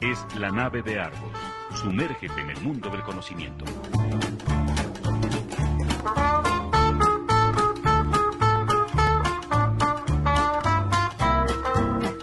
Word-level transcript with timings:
Es 0.00 0.26
la 0.38 0.50
nave 0.50 0.82
de 0.82 1.00
Argos. 1.00 1.32
Sumérgete 1.72 2.38
en 2.42 2.50
el 2.50 2.60
mundo 2.60 2.90
del 2.90 3.00
conocimiento. 3.00 3.64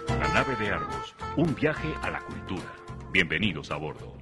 La 0.09 0.27
nave 0.31 0.55
de 0.57 0.69
Argos. 0.69 1.15
Un 1.37 1.55
viaje 1.55 1.91
a 2.03 2.11
la 2.11 2.19
cultura. 2.19 2.71
Bienvenidos 3.11 3.71
a 3.71 3.77
bordo. 3.77 4.13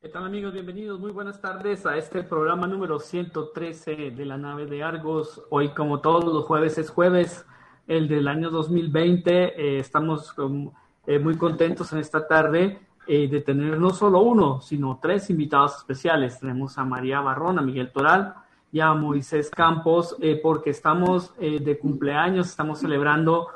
¿Qué 0.00 0.08
tal 0.08 0.24
amigos? 0.24 0.54
Bienvenidos, 0.54 0.98
muy 0.98 1.10
buenas 1.10 1.42
tardes 1.42 1.84
a 1.84 1.98
este 1.98 2.22
programa 2.22 2.66
número 2.66 3.00
113 3.00 4.12
de 4.12 4.24
la 4.24 4.38
nave 4.38 4.64
de 4.64 4.82
Argos. 4.82 5.42
Hoy 5.50 5.74
como 5.74 6.00
todos 6.00 6.24
los 6.24 6.44
jueves 6.46 6.78
es 6.78 6.88
jueves, 6.88 7.44
el 7.86 8.08
del 8.08 8.28
año 8.28 8.50
2020. 8.50 9.30
Eh, 9.32 9.78
estamos 9.78 10.34
eh, 11.06 11.18
muy 11.18 11.36
contentos 11.36 11.92
en 11.92 11.98
esta 12.00 12.26
tarde 12.26 12.80
eh, 13.06 13.28
de 13.28 13.40
tener 13.40 13.78
no 13.78 13.90
solo 13.90 14.20
uno, 14.20 14.60
sino 14.60 14.98
tres 15.00 15.30
invitados 15.30 15.76
especiales. 15.76 16.40
Tenemos 16.40 16.78
a 16.78 16.84
María 16.84 17.20
Barrón, 17.20 17.58
a 17.58 17.62
Miguel 17.62 17.92
Toral 17.92 18.34
y 18.72 18.80
a 18.80 18.92
Moisés 18.94 19.48
Campos, 19.48 20.16
porque 20.42 20.70
estamos 20.70 21.34
de 21.38 21.78
cumpleaños, 21.78 22.48
estamos 22.48 22.80
celebrando 22.80 23.46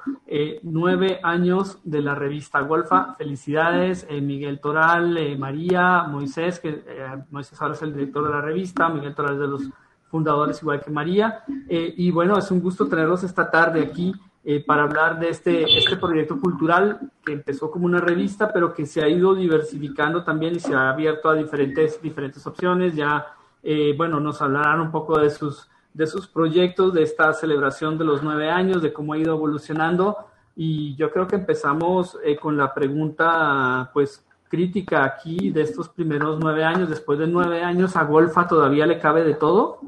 nueve 0.62 1.20
años 1.22 1.78
de 1.84 2.00
la 2.00 2.14
revista 2.14 2.60
Golfa. 2.60 3.16
Felicidades, 3.18 4.06
Miguel 4.08 4.60
Toral, 4.60 5.36
María, 5.36 6.04
Moisés, 6.04 6.60
que 6.60 6.84
Moisés 7.30 7.60
ahora 7.60 7.74
es 7.74 7.82
el 7.82 7.92
director 7.92 8.24
de 8.24 8.30
la 8.30 8.40
revista, 8.40 8.88
Miguel 8.88 9.14
Toral 9.14 9.34
es 9.34 9.40
de 9.40 9.48
los 9.48 9.62
fundadores 10.10 10.60
igual 10.60 10.80
que 10.80 10.90
María. 10.90 11.44
Eh, 11.68 11.94
y 11.96 12.10
bueno, 12.10 12.36
es 12.36 12.50
un 12.50 12.60
gusto 12.60 12.88
tenerlos 12.88 13.22
esta 13.22 13.50
tarde 13.50 13.80
aquí 13.80 14.12
eh, 14.44 14.62
para 14.66 14.82
hablar 14.82 15.18
de 15.20 15.28
este, 15.28 15.62
este 15.78 15.96
proyecto 15.96 16.38
cultural 16.38 16.98
que 17.24 17.32
empezó 17.32 17.70
como 17.70 17.86
una 17.86 18.00
revista, 18.00 18.52
pero 18.52 18.74
que 18.74 18.86
se 18.86 19.02
ha 19.02 19.08
ido 19.08 19.34
diversificando 19.34 20.24
también 20.24 20.56
y 20.56 20.60
se 20.60 20.74
ha 20.74 20.90
abierto 20.90 21.28
a 21.28 21.34
diferentes, 21.34 22.02
diferentes 22.02 22.46
opciones. 22.46 22.94
Ya, 22.94 23.26
eh, 23.62 23.94
bueno, 23.96 24.18
nos 24.20 24.42
hablarán 24.42 24.80
un 24.80 24.90
poco 24.90 25.18
de 25.18 25.30
sus, 25.30 25.68
de 25.94 26.06
sus 26.06 26.26
proyectos, 26.26 26.92
de 26.92 27.02
esta 27.02 27.32
celebración 27.32 27.96
de 27.96 28.04
los 28.04 28.22
nueve 28.22 28.50
años, 28.50 28.82
de 28.82 28.92
cómo 28.92 29.12
ha 29.12 29.18
ido 29.18 29.34
evolucionando. 29.34 30.16
Y 30.56 30.96
yo 30.96 31.10
creo 31.10 31.26
que 31.26 31.36
empezamos 31.36 32.18
con 32.40 32.56
la 32.56 32.74
pregunta, 32.74 33.90
pues, 33.94 34.26
crítica 34.50 35.04
aquí 35.04 35.50
de 35.50 35.62
estos 35.62 35.88
primeros 35.88 36.38
nueve 36.40 36.64
años. 36.64 36.90
Después 36.90 37.18
de 37.18 37.26
nueve 37.26 37.62
años, 37.62 37.96
¿a 37.96 38.04
Golfa 38.04 38.46
todavía 38.46 38.84
le 38.84 38.98
cabe 38.98 39.24
de 39.24 39.34
todo? 39.34 39.80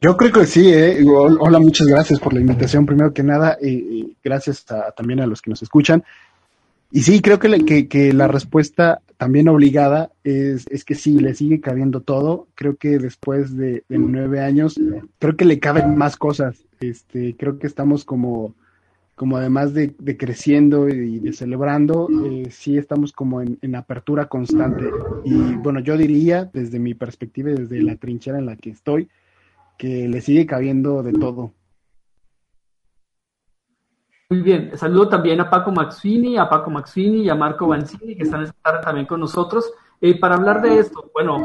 Yo 0.00 0.16
creo 0.16 0.32
que 0.32 0.44
sí, 0.44 0.70
¿eh? 0.72 1.02
Hola, 1.06 1.58
muchas 1.58 1.86
gracias 1.86 2.20
por 2.20 2.34
la 2.34 2.40
invitación, 2.40 2.84
primero 2.84 3.14
que 3.14 3.22
nada, 3.22 3.56
y, 3.62 4.14
gracias 4.22 4.66
también 4.96 5.20
a 5.20 5.26
los 5.26 5.40
que 5.40 5.50
nos 5.50 5.62
escuchan. 5.62 6.04
Y 6.90 7.02
sí, 7.02 7.20
creo 7.22 7.38
que, 7.38 8.12
la 8.12 8.28
respuesta 8.28 9.00
también 9.16 9.48
obligada 9.48 10.10
es, 10.22 10.66
es, 10.68 10.84
que 10.84 10.94
sí, 10.94 11.18
le 11.18 11.34
sigue 11.34 11.60
cabiendo 11.60 12.02
todo. 12.02 12.48
Creo 12.54 12.76
que 12.76 12.98
después 12.98 13.56
de, 13.56 13.84
nueve 13.88 14.40
años, 14.40 14.78
creo 15.18 15.36
que 15.36 15.44
le 15.44 15.60
caben 15.60 15.96
más 15.96 16.16
cosas. 16.16 16.64
Este, 16.80 17.34
creo 17.36 17.58
que 17.58 17.66
estamos 17.66 18.04
como, 18.04 18.54
como 19.16 19.38
además 19.38 19.72
de, 19.72 19.96
creciendo 20.18 20.88
y 20.90 21.18
de 21.18 21.32
celebrando, 21.32 22.08
eh, 22.26 22.48
sí 22.50 22.76
estamos 22.76 23.12
como 23.12 23.40
en, 23.40 23.74
apertura 23.74 24.26
constante. 24.26 24.90
Y 25.24 25.54
bueno, 25.54 25.80
yo 25.80 25.96
diría, 25.96 26.44
desde 26.44 26.78
mi 26.78 26.92
perspectiva, 26.92 27.50
desde 27.50 27.82
la 27.82 27.96
trinchera 27.96 28.38
en 28.38 28.44
la 28.44 28.56
que 28.56 28.70
estoy, 28.70 29.08
que 29.78 30.06
le 30.06 30.20
sigue 30.20 30.44
cabiendo 30.44 31.02
de 31.02 31.14
todo. 31.14 31.52
Muy 34.28 34.42
bien, 34.42 34.76
saludo 34.76 35.08
también 35.08 35.40
a 35.40 35.48
Paco 35.48 35.72
Maxini, 35.72 36.36
a 36.36 36.50
Paco 36.50 36.70
Maxini 36.70 37.22
y 37.22 37.30
a 37.30 37.34
Marco 37.34 37.68
Banzini, 37.68 38.16
que 38.16 38.24
están 38.24 38.42
esta 38.42 38.56
tarde 38.60 38.80
también 38.82 39.06
con 39.06 39.20
nosotros. 39.20 39.72
Eh, 40.02 40.20
para 40.20 40.34
hablar 40.34 40.60
de 40.60 40.78
esto, 40.78 41.10
bueno, 41.14 41.42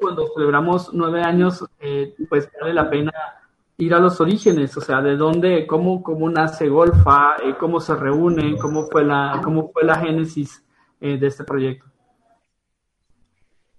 cuando 0.00 0.28
celebramos 0.34 0.94
nueve 0.94 1.20
años, 1.20 1.62
eh, 1.78 2.14
pues 2.30 2.48
vale 2.58 2.72
la 2.72 2.88
pena 2.88 3.12
ir 3.78 3.94
a 3.94 3.98
los 3.98 4.20
orígenes, 4.20 4.76
o 4.76 4.80
sea, 4.80 5.02
de 5.02 5.16
dónde, 5.16 5.66
cómo, 5.66 6.02
cómo 6.02 6.30
nace 6.30 6.68
Golfa, 6.68 7.36
eh, 7.44 7.54
cómo 7.58 7.80
se 7.80 7.94
reúne, 7.94 8.56
cómo 8.58 8.86
fue 8.90 9.04
la, 9.04 9.40
cómo 9.44 9.70
fue 9.72 9.84
la 9.84 9.96
génesis 9.96 10.62
de 10.98 11.24
este 11.26 11.44
proyecto. 11.44 11.86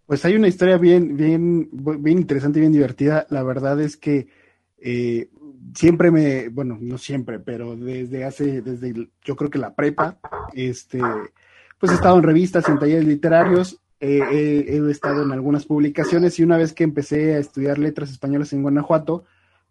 Pues 0.08 0.24
hay 0.24 0.35
una 0.35 0.47
historia 0.47 0.78
bien, 0.78 1.18
bien, 1.18 1.69
bien 1.72 2.19
interesante 2.19 2.59
y 2.59 2.62
bien 2.62 2.72
divertida. 2.72 3.28
La 3.30 3.44
verdad 3.44 3.81
es 3.81 3.97
que 3.97 4.30
eh, 4.78 5.30
siempre 5.75 6.12
me, 6.12 6.47
bueno, 6.47 6.78
no 6.79 6.97
siempre, 6.97 7.40
pero 7.40 7.75
desde 7.75 8.24
hace, 8.24 8.62
desde 8.62 9.09
yo 9.22 9.35
creo 9.35 9.50
que 9.50 9.59
la 9.59 9.75
prepa, 9.75 10.18
este, 10.53 11.02
pues 11.78 11.91
he 11.91 11.96
estado 11.96 12.16
en 12.16 12.24
revistas, 12.24 12.69
en 12.69 12.79
talleres 12.79 13.06
literarios, 13.06 13.81
he 14.00 14.79
estado 14.90 15.24
en 15.24 15.31
algunas 15.34 15.66
publicaciones 15.66 16.40
y 16.40 16.44
una 16.44 16.56
vez 16.56 16.72
que 16.72 16.85
empecé 16.85 17.34
a 17.34 17.40
estudiar 17.40 17.78
letras 17.78 18.09
españolas 18.09 18.53
en 18.53 18.62
Guanajuato, 18.62 19.25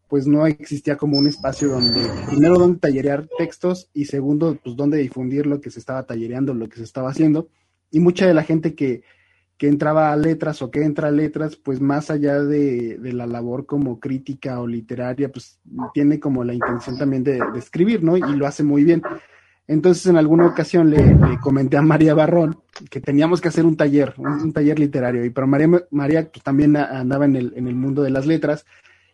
pues 0.09 0.27
no 0.27 0.47
existía 0.47 0.97
como 0.97 1.19
un 1.19 1.27
espacio 1.27 1.69
donde, 1.69 2.01
primero, 2.29 2.59
donde 2.59 2.79
tallerear 2.79 3.29
textos 3.39 3.91
y 3.93 4.05
segundo, 4.05 4.57
pues 4.63 4.77
donde 4.77 4.99
difundir 4.99 5.47
lo 5.47 5.61
que 5.61 5.71
se 5.71 5.81
estaba 5.81 6.05
tallereando, 6.05 6.55
lo 6.55 6.69
que 6.69 6.77
se 6.77 6.85
estaba 6.85 7.11
haciendo. 7.11 7.49
Y 7.91 8.01
mucha 8.01 8.27
de 8.27 8.35
la 8.35 8.45
gente 8.45 8.75
que, 8.75 9.03
que 9.57 9.67
entraba 9.69 10.13
a 10.13 10.17
letras 10.17 10.63
o 10.63 10.71
que 10.71 10.85
entra 10.85 11.09
a 11.09 11.13
letras, 11.13 11.57
pues 11.57 11.81
más 11.81 12.11
allá 12.11 12.41
de, 12.43 12.99
la 13.03 13.27
labor 13.27 13.67
como 13.67 13.99
crítica 13.99 14.61
o 14.61 14.67
literaria, 14.67 15.31
pues 15.31 15.59
tiene 15.93 16.21
como 16.21 16.45
la 16.45 16.55
intención 16.55 16.99
también 16.99 17.25
de, 17.25 17.41
escribir, 17.57 18.05
¿no? 18.05 18.17
Y 18.17 18.37
lo 18.37 18.47
hace 18.47 18.63
muy 18.63 18.85
bien. 18.85 19.03
Entonces, 19.67 20.07
en 20.07 20.17
alguna 20.17 20.47
ocasión 20.47 20.91
le, 20.91 21.17
comenté 21.41 21.77
a 21.77 21.83
María 21.83 22.15
Barrón 22.15 22.61
que 22.89 23.01
teníamos 23.01 23.41
que 23.41 23.49
hacer 23.49 23.65
un 23.65 23.77
taller, 23.77 24.15
un, 24.19 24.53
taller 24.53 24.79
literario. 24.79 25.25
Y 25.25 25.31
pero 25.31 25.49
María, 25.49 25.69
María 25.91 26.31
pues, 26.31 26.45
también 26.45 26.77
andaba 26.77 27.25
en 27.25 27.35
el, 27.35 27.53
en 27.57 27.67
el 27.67 27.75
mundo 27.75 28.03
de 28.03 28.11
las 28.11 28.27
letras 28.27 28.65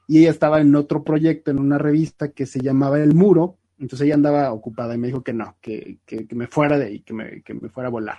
y 0.06 0.18
ella 0.18 0.30
estaba 0.30 0.60
en 0.60 0.74
otro 0.74 1.04
proyecto, 1.04 1.50
en 1.50 1.58
una 1.58 1.78
revista 1.78 2.28
que 2.28 2.46
se 2.46 2.60
llamaba 2.60 3.00
El 3.00 3.14
Muro. 3.14 3.58
Entonces 3.78 4.06
ella 4.06 4.14
andaba 4.14 4.52
ocupada 4.52 4.94
y 4.94 4.98
me 4.98 5.08
dijo 5.08 5.22
que 5.22 5.32
no, 5.32 5.56
que, 5.60 5.98
que, 6.06 6.26
que 6.26 6.34
me 6.34 6.46
fuera 6.46 6.78
de 6.78 6.86
ahí, 6.86 7.00
que 7.00 7.14
me, 7.14 7.42
que 7.42 7.54
me 7.54 7.68
fuera 7.68 7.88
a 7.88 7.92
volar. 7.92 8.18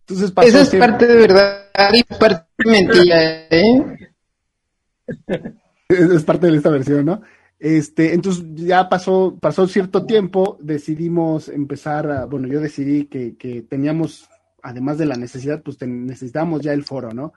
Entonces 0.00 0.32
Eso 0.42 0.60
es 0.60 0.74
parte 0.76 1.06
de 1.06 1.16
verdad 1.16 1.68
y 1.92 2.02
parte 2.02 2.46
de 2.58 2.70
mentira, 2.70 3.46
¿eh? 3.50 4.14
es 5.88 6.24
parte 6.24 6.46
de 6.46 6.56
esta 6.56 6.70
versión, 6.70 7.04
¿no? 7.04 7.22
Este, 7.58 8.14
entonces 8.14 8.44
ya 8.54 8.88
pasó, 8.88 9.36
pasó 9.40 9.66
cierto 9.66 10.06
tiempo, 10.06 10.56
decidimos 10.60 11.48
empezar 11.48 12.10
a, 12.10 12.24
bueno, 12.24 12.46
yo 12.46 12.60
decidí 12.60 13.06
que, 13.06 13.36
que 13.36 13.62
teníamos, 13.62 14.28
además 14.62 14.96
de 14.98 15.06
la 15.06 15.16
necesidad, 15.16 15.62
pues 15.62 15.76
necesitábamos 15.82 16.62
ya 16.62 16.72
el 16.72 16.84
foro, 16.84 17.12
¿no? 17.12 17.32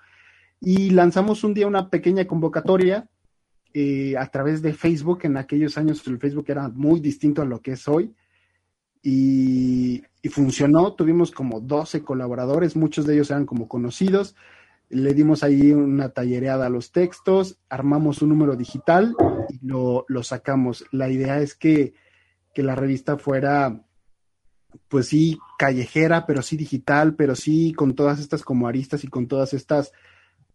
Y 0.59 0.91
lanzamos 0.91 1.43
un 1.43 1.53
día 1.53 1.65
una 1.65 1.89
pequeña 1.89 2.25
convocatoria 2.25 3.09
eh, 3.73 4.15
a 4.17 4.27
través 4.27 4.61
de 4.61 4.73
Facebook. 4.73 5.19
En 5.23 5.37
aquellos 5.37 5.77
años 5.77 6.05
el 6.07 6.19
Facebook 6.19 6.45
era 6.47 6.69
muy 6.69 6.99
distinto 6.99 7.41
a 7.41 7.45
lo 7.45 7.61
que 7.61 7.73
es 7.73 7.87
hoy 7.87 8.13
y, 9.03 10.03
funcionó. 10.29 10.93
Tuvimos 10.93 11.31
como 11.31 11.59
12 11.59 12.03
colaboradores, 12.03 12.75
muchos 12.75 13.05
de 13.05 13.15
ellos 13.15 13.31
eran 13.31 13.45
como 13.45 13.67
conocidos. 13.67 14.35
Le 14.89 15.13
dimos 15.13 15.43
ahí 15.43 15.71
una 15.71 16.09
tallereada 16.09 16.67
a 16.67 16.69
los 16.69 16.91
textos, 16.91 17.57
armamos 17.69 18.21
un 18.21 18.29
número 18.29 18.55
digital 18.55 19.15
y 19.49 19.65
lo, 19.65 20.05
sacamos. 20.23 20.85
La 20.91 21.09
idea 21.09 21.39
es 21.39 21.55
que, 21.55 21.93
la 22.55 22.75
revista 22.75 23.17
fuera, 23.17 23.81
pues 24.89 25.07
sí, 25.07 25.39
callejera, 25.57 26.25
pero 26.25 26.41
sí 26.41 26.57
digital, 26.57 27.15
pero 27.15 27.35
sí 27.35 27.73
con 27.73 27.95
todas 27.95 28.19
estas 28.19 28.43
como 28.43 28.67
aristas 28.67 29.03
y 29.03 29.07
con 29.07 29.27
todas 29.27 29.53
estas 29.53 29.91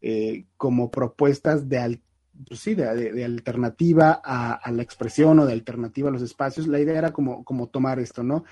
eh, 0.02 0.44
como 0.56 0.90
propuestas 0.90 1.68
de, 1.68 2.00
pues 2.46 2.60
sí, 2.60 2.74
de, 2.74 3.24
alternativa 3.24 4.20
a, 4.24 4.70
la 4.70 4.82
expresión 4.82 5.38
o 5.38 5.46
de 5.46 5.52
alternativa 5.52 6.08
a 6.08 6.12
los 6.12 6.22
espacios. 6.22 6.66
La 6.66 6.80
idea 6.80 6.98
era 6.98 7.12
como, 7.12 7.44
como 7.44 7.68
tomar 7.68 7.98
esto, 7.98 8.22
¿no? 8.22 8.44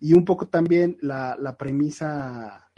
Y 0.00 0.12
un 0.12 0.24
poco 0.24 0.48
también 0.48 0.96
la, 1.00 1.36
la 1.38 1.56
premisa 1.56 2.70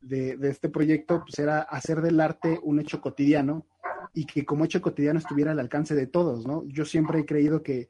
de, 0.00 0.36
de, 0.36 0.48
este 0.48 0.68
proyecto 0.68 1.22
pues 1.22 1.38
era 1.38 1.60
hacer 1.60 2.00
del 2.00 2.20
arte 2.20 2.58
un 2.62 2.80
hecho 2.80 3.00
cotidiano 3.00 3.66
y 4.14 4.24
que 4.24 4.44
como 4.44 4.64
hecho 4.64 4.80
cotidiano 4.80 5.18
estuviera 5.18 5.50
al 5.50 5.60
alcance 5.60 5.94
de 5.94 6.06
todos, 6.06 6.46
¿no? 6.46 6.64
Yo 6.66 6.84
siempre 6.84 7.20
he 7.20 7.26
creído 7.26 7.62
que, 7.62 7.88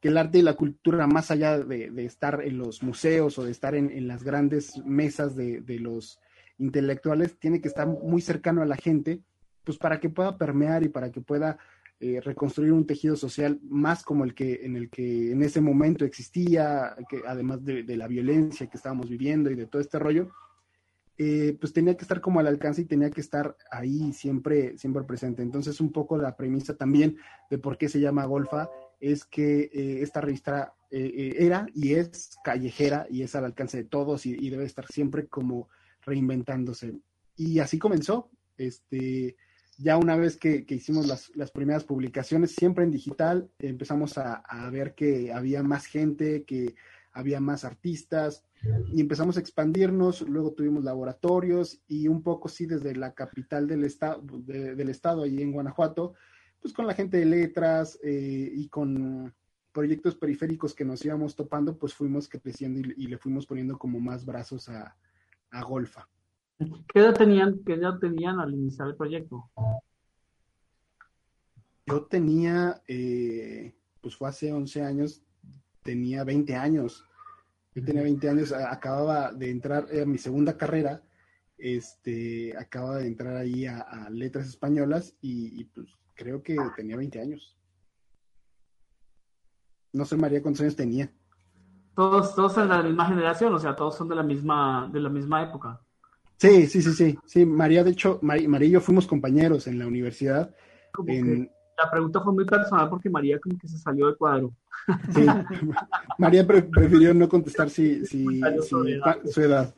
que 0.00 0.08
el 0.08 0.18
arte 0.18 0.38
y 0.38 0.42
la 0.42 0.54
cultura, 0.54 1.06
más 1.06 1.30
allá 1.30 1.58
de, 1.58 1.90
de 1.90 2.04
estar 2.04 2.42
en 2.44 2.58
los 2.58 2.82
museos 2.82 3.38
o 3.38 3.44
de 3.44 3.50
estar 3.50 3.74
en, 3.74 3.90
en 3.90 4.06
las 4.06 4.22
grandes 4.22 4.78
mesas 4.84 5.34
de, 5.34 5.60
de 5.60 5.80
los 5.80 6.20
intelectuales, 6.58 7.38
tiene 7.38 7.60
que 7.60 7.68
estar 7.68 7.88
muy 7.88 8.20
cercano 8.20 8.62
a 8.62 8.66
la 8.66 8.76
gente 8.76 9.22
pues 9.64 9.78
para 9.78 9.98
que 9.98 10.10
pueda 10.10 10.36
permear 10.38 10.82
y 10.82 10.88
para 10.88 11.10
que 11.10 11.20
pueda 11.20 11.58
eh, 12.00 12.20
reconstruir 12.20 12.72
un 12.72 12.86
tejido 12.86 13.16
social 13.16 13.60
más 13.62 14.02
como 14.02 14.24
el 14.24 14.34
que 14.34 14.66
en 14.66 14.76
el 14.76 14.90
que 14.90 15.30
en 15.30 15.42
ese 15.42 15.60
momento 15.60 16.04
existía, 16.04 16.94
que 17.08 17.22
además 17.26 17.64
de, 17.64 17.84
la 17.96 18.08
violencia 18.08 18.66
que 18.66 18.76
estábamos 18.76 19.08
viviendo 19.08 19.50
y 19.50 19.54
de 19.54 19.66
todo 19.66 19.80
este 19.80 19.98
rollo, 19.98 20.28
eh, 21.16 21.56
pues 21.58 21.72
tenía 21.72 21.96
que 21.96 22.02
estar 22.02 22.20
como 22.20 22.40
al 22.40 22.48
alcance 22.48 22.82
y 22.82 22.84
tenía 22.84 23.10
que 23.10 23.20
estar 23.20 23.56
ahí 23.70 24.12
siempre, 24.12 24.76
siempre 24.76 25.04
presente. 25.04 25.42
Entonces, 25.42 25.80
un 25.80 25.92
poco 25.92 26.18
la 26.18 26.36
premisa 26.36 26.76
también 26.76 27.16
de 27.48 27.58
por 27.58 27.78
qué 27.78 27.88
se 27.88 28.00
llama 28.00 28.26
Golfa 28.26 28.68
es 29.00 29.24
que 29.24 29.70
eh, 29.72 30.02
esta 30.02 30.20
revista 30.20 30.74
era 30.90 31.66
y 31.74 31.94
es 31.94 32.36
callejera 32.44 33.06
y 33.10 33.22
es 33.22 33.34
al 33.34 33.46
alcance 33.46 33.78
de 33.78 33.84
todos 33.84 34.26
y, 34.26 34.50
debe 34.50 34.64
estar 34.64 34.86
siempre 34.86 35.26
como 35.26 35.68
reinventándose. 36.02 36.94
Y 37.36 37.60
así 37.60 37.78
comenzó. 37.78 38.30
Este, 38.56 39.36
ya 39.78 39.96
una 39.96 40.16
vez 40.16 40.36
que, 40.36 40.64
hicimos 40.68 41.06
las, 41.06 41.50
primeras 41.50 41.84
publicaciones, 41.84 42.52
siempre 42.52 42.84
en 42.84 42.90
digital, 42.90 43.50
empezamos 43.58 44.18
a, 44.18 44.34
a, 44.34 44.70
ver 44.70 44.94
que 44.94 45.32
había 45.32 45.62
más 45.62 45.86
gente, 45.86 46.44
que 46.44 46.74
había 47.12 47.40
más 47.40 47.64
artistas 47.64 48.44
y 48.92 49.00
empezamos 49.00 49.36
a 49.36 49.40
expandirnos. 49.40 50.22
Luego 50.22 50.52
tuvimos 50.52 50.84
laboratorios 50.84 51.80
y 51.86 52.08
un 52.08 52.22
poco, 52.22 52.48
sí, 52.48 52.66
desde 52.66 52.94
la 52.94 53.14
capital 53.14 53.66
del, 53.66 53.84
estado 53.84 54.22
del 54.22 54.88
estado, 54.88 55.22
allí 55.22 55.40
en 55.40 55.52
Guanajuato, 55.52 56.14
pues 56.60 56.74
con 56.74 56.86
la 56.86 56.94
gente 56.94 57.18
de 57.18 57.26
letras 57.26 57.98
eh, 58.02 58.50
y 58.52 58.68
con 58.68 59.34
proyectos 59.72 60.14
periféricos 60.14 60.74
que 60.74 60.84
nos 60.84 61.04
íbamos 61.04 61.34
topando, 61.34 61.76
pues 61.76 61.94
fuimos 61.94 62.28
creciendo 62.28 62.80
y, 62.80 63.06
le 63.06 63.18
fuimos 63.18 63.46
poniendo 63.46 63.78
como 63.78 64.00
más 64.00 64.24
brazos 64.24 64.68
a, 64.68 64.96
Golfa. 65.68 66.08
¿Qué 66.58 67.00
edad 67.00 67.14
tenían, 67.14 67.60
qué 67.64 67.74
edad 67.74 67.98
tenían 67.98 68.38
al 68.38 68.54
iniciar 68.54 68.88
el 68.88 68.96
proyecto? 68.96 69.50
Yo 71.86 72.04
tenía, 72.04 72.82
eh, 72.86 73.74
pues 74.00 74.16
fue 74.16 74.28
hace 74.28 74.52
11 74.52 74.82
años, 74.82 75.22
tenía 75.82 76.24
20 76.24 76.54
años. 76.54 77.04
Yo 77.74 77.84
tenía 77.84 78.02
20 78.02 78.28
años, 78.28 78.52
acababa 78.52 79.32
de 79.32 79.50
entrar 79.50 79.86
a 80.00 80.06
mi 80.06 80.16
segunda 80.16 80.56
carrera, 80.56 81.02
este, 81.58 82.56
acababa 82.56 82.98
de 82.98 83.08
entrar 83.08 83.36
ahí 83.36 83.66
a, 83.66 84.08
letras 84.10 84.46
españolas 84.46 85.16
y, 85.20 85.60
y, 85.60 85.64
pues 85.64 85.88
creo 86.14 86.42
que 86.42 86.56
tenía 86.76 86.96
20 86.96 87.20
años. 87.20 87.58
No 89.92 90.04
sé, 90.04 90.16
María, 90.16 90.40
cuántos 90.40 90.62
años 90.62 90.76
tenía. 90.76 91.12
Todos, 91.94 92.34
todos 92.34 92.56
en 92.58 92.68
la 92.68 92.82
misma 92.82 93.06
generación, 93.06 93.54
o 93.54 93.58
sea, 93.58 93.76
todos 93.76 93.96
son 93.96 94.08
de 94.08 94.16
la 94.16 94.22
misma, 94.22 94.88
de 94.92 95.00
la 95.00 95.08
misma 95.08 95.42
época. 95.42 95.80
Sí, 96.44 96.66
sí, 96.66 96.82
sí, 96.82 96.92
sí. 96.92 97.18
Sí, 97.24 97.46
María, 97.46 97.82
de 97.82 97.92
hecho, 97.92 98.18
María, 98.20 98.66
y 98.66 98.70
yo 98.70 98.80
fuimos 98.80 99.06
compañeros 99.06 99.66
en 99.66 99.78
la 99.78 99.86
universidad. 99.86 100.54
la 100.98 101.90
pregunta 101.90 102.20
fue 102.20 102.32
muy 102.34 102.44
personal 102.44 102.90
porque 102.90 103.08
María 103.08 103.38
como 103.40 103.58
que 103.58 103.66
se 103.66 103.78
salió 103.78 104.06
del 104.06 104.16
cuadro. 104.18 104.52
Sí, 105.14 105.24
María 106.18 106.46
prefirió 106.46 107.14
no 107.14 107.30
contestar 107.30 107.70
si, 107.70 108.04
si, 108.04 108.40
su, 108.62 109.40
edad. 109.40 109.74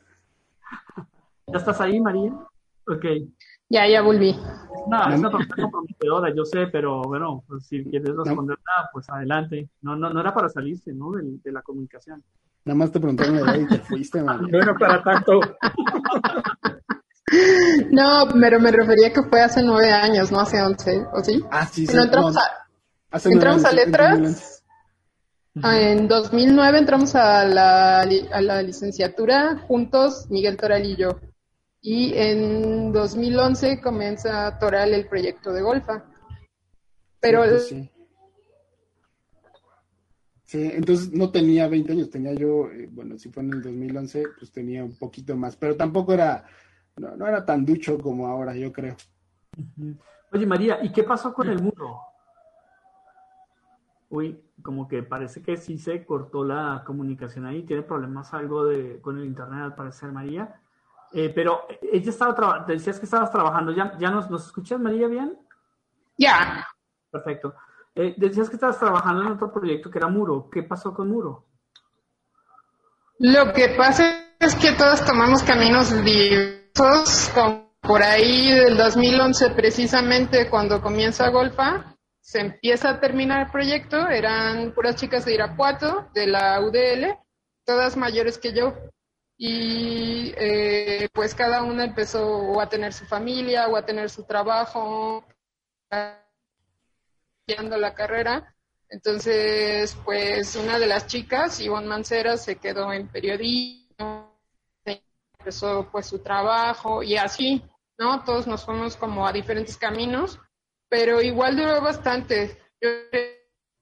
¿Ya 1.47 1.59
estás 1.59 1.81
ahí, 1.81 2.01
María? 2.01 2.33
Ok. 2.89 3.05
Ya, 3.69 3.87
ya 3.87 4.03
volví. 4.03 4.35
No, 4.89 5.09
es 5.09 5.19
una 5.21 5.31
pregunta 5.31 5.63
comprometedora, 5.63 6.35
yo 6.35 6.45
sé, 6.45 6.67
pero 6.67 7.03
bueno, 7.03 7.45
pues, 7.47 7.67
si 7.67 7.85
quieres 7.85 8.15
responder 8.17 8.59
nada, 8.67 8.91
pues 8.93 9.09
adelante. 9.09 9.69
No, 9.83 9.95
no, 9.95 10.11
no 10.11 10.21
era 10.21 10.35
para 10.35 10.49
salirse, 10.49 10.93
¿no? 10.93 11.13
De, 11.13 11.53
la 11.53 11.63
comunicación. 11.63 12.23
Nada 12.65 12.77
más 12.77 12.91
te 12.91 12.99
preguntaron 12.99 13.45
la 13.45 13.57
y 13.57 13.67
te 13.67 13.79
fuiste, 13.79 14.23
man. 14.23 14.47
Bueno, 14.51 14.75
para 14.79 15.03
tanto. 15.03 15.41
no, 17.91 18.29
pero 18.41 18.61
me 18.61 18.71
refería 18.71 19.13
que 19.13 19.23
fue 19.23 19.43
hace 19.43 19.63
nueve 19.63 19.91
años, 19.91 20.31
no 20.31 20.41
hace 20.41 20.63
once, 20.63 21.05
¿o 21.13 21.23
sí? 21.25 21.43
Ah, 21.51 21.67
sí, 21.67 21.87
sí. 21.87 21.95
No, 21.95 22.05
entramos, 22.05 22.37
a, 22.37 23.29
entramos 23.29 23.65
a 23.65 23.73
letras. 23.73 24.63
En 25.55 26.07
2009 26.07 26.79
entramos 26.79 27.15
a 27.15 27.45
la, 27.47 28.01
a 28.03 28.41
la 28.43 28.63
licenciatura 28.63 29.65
juntos, 29.67 30.27
Miguel 30.29 30.57
Toral 30.57 30.85
y 30.85 30.97
yo. 30.97 31.19
Y 31.81 32.13
en 32.15 32.93
2011 32.93 33.81
comienza 33.81 34.59
Toral 34.59 34.93
el 34.93 35.09
proyecto 35.09 35.53
de 35.53 35.63
Golfa. 35.63 36.05
Pero... 37.21 37.59
Sí, 37.59 37.91
sí. 40.45 40.71
entonces 40.75 41.13
no 41.13 41.31
tenía 41.31 41.69
20 41.69 41.93
años, 41.93 42.11
tenía 42.11 42.35
yo, 42.35 42.71
eh, 42.71 42.89
bueno, 42.93 43.19
si 43.19 43.31
fue 43.31 43.43
en 43.43 43.55
el 43.55 43.63
2011, 43.63 44.25
pues 44.39 44.53
tenía 44.53 44.85
un 44.85 44.97
poquito 44.97 45.37
más, 45.37 45.57
pero 45.57 45.75
tampoco 45.75 46.13
era, 46.13 46.45
no, 46.97 47.27
era 47.27 47.45
tan 47.45 47.65
ducho 47.65 47.99
como 47.99 48.27
ahora, 48.27 48.55
yo 48.55 48.73
creo. 48.73 48.97
Oye, 50.33 50.47
María, 50.47 50.83
¿y 50.83 50.93
qué 50.93 51.03
pasó 51.03 51.33
con 51.33 51.49
el 51.49 51.63
muro? 51.63 52.01
Uy, 54.09 54.41
como 54.63 54.89
que 54.89 55.03
parece 55.03 55.43
que 55.43 55.57
sí 55.57 55.79
se 55.79 56.05
cortó 56.05 56.45
la 56.45 56.83
comunicación 56.87 57.45
ahí, 57.47 57.65
tiene 57.65 57.83
problemas 57.83 58.33
algo 58.33 58.65
de, 58.65 59.01
con 59.01 59.19
el 59.19 59.27
internet 59.27 59.63
al 59.63 59.75
parecer, 59.75 60.13
María. 60.13 60.61
Eh, 61.13 61.31
pero 61.35 61.67
ella 61.93 62.11
estaba 62.11 62.65
decías 62.67 62.99
que 62.99 63.05
estabas 63.05 63.31
trabajando, 63.31 63.73
¿ya, 63.73 63.97
ya 63.99 64.11
nos, 64.11 64.31
nos 64.31 64.47
escuchas, 64.47 64.81
María, 64.81 65.07
bien? 65.07 65.39
Ya. 66.17 66.67
Perfecto. 67.11 67.55
Eh, 67.95 68.15
decías 68.17 68.49
que 68.49 68.57
estabas 68.57 68.79
trabajando 68.79 69.23
en 69.23 69.29
otro 69.29 69.53
proyecto 69.53 69.91
que 69.91 69.99
era 69.99 70.09
Muro. 70.09 70.49
¿Qué 70.51 70.63
pasó 70.63 70.93
con 70.93 71.09
Muro? 71.09 71.45
Lo 73.19 73.53
que 73.53 73.75
pasa 73.77 74.35
es 74.39 74.55
que 74.57 74.73
todos 74.73 75.05
tomamos 75.05 75.43
caminos 75.43 75.91
diversos, 76.77 77.33
por 77.81 78.03
ahí 78.03 78.51
del 78.51 78.77
2011 78.77 79.51
precisamente 79.51 80.51
cuando 80.51 80.83
comienza 80.83 81.29
Golfa, 81.31 81.97
se 82.21 82.41
empieza 82.41 82.91
a 82.91 83.01
terminar 83.01 83.47
el 83.47 83.53
proyecto, 83.53 84.09
eran 84.09 84.73
puras 84.75 84.97
chicas 84.97 85.25
de 85.25 85.35
Irapuato, 85.35 86.09
de 86.13 86.27
la 86.27 86.61
UDL, 86.61 87.17
todas 87.65 87.97
mayores 87.97 88.39
que 88.39 88.53
yo, 88.53 88.75
y 89.39 90.35
eh, 90.37 91.09
pues 91.13 91.35
cada 91.35 91.63
una 91.63 91.85
empezó 91.85 92.61
a 92.61 92.69
tener 92.69 92.93
su 92.93 93.07
familia 93.07 93.69
o 93.69 93.77
a 93.77 93.87
tener 93.87 94.11
su 94.11 94.25
trabajo, 94.25 95.25
estudiando 97.47 97.77
la 97.77 97.95
carrera. 97.95 98.55
Entonces, 98.89 99.97
pues 100.05 100.57
una 100.57 100.79
de 100.79 100.87
las 100.87 101.07
chicas, 101.07 101.61
Ivonne 101.61 101.89
Mancera, 101.89 102.37
se 102.37 102.57
quedó 102.57 102.93
en 102.93 103.09
periodismo, 103.09 104.26
empezó 105.47 105.89
pues 105.93 106.07
su 106.07 106.19
trabajo 106.19 107.05
y 107.05 107.17
así, 107.17 107.63
¿no? 107.99 108.25
Todos 108.25 108.49
nos 108.49 108.65
fuimos 108.65 108.97
como 108.97 109.25
a 109.25 109.33
diferentes 109.33 109.77
caminos, 109.77 110.41
pero 110.89 111.23
igual 111.23 111.57
duró 111.57 111.81
bastante. 111.81 112.61
Yo 112.81 112.89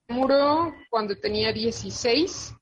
muro 0.09 0.75
cuando 0.91 1.17
tenía 1.17 1.55
16 1.55 2.55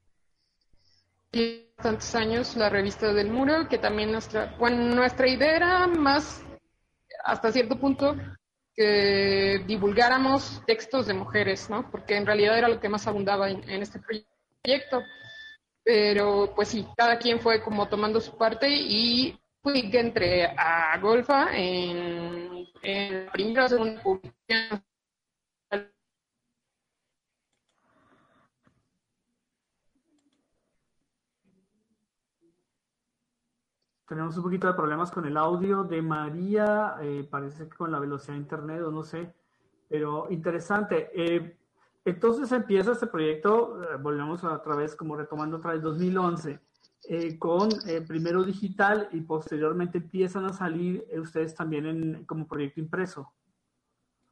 tantos 1.77 2.15
años, 2.15 2.57
la 2.57 2.69
revista 2.69 3.13
del 3.13 3.31
muro, 3.31 3.69
que 3.69 3.77
también 3.77 4.11
nuestra, 4.11 4.57
bueno, 4.59 4.93
nuestra 4.93 5.29
idea 5.29 5.55
era 5.55 5.87
más, 5.87 6.43
hasta 7.23 7.53
cierto 7.53 7.79
punto, 7.79 8.17
que 8.75 9.63
divulgáramos 9.65 10.61
textos 10.65 11.07
de 11.07 11.13
mujeres, 11.13 11.69
¿no? 11.69 11.89
Porque 11.89 12.15
en 12.15 12.25
realidad 12.25 12.57
era 12.57 12.67
lo 12.67 12.79
que 12.79 12.89
más 12.89 13.07
abundaba 13.07 13.49
en, 13.49 13.81
este 13.81 13.99
proyecto. 13.99 15.01
Pero 15.83 16.53
pues 16.55 16.69
sí, 16.69 16.85
cada 16.97 17.17
quien 17.17 17.39
fue 17.39 17.61
como 17.61 17.87
tomando 17.87 18.19
su 18.19 18.35
parte 18.37 18.67
y 18.69 19.39
fui 19.61 19.89
que 19.89 19.99
entré 19.99 20.45
a 20.45 20.97
Golfa 20.99 21.55
en, 21.55 22.67
en 22.81 23.27
primera 23.31 23.65
o 23.65 23.69
segunda 23.69 24.01
publicación. 24.01 24.83
Tenemos 34.07 34.37
un 34.37 34.43
poquito 34.43 34.67
de 34.67 34.73
problemas 34.73 35.11
con 35.11 35.25
el 35.25 35.35
audio 35.35 35.83
de 35.83 36.01
María, 36.01 36.95
eh, 37.01 37.27
parece 37.29 37.67
que 37.67 37.75
con 37.75 37.91
la 37.91 37.99
velocidad 37.99 38.33
de 38.33 38.41
internet 38.41 38.81
o 38.83 38.91
no 38.91 39.03
sé, 39.03 39.33
pero 39.89 40.27
interesante. 40.29 41.09
Eh, 41.13 41.57
entonces 42.05 42.51
empieza 42.51 42.91
este 42.91 43.07
proyecto, 43.07 43.81
eh, 43.83 43.97
volvemos 43.99 44.43
otra 44.43 44.75
vez, 44.75 44.95
como 44.95 45.15
retomando 45.15 45.57
otra 45.57 45.73
vez 45.73 45.81
2011. 45.81 46.59
Eh, 47.07 47.37
con 47.37 47.69
primero 48.07 48.43
digital 48.43 49.09
y 49.11 49.21
posteriormente 49.21 49.99
empiezan 49.99 50.45
a 50.45 50.53
salir 50.53 51.05
ustedes 51.21 51.53
también 51.53 51.85
en, 51.85 52.25
como 52.25 52.47
proyecto 52.47 52.79
impreso. 52.79 53.31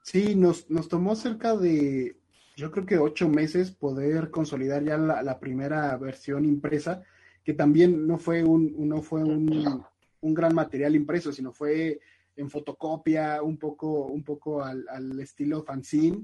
Sí, 0.02 0.36
nos, 0.36 0.68
nos 0.72 0.88
tomó 0.88 1.16
cerca 1.16 1.56
de, 1.56 2.18
yo 2.56 2.72
creo 2.72 2.86
que 2.86 2.98
ocho 2.98 3.30
meses 3.30 3.72
poder 3.72 4.30
consolidar 4.30 4.84
ya 4.84 4.98
la, 4.98 5.40
primera 5.40 5.96
versión 5.98 6.46
impresa, 6.46 7.04
que 7.44 7.54
también 7.54 8.08
no 8.08 8.18
fue 8.18 8.44
un, 8.44 8.88
no 8.88 9.02
fue 9.02 9.24
un, 9.24 9.84
un, 10.22 10.34
gran 10.34 10.56
material 10.56 10.96
impreso, 10.96 11.32
sino 11.32 11.52
fue 11.52 12.00
en 12.36 12.50
fotocopia, 12.50 13.42
un 13.44 13.58
poco, 13.58 14.08
un 14.08 14.24
poco 14.24 14.64
al, 14.64 15.20
estilo 15.20 15.64
fanzine, 15.64 16.24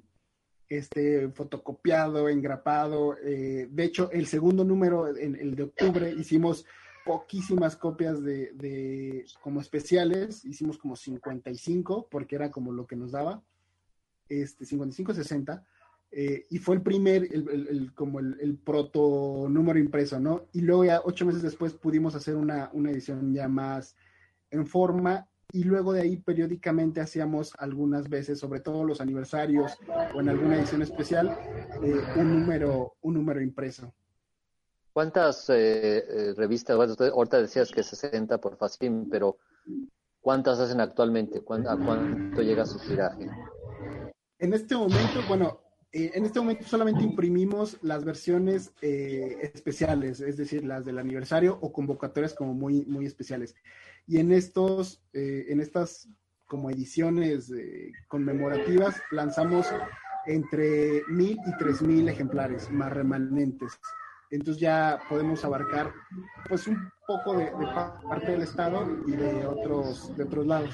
este, 0.67 1.29
fotocopiado, 1.29 2.29
engrapado. 2.29 3.17
Eh, 3.23 3.67
de 3.69 3.83
hecho, 3.83 4.09
el 4.11 4.27
segundo 4.27 4.63
número, 4.63 5.15
en 5.15 5.35
el 5.35 5.55
de 5.55 5.63
octubre, 5.63 6.13
hicimos 6.17 6.65
poquísimas 7.05 7.75
copias 7.75 8.23
de, 8.23 8.51
de, 8.53 9.25
como 9.41 9.61
especiales, 9.61 10.45
hicimos 10.45 10.77
como 10.77 10.95
55, 10.95 12.07
porque 12.09 12.35
era 12.35 12.51
como 12.51 12.71
lo 12.71 12.87
que 12.87 12.95
nos 12.95 13.11
daba, 13.11 13.41
este, 14.29 14.65
55, 14.65 15.13
60. 15.13 15.65
Eh, 16.11 16.47
y 16.49 16.57
fue 16.57 16.75
el 16.75 16.81
primer, 16.81 17.23
el, 17.31 17.93
como 17.93 18.19
el, 18.19 18.57
proto 18.57 19.47
número 19.47 19.77
impreso, 19.77 20.19
¿no? 20.19 20.47
Y 20.53 20.61
luego 20.61 20.85
ya 20.85 21.01
ocho 21.03 21.25
meses 21.25 21.43
después 21.43 21.73
pudimos 21.73 22.15
hacer 22.15 22.35
una, 22.35 22.69
una 22.73 22.89
edición 22.89 23.33
ya 23.33 23.47
más 23.47 23.95
en 24.49 24.65
forma 24.65 25.27
y 25.51 25.63
luego 25.63 25.93
de 25.93 26.01
ahí 26.01 26.17
periódicamente 26.17 27.01
hacíamos 27.01 27.53
algunas 27.57 28.09
veces, 28.09 28.39
sobre 28.39 28.59
todo 28.59 28.83
los 28.83 29.01
aniversarios 29.01 29.77
o 30.15 30.19
en 30.19 30.29
alguna 30.29 30.57
edición 30.57 30.81
especial, 30.81 31.37
eh, 31.83 32.01
un, 32.15 32.39
número, 32.39 32.95
un 33.01 33.15
número 33.15 33.41
impreso. 33.41 33.93
¿Cuántas 34.93 35.49
eh, 35.49 35.97
eh 36.07 36.33
revistas, 36.35 36.77
ahorita 36.99 37.41
decías 37.41 37.71
que 37.71 37.83
60 37.83 38.39
por 38.39 38.57
Facim, 38.57 39.09
pero 39.09 39.37
¿cuántas 40.19 40.59
hacen 40.59 40.81
actualmente? 40.81 41.39
¿A 41.39 41.43
cuánto 41.43 42.41
llega 42.41 42.65
su 42.65 42.79
tiraje? 42.79 43.27
En 44.39 44.53
este 44.53 44.75
momento, 44.75 45.21
bueno, 45.27 45.59
eh, 45.91 46.11
en 46.13 46.25
este 46.25 46.39
momento 46.39 46.65
solamente 46.65 47.03
imprimimos 47.03 47.77
las 47.81 48.05
versiones 48.05 48.73
especiales, 48.81 50.19
es 50.21 50.37
decir, 50.37 50.63
las 50.63 50.85
del 50.85 50.99
aniversario 50.99 51.57
o 51.61 51.71
convocatorias 51.71 52.33
como 52.33 52.53
muy, 52.53 52.85
muy 52.85 53.05
especiales. 53.05 53.55
Y 54.09 54.17
en 54.17 54.31
estos, 54.31 55.03
eh, 55.13 55.45
en 55.49 55.61
estas 55.61 56.09
como 56.47 56.71
ediciones 56.71 57.51
eh, 57.51 57.91
conmemorativas, 58.07 58.99
lanzamos 59.11 59.67
entre 60.25 61.03
mil 61.07 61.37
y 61.45 61.57
tres 61.59 61.83
mil 61.83 62.09
ejemplares 62.09 62.71
más 62.71 62.91
remanentes. 62.91 63.79
Entonces 64.31 64.59
ya 64.59 64.99
podemos 65.07 65.45
abarcar 65.45 65.93
pues 66.47 66.65
un 66.67 66.89
poco 67.05 67.37
de, 67.37 67.51
parte 68.09 68.31
del 68.31 68.41
estado 68.41 68.87
y 69.05 69.11
de 69.11 69.45
otros, 69.45 70.15
de 70.17 70.23
otros 70.23 70.47
lados. 70.47 70.73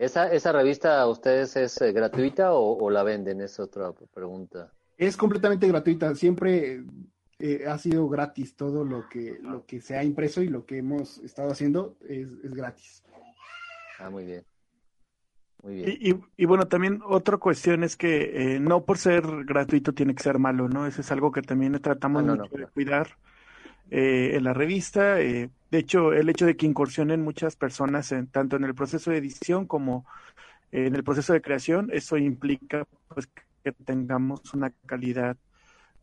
¿Esa, 0.00 0.32
esa 0.32 0.50
revista 0.50 0.98
a 0.98 1.06
ustedes 1.06 1.54
es 1.56 1.78
eh, 1.82 1.92
gratuita 1.92 2.54
o, 2.54 2.82
o, 2.82 2.88
la 2.88 3.02
venden? 3.02 3.42
Es 3.42 3.60
otra 3.60 3.92
pregunta. 4.14 4.72
Es 4.96 5.14
completamente 5.14 5.68
gratuita. 5.68 6.14
Siempre 6.14 6.84
eh, 7.38 7.66
ha 7.68 7.76
sido 7.76 8.08
gratis 8.08 8.56
todo 8.56 8.82
lo 8.82 9.06
que, 9.10 9.38
lo 9.42 9.66
que 9.66 9.82
se 9.82 9.98
ha 9.98 10.02
impreso 10.02 10.40
y 10.42 10.48
lo 10.48 10.64
que 10.64 10.78
hemos 10.78 11.18
estado 11.18 11.50
haciendo 11.50 11.98
es, 12.08 12.54
gratis. 12.54 13.04
Ah, 13.98 14.08
muy 14.08 14.24
bien. 14.24 14.42
Muy 15.62 15.74
bien. 15.74 16.24
Y, 16.34 16.44
bueno, 16.46 16.66
también 16.66 17.02
otra 17.04 17.36
cuestión 17.36 17.84
es 17.84 17.94
que 17.94 18.54
eh, 18.54 18.58
no 18.58 18.86
por 18.86 18.96
ser 18.96 19.22
gratuito 19.44 19.92
tiene 19.92 20.14
que 20.14 20.22
ser 20.22 20.38
malo, 20.38 20.66
¿no? 20.66 20.86
Eso 20.86 21.02
es 21.02 21.12
algo 21.12 21.30
que 21.30 21.42
también 21.42 21.78
tratamos 21.78 22.22
ah, 22.22 22.36
mucho 22.36 22.56
de 22.56 22.66
cuidar 22.68 23.18
eh, 23.90 24.32
en 24.34 24.44
la 24.44 24.54
revista. 24.54 25.16
de 25.16 25.50
hecho, 25.72 26.12
el 26.12 26.28
hecho 26.28 26.46
de 26.46 26.56
que 26.56 26.66
incursionen 26.66 27.22
muchas 27.22 27.56
personas, 27.56 28.12
en, 28.12 28.26
tanto 28.28 28.56
en 28.56 28.64
el 28.64 28.74
proceso 28.74 29.10
de 29.10 29.18
edición 29.18 29.66
como 29.66 30.06
en 30.72 30.94
el 30.94 31.04
proceso 31.04 31.32
de 31.32 31.42
creación, 31.42 31.90
eso 31.92 32.16
implica 32.16 32.86
pues 33.08 33.28
que 33.64 33.72
tengamos 33.72 34.54
una 34.54 34.70
calidad 34.86 35.36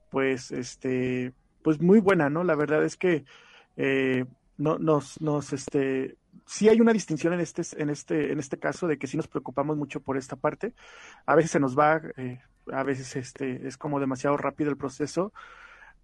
pues, 0.10 0.51
este, 0.51 1.34
pues 1.62 1.82
muy 1.82 2.00
buena, 2.00 2.29
¿no? 2.29 2.44
La 2.44 2.56
verdad 2.56 2.84
es 2.84 2.98
que 2.98 3.25
eh, 3.75 4.25
no, 4.58 4.79
nos, 4.79 5.22
nos, 5.22 5.53
este, 5.53 6.17
sí 6.46 6.70
hay 6.70 6.82
una 6.82 6.94
distinción 6.94 7.34
en 7.34 7.39
este, 7.39 7.62
en 7.77 7.89
este, 7.89 8.32
en 8.32 8.39
este 8.39 8.58
caso 8.58 8.88
de 8.88 8.98
que 8.98 9.08
sí 9.08 9.17
nos 9.17 9.27
preocupamos 9.27 9.77
mucho 9.77 10.01
por 10.01 10.17
esta 10.17 10.36
parte. 10.36 10.74
A 11.25 11.36
veces 11.36 11.51
se 11.51 11.60
nos 11.60 11.77
va, 11.77 12.01
eh, 12.17 12.39
a 12.72 12.84
veces 12.84 13.15
este, 13.15 13.67
es 13.67 13.77
como 13.77 14.00
demasiado 14.00 14.38
rápido 14.38 14.70
el 14.70 14.77
proceso, 14.77 15.34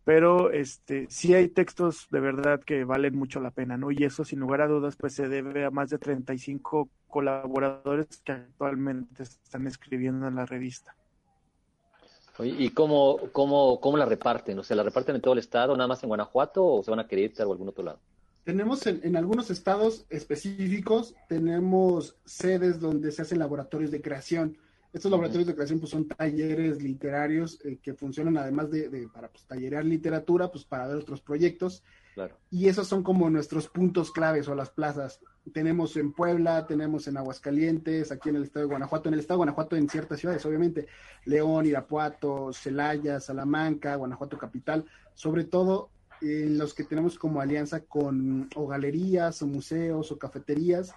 pero 0.05 0.51
este, 0.51 1.07
sí 1.10 1.33
hay 1.33 1.48
textos 1.48 2.07
de 2.12 2.19
verdad 2.19 2.62
que 2.62 2.83
valen 2.83 3.15
mucho 3.15 3.39
la 3.39 3.51
pena, 3.51 3.77
¿no? 3.77 3.91
Y 3.91 4.03
eso 4.03 4.25
sin 4.25 4.39
lugar 4.39 4.62
a 4.62 4.67
dudas, 4.67 4.95
pues 4.98 5.13
se 5.13 5.29
debe 5.29 5.63
a 5.65 5.72
más 5.72 5.89
de 5.89 5.98
35 5.98 6.89
colaboradores 7.07 8.22
que 8.24 8.33
actualmente 8.33 9.24
están 9.24 9.67
escribiendo 9.67 10.27
en 10.27 10.36
la 10.36 10.45
revista. 10.45 10.95
¿Y 12.39 12.72
cómo, 12.72 13.19
cómo, 13.31 13.79
cómo 13.79 13.95
la 13.95 14.05
reparten? 14.05 14.57
O 14.57 14.63
sea, 14.63 14.75
¿la 14.75 14.83
reparten 14.83 15.15
en 15.15 15.22
todo 15.22 15.33
el 15.33 15.39
estado, 15.39 15.77
nada 15.77 15.88
más 15.88 16.01
en 16.01 16.10
Guanajuato 16.10 16.65
o 16.65 16.83
se 16.83 16.89
van 16.89 17.00
a 17.00 17.07
querer 17.07 17.25
ir 17.25 17.33
a 17.39 17.43
algún 17.43 17.69
otro 17.69 17.83
lado? 17.83 18.00
Tenemos 18.43 18.86
en, 18.88 19.00
en, 19.03 19.15
algunos 19.15 19.51
estados 19.51 20.05
específicos, 20.10 21.15
tenemos 21.29 22.17
sedes 22.25 22.79
donde 22.79 23.12
se 23.12 23.22
hacen 23.22 23.39
laboratorios 23.39 23.91
de 23.91 24.01
creación. 24.01 24.57
Estos 24.93 25.09
laboratorios 25.09 25.47
de 25.47 25.55
creación 25.55 25.79
pues, 25.79 25.91
son 25.91 26.07
talleres 26.07 26.81
literarios 26.83 27.59
eh, 27.65 27.79
que 27.81 27.95
funcionan 27.95 28.38
además 28.38 28.69
de, 28.69 28.89
de 28.89 29.07
para 29.07 29.27
pues, 29.27 29.43
tallerear 29.45 29.83
literatura, 29.83 30.51
pues 30.51 30.65
para 30.65 30.88
ver 30.88 30.97
otros 30.97 31.19
proyectos. 31.19 31.83
Y 32.51 32.67
esos 32.67 32.88
son 32.88 33.01
como 33.01 33.27
nuestros 33.31 33.67
puntos 33.67 34.12
claves 34.12 34.47
o 34.47 34.53
las 34.53 34.69
plazas. 34.69 35.19
Tenemos 35.51 35.97
en 35.97 36.13
Puebla, 36.13 36.67
tenemos 36.67 37.07
en 37.07 37.17
Aguascalientes, 37.17 38.12
aquí 38.12 38.29
en 38.29 38.35
el 38.35 38.43
estado 38.43 38.67
de 38.67 38.69
Guanajuato, 38.69 39.09
en 39.09 39.15
el 39.15 39.19
estado 39.19 39.38
de 39.38 39.45
Guanajuato 39.45 39.75
en 39.75 39.89
ciertas 39.89 40.19
ciudades, 40.19 40.45
obviamente, 40.45 40.88
León, 41.25 41.65
Irapuato, 41.65 42.53
Celaya, 42.53 43.19
Salamanca, 43.19 43.95
Guanajuato 43.95 44.38
capital, 44.38 44.85
sobre 45.15 45.43
todo 45.43 45.89
en 46.21 46.59
los 46.59 46.75
que 46.75 46.83
tenemos 46.83 47.17
como 47.17 47.41
alianza 47.41 47.81
con 47.81 48.47
o 48.55 48.67
galerías 48.67 49.41
o 49.41 49.47
museos 49.47 50.12
o 50.12 50.19
cafeterías 50.19 50.93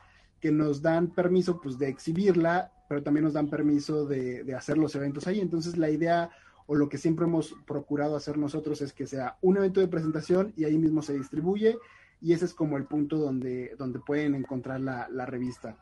que 0.46 0.52
nos 0.52 0.80
dan 0.80 1.08
permiso 1.08 1.60
pues 1.60 1.76
de 1.76 1.88
exhibirla, 1.88 2.70
pero 2.88 3.02
también 3.02 3.24
nos 3.24 3.32
dan 3.32 3.50
permiso 3.50 4.06
de, 4.06 4.54
hacer 4.56 4.78
los 4.78 4.94
eventos 4.94 5.26
ahí. 5.26 5.40
Entonces 5.40 5.76
la 5.76 5.90
idea 5.90 6.30
o 6.66 6.76
lo 6.76 6.88
que 6.88 6.98
siempre 6.98 7.24
hemos 7.24 7.52
procurado 7.66 8.14
hacer 8.14 8.38
nosotros 8.38 8.80
es 8.80 8.92
que 8.92 9.08
sea 9.08 9.38
un 9.42 9.56
evento 9.56 9.80
de 9.80 9.88
presentación 9.88 10.52
y 10.56 10.62
ahí 10.62 10.78
mismo 10.78 11.02
se 11.02 11.14
distribuye 11.14 11.76
y 12.20 12.32
ese 12.32 12.44
es 12.44 12.54
como 12.54 12.76
el 12.76 12.84
punto 12.84 13.16
donde, 13.16 13.74
donde 13.76 13.98
pueden 13.98 14.36
encontrar 14.36 14.80
la, 14.80 15.26
revista. 15.26 15.76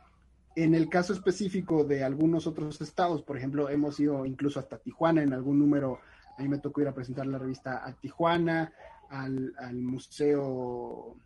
En 0.57 0.75
el 0.75 0.89
caso 0.89 1.13
específico 1.13 1.85
de 1.85 2.03
algunos 2.03 2.47
otros 2.47 2.81
estados, 2.81 3.21
por 3.23 3.37
ejemplo, 3.37 3.69
hemos 3.69 4.01
ido 4.01 4.25
incluso 4.25 4.61
hasta 4.61 4.79
Tijuana 4.79 5.23
en 5.23 5.35
algún 5.35 5.59
número, 5.59 5.99
a 6.39 6.43
mí 6.43 6.49
me 6.49 6.59
tocó 6.59 6.81
ir 6.81 6.89
a 6.89 6.95
presentar 6.95 7.27
la 7.27 7.37
revista 7.37 7.87
a 7.87 7.93
Tijuana, 7.93 8.73
al, 9.11 9.53
museo, 9.75 11.17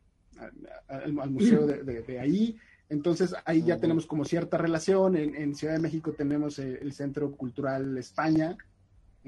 al, 0.89 1.31
museo 1.31 1.69
de, 1.69 2.19
ahí. 2.19 2.59
Entonces 2.89 3.35
ahí 3.45 3.63
ya 3.63 3.79
tenemos 3.79 4.07
como 4.07 4.25
cierta 4.25 4.59
relación. 4.59 5.17
En, 5.17 5.55
Ciudad 5.55 5.75
de 5.75 5.81
México 5.81 6.13
tenemos 6.13 6.59
el 6.59 6.93
Centro 6.93 7.33
Cultural 7.33 7.99
España, 7.99 8.57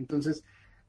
entonces, 0.01 0.45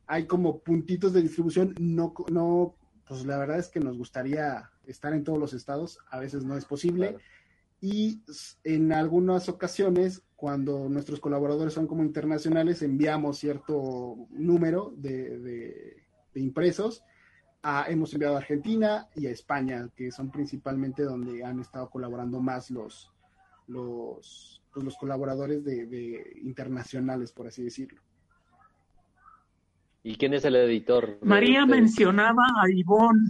hay 0.08 0.26
como 0.26 0.60
puntitos 0.60 1.14
de 1.14 1.22
distribución, 1.22 1.76
no, 1.80 2.14
no, 2.32 2.76
pues 3.08 3.26
la 3.26 3.38
verdad 3.38 3.60
es 3.60 3.68
que 3.68 3.80
nos 3.80 3.98
gustaría 3.98 4.70
estar 4.86 5.14
en 5.14 5.24
todos 5.24 5.40
los 5.40 5.54
estados, 5.54 6.00
a 6.10 6.20
veces 6.20 6.44
no 6.44 6.58
es 6.58 6.66
posible. 6.66 7.18
Y 7.82 8.22
en 8.64 8.94
algunas 8.94 9.50
ocasiones, 9.50 10.24
cuando 10.36 10.88
nuestros 10.90 11.20
colaboradores 11.20 11.74
son 11.74 11.88
como 11.88 12.04
internacionales, 12.04 12.82
enviamos 12.82 13.40
cierto 13.40 14.28
número 14.30 14.94
de, 14.98 16.04
impresos. 16.36 17.04
Hemos 17.88 18.14
enviado 18.14 18.36
a 18.36 18.40
Argentina 18.40 19.08
y 19.16 19.28
a 19.28 19.32
España, 19.32 19.88
que 19.96 20.12
son 20.12 20.32
principalmente 20.32 21.04
donde 21.04 21.44
han 21.44 21.60
estado 21.60 21.90
colaborando 21.90 22.40
más 22.40 22.72
los, 22.72 23.12
los, 23.68 24.62
pues 24.74 24.86
los 24.86 24.98
colaboradores 24.98 25.64
de 25.64 26.40
internacionales, 26.44 27.32
por 27.32 27.48
así 27.48 27.64
decirlo. 27.64 28.02
¿Y 30.04 30.16
quién 30.16 30.34
es 30.34 30.46
el 30.46 30.56
editor? 30.56 31.20
María 31.22 31.66
mencionaba 31.66 32.44
a 32.62 32.70
Ivonne. 32.72 33.30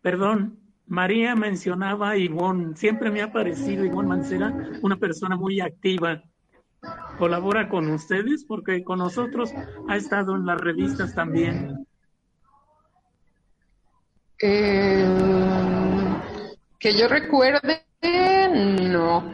Perdón, 0.00 0.60
María 0.86 1.34
mencionaba 1.34 2.10
a 2.10 2.16
Ivonne. 2.16 2.76
Siempre 2.76 3.10
me 3.10 3.22
ha 3.22 3.32
parecido 3.32 3.84
Ivonne 3.84 4.08
Mancera 4.08 4.54
una 4.82 4.96
persona 4.96 5.36
muy 5.36 5.60
activa. 5.60 6.22
Colabora 7.18 7.68
con 7.68 7.88
ustedes 7.90 8.44
porque 8.44 8.84
con 8.84 8.98
nosotros 8.98 9.52
ha 9.88 9.96
estado 9.96 10.36
en 10.36 10.46
las 10.46 10.60
revistas 10.60 11.14
también. 11.14 11.86
Eh, 14.42 15.06
que 16.78 16.98
yo 16.98 17.08
recuerde, 17.08 17.86
no. 18.02 19.32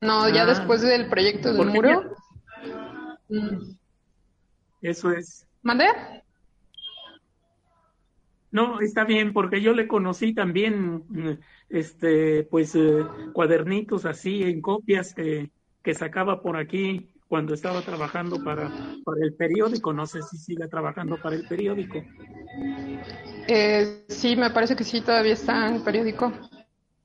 No, 0.00 0.28
ya 0.28 0.42
ah. 0.42 0.46
después 0.46 0.82
del 0.82 1.08
proyecto 1.08 1.52
del 1.52 1.66
muro. 1.66 2.16
Eso 4.80 5.12
es. 5.12 5.46
¿Mandé? 5.62 5.86
No, 8.50 8.80
está 8.80 9.04
bien, 9.04 9.32
porque 9.32 9.62
yo 9.62 9.72
le 9.72 9.88
conocí 9.88 10.34
también, 10.34 11.40
este, 11.70 12.44
pues, 12.44 12.74
eh, 12.74 13.06
cuadernitos 13.32 14.04
así, 14.04 14.42
en 14.42 14.60
copias 14.60 15.14
que, 15.14 15.50
que 15.82 15.94
sacaba 15.94 16.42
por 16.42 16.56
aquí 16.56 17.08
cuando 17.28 17.54
estaba 17.54 17.80
trabajando 17.80 18.42
para, 18.44 18.70
para 19.04 19.24
el 19.24 19.34
periódico. 19.34 19.92
No 19.92 20.06
sé 20.06 20.20
si 20.22 20.36
sigue 20.36 20.68
trabajando 20.68 21.16
para 21.20 21.36
el 21.36 21.46
periódico. 21.46 22.02
Eh, 23.48 24.04
sí, 24.08 24.36
me 24.36 24.50
parece 24.50 24.76
que 24.76 24.84
sí, 24.84 25.00
todavía 25.00 25.32
está 25.34 25.68
en 25.68 25.76
el 25.76 25.82
periódico. 25.82 26.32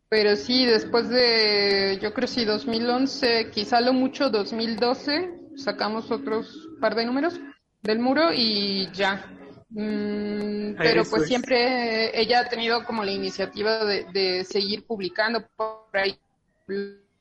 Pero 0.10 0.36
sí, 0.36 0.65
después 0.65 1.10
de, 1.10 2.00
yo 2.01 2.13
creo 2.13 2.27
sí, 2.27 2.46
2011, 2.46 3.51
quizá 3.51 3.81
lo 3.81 3.91
mucho 3.91 4.29
2012, 4.29 5.34
sacamos 5.55 6.12
otros 6.12 6.69
par 6.79 6.96
de 6.96 7.05
números 7.05 7.39
del 7.81 8.00
muro 8.00 8.29
y 8.34 8.89
ya. 8.93 9.34
Mm, 9.69 10.75
pero 10.77 11.03
pues 11.03 11.27
siempre 11.27 12.17
ella 12.19 12.41
ha 12.41 12.50
tenido 12.50 12.86
como 12.86 13.03
la 13.03 13.12
iniciativa 13.12 13.84
de, 13.84 14.46
seguir 14.46 14.86
publicando 14.86 15.46
por 15.57 15.89
ahí 15.93 16.17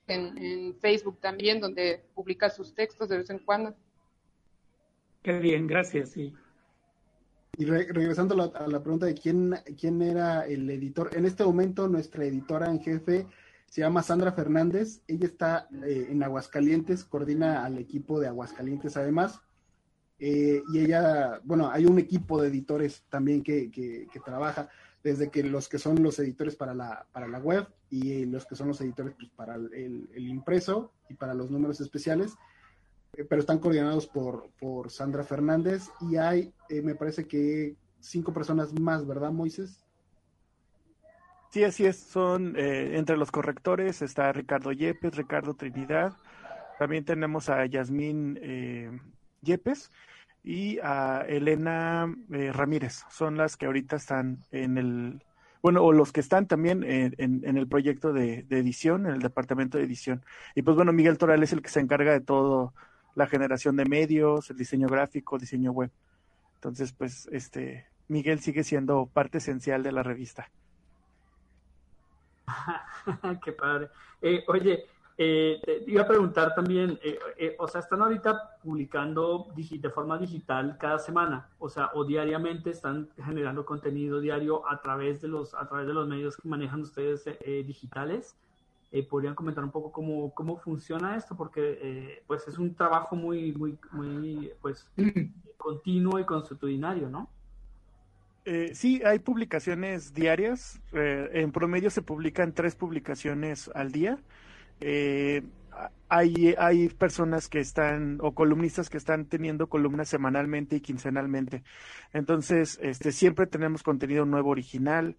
en, 0.07 0.75
Facebook 0.81 1.19
también, 1.21 1.61
donde 1.61 2.05
publica 2.15 2.51
sus 2.51 2.75
textos 2.75 3.09
de 3.09 3.19
vez 3.19 3.31
en 3.31 3.39
cuando. 3.39 3.75
Qué 5.23 5.39
bien, 5.39 5.67
gracias, 5.67 6.11
sí. 6.11 6.33
Y 7.59 7.65
regresando 7.65 8.53
a 8.55 8.67
la, 8.67 8.83
pregunta 8.83 9.07
de 9.07 9.15
quién, 9.15 9.55
quién 9.79 10.03
era 10.03 10.47
el 10.47 10.69
editor, 10.71 11.11
en 11.17 11.25
este 11.25 11.43
momento 11.43 11.89
nuestra 11.89 12.25
editora 12.25 12.67
en 12.67 12.81
jefe 12.81 13.27
se 13.67 13.81
llama 13.81 14.03
Sandra 14.03 14.33
Fernández, 14.33 15.03
ella 15.09 15.27
está 15.27 15.69
eh, 15.85 16.09
en 16.11 16.23
Aguascalientes, 16.23 17.05
coordina 17.05 17.65
al 17.65 17.79
equipo 17.79 18.21
de 18.21 18.29
Aguascalientes 18.29 18.97
además, 18.97 19.41
eh, 20.19 20.63
y 20.73 20.79
ella, 20.79 21.41
bueno, 21.45 21.71
hay 21.71 21.85
un 21.85 21.99
equipo 21.99 22.41
de 22.41 22.49
editores 22.49 23.05
también 23.11 23.43
que, 23.43 23.71
que, 23.71 24.21
trabaja, 24.25 24.71
desde 25.07 25.31
que 25.31 25.45
los 25.45 25.69
que 25.69 25.79
son 25.79 26.03
los 26.03 26.19
editores 26.19 26.57
para 26.57 26.75
la, 26.75 27.07
para 27.13 27.29
la 27.29 27.39
web 27.39 27.69
y 27.91 28.25
los 28.25 28.45
que 28.45 28.57
son 28.57 28.67
los 28.67 28.81
editores 28.81 29.15
pues, 29.15 29.31
para 29.37 29.55
el, 29.55 30.09
impreso 30.17 30.93
y 31.09 31.15
para 31.15 31.33
los 31.33 31.49
números 31.49 31.81
especiales, 31.81 32.35
eh, 33.17 33.23
pero 33.23 33.41
están 33.41 33.61
coordinados 33.61 34.09
por, 34.09 34.51
por 34.59 34.91
Sandra 34.91 35.23
Fernández 35.23 35.85
y 36.01 36.17
hay, 36.17 36.53
me 36.83 36.97
parece 36.97 37.29
que 37.29 37.77
cinco 38.01 38.33
personas 38.33 38.73
más, 38.81 39.07
¿verdad, 39.07 39.31
Moisés? 39.31 39.85
Sí, 41.51 41.63
así 41.63 41.87
es. 41.87 41.97
Son 41.97 42.57
eh, 42.57 42.99
entre 42.99 43.17
los 43.17 43.31
correctores 43.31 44.03
está 44.03 44.33
Ricardo 44.33 44.73
Yepes, 44.73 45.15
Ricardo 45.15 45.55
Trinidad. 45.55 46.15
También 46.81 47.05
tenemos 47.05 47.49
a 47.49 47.65
Yasmín 47.65 48.41
eh, 48.43 48.91
Yepes 49.43 49.93
y 50.47 50.79
a 50.79 51.25
Elena 51.29 52.15
eh, 52.31 52.53
Ramírez. 52.53 53.05
Son 53.11 53.37
las 53.37 53.57
que 53.57 53.67
ahorita 53.67 53.97
están 53.97 54.45
en 54.53 54.79
el, 54.79 55.25
bueno, 55.61 55.83
o 55.83 55.93
los 55.93 56.13
que 56.13 56.21
están 56.21 56.47
también 56.47 56.85
en, 56.85 57.15
en, 57.19 57.59
el 57.59 57.67
proyecto 57.67 58.13
de, 58.13 58.47
edición, 58.51 59.07
en 59.07 59.15
el 59.15 59.23
departamento 59.23 59.77
de 59.77 59.83
edición. 59.85 60.23
Y 60.55 60.63
pues 60.63 60.77
bueno, 60.77 60.93
Miguel 60.93 61.19
Toral 61.19 61.43
es 61.43 61.53
el 61.53 61.63
que 61.63 61.69
se 61.69 61.81
encarga 61.81 62.13
de 62.13 62.21
todo 62.21 62.73
la 63.17 63.27
generación 63.27 63.75
de 63.75 63.87
medios, 63.87 64.49
el 64.49 64.57
diseño 64.57 64.87
gráfico, 64.87 65.37
diseño 65.37 65.73
web. 65.73 65.91
Entonces, 66.55 66.93
pues, 66.93 67.29
este, 67.33 67.89
Miguel 68.07 68.39
sigue 68.39 68.63
siendo 68.63 69.07
parte 69.07 69.39
esencial 69.39 69.83
de 69.83 69.91
la 69.91 70.05
revista. 70.05 70.49
Qué 73.45 73.51
padre. 73.51 73.89
Eh, 74.23 74.45
oye, 74.47 74.85
eh, 75.19 75.85
iba 75.87 76.03
a 76.03 76.07
preguntar 76.09 76.55
también, 76.55 76.99
eh, 77.03 77.19
eh, 77.39 77.57
o 77.59 77.67
sea, 77.67 77.81
están 77.81 78.03
ahorita 78.03 78.59
publicando 78.63 79.49
de 79.57 79.91
forma 79.91 80.19
digital 80.19 80.77
cada 80.79 80.99
semana, 80.99 81.49
o 81.59 81.69
sea, 81.69 81.91
o 81.95 82.05
diariamente 82.05 82.71
están 82.71 83.09
generando 83.25 83.65
contenido 83.65 84.21
diario 84.21 84.69
a 84.69 84.81
través 84.81 85.21
de 85.21 85.29
los, 85.29 85.55
a 85.55 85.67
través 85.69 85.87
de 85.87 85.95
los 85.95 86.07
medios 86.07 86.37
que 86.37 86.49
manejan 86.49 86.83
ustedes 86.83 87.25
digitales. 87.67 88.37
¿Podrían 89.11 89.35
comentar 89.35 89.63
un 89.63 89.71
poco 89.71 89.93
cómo, 89.93 90.33
cómo 90.33 90.57
funciona 90.57 91.17
esto? 91.17 91.37
Porque 91.37 92.23
pues 92.27 92.49
es 92.49 92.57
un 92.57 92.75
trabajo 92.75 93.15
muy, 93.15 93.53
muy, 93.53 93.79
muy, 93.93 94.53
pues, 94.63 94.89
continuo 95.59 96.19
y 96.19 96.25
constitucionario, 96.25 97.11
¿no? 97.11 97.29
Eh, 98.47 98.71
sí, 98.75 99.03
hay 99.05 99.19
publicaciones 99.19 100.15
diarias. 100.15 100.81
Eh, 100.93 101.31
en 101.33 101.51
promedio 101.51 101.91
se 101.91 102.01
publican 102.01 102.53
tres 102.53 102.77
publicaciones 102.77 103.69
al 103.75 103.91
día. 103.91 104.19
Eh, 104.81 105.43
hay, 106.09 106.55
hay 106.59 106.89
personas 106.89 107.49
que 107.49 107.61
están, 107.61 108.19
o 108.21 108.33
columnistas 108.33 108.89
que 108.89 108.97
están 108.97 109.27
teniendo 109.27 109.69
columnas 109.69 110.09
semanalmente 110.09 110.77
y 110.77 110.81
quincenalmente. 110.81 111.63
Entonces, 112.13 112.79
este, 112.83 113.13
siempre 113.13 113.47
tenemos 113.47 113.83
contenido 113.83 114.25
nuevo 114.25 114.51
original. 114.51 115.17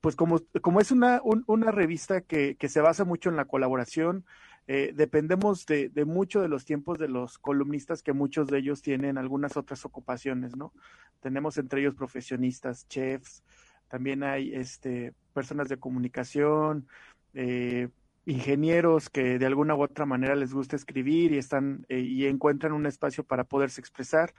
pues 0.00 0.16
como, 0.16 0.40
como 0.62 0.80
es 0.80 0.90
una, 0.90 1.20
una 1.22 1.70
revista 1.70 2.22
que, 2.22 2.56
que 2.56 2.68
se 2.68 2.80
basa 2.80 3.04
mucho 3.04 3.28
en 3.28 3.36
la 3.36 3.44
colaboración, 3.44 4.24
eh, 4.68 4.92
dependemos 4.94 5.64
de, 5.66 5.90
de, 5.90 6.04
mucho 6.04 6.42
de 6.42 6.48
los 6.48 6.64
tiempos 6.64 6.98
de 6.98 7.08
los 7.08 7.38
columnistas, 7.38 8.02
que 8.02 8.12
muchos 8.12 8.48
de 8.48 8.58
ellos 8.58 8.82
tienen 8.82 9.16
algunas 9.16 9.56
otras 9.56 9.84
ocupaciones, 9.84 10.56
¿no? 10.56 10.72
Tenemos 11.20 11.56
entre 11.58 11.80
ellos 11.80 11.94
profesionistas, 11.94 12.88
chefs, 12.88 13.44
también 13.88 14.24
hay 14.24 14.52
este, 14.54 15.14
personas 15.32 15.68
de 15.68 15.76
comunicación, 15.76 16.88
eh, 17.34 17.88
ingenieros 18.26 19.08
que 19.08 19.38
de 19.38 19.46
alguna 19.46 19.74
u 19.74 19.82
otra 19.82 20.04
manera 20.04 20.34
les 20.34 20.52
gusta 20.52 20.76
escribir 20.76 21.32
y 21.32 21.38
están 21.38 21.86
eh, 21.88 22.00
y 22.00 22.26
encuentran 22.26 22.72
un 22.72 22.86
espacio 22.86 23.24
para 23.24 23.44
poderse 23.44 23.80
expresar 23.80 24.34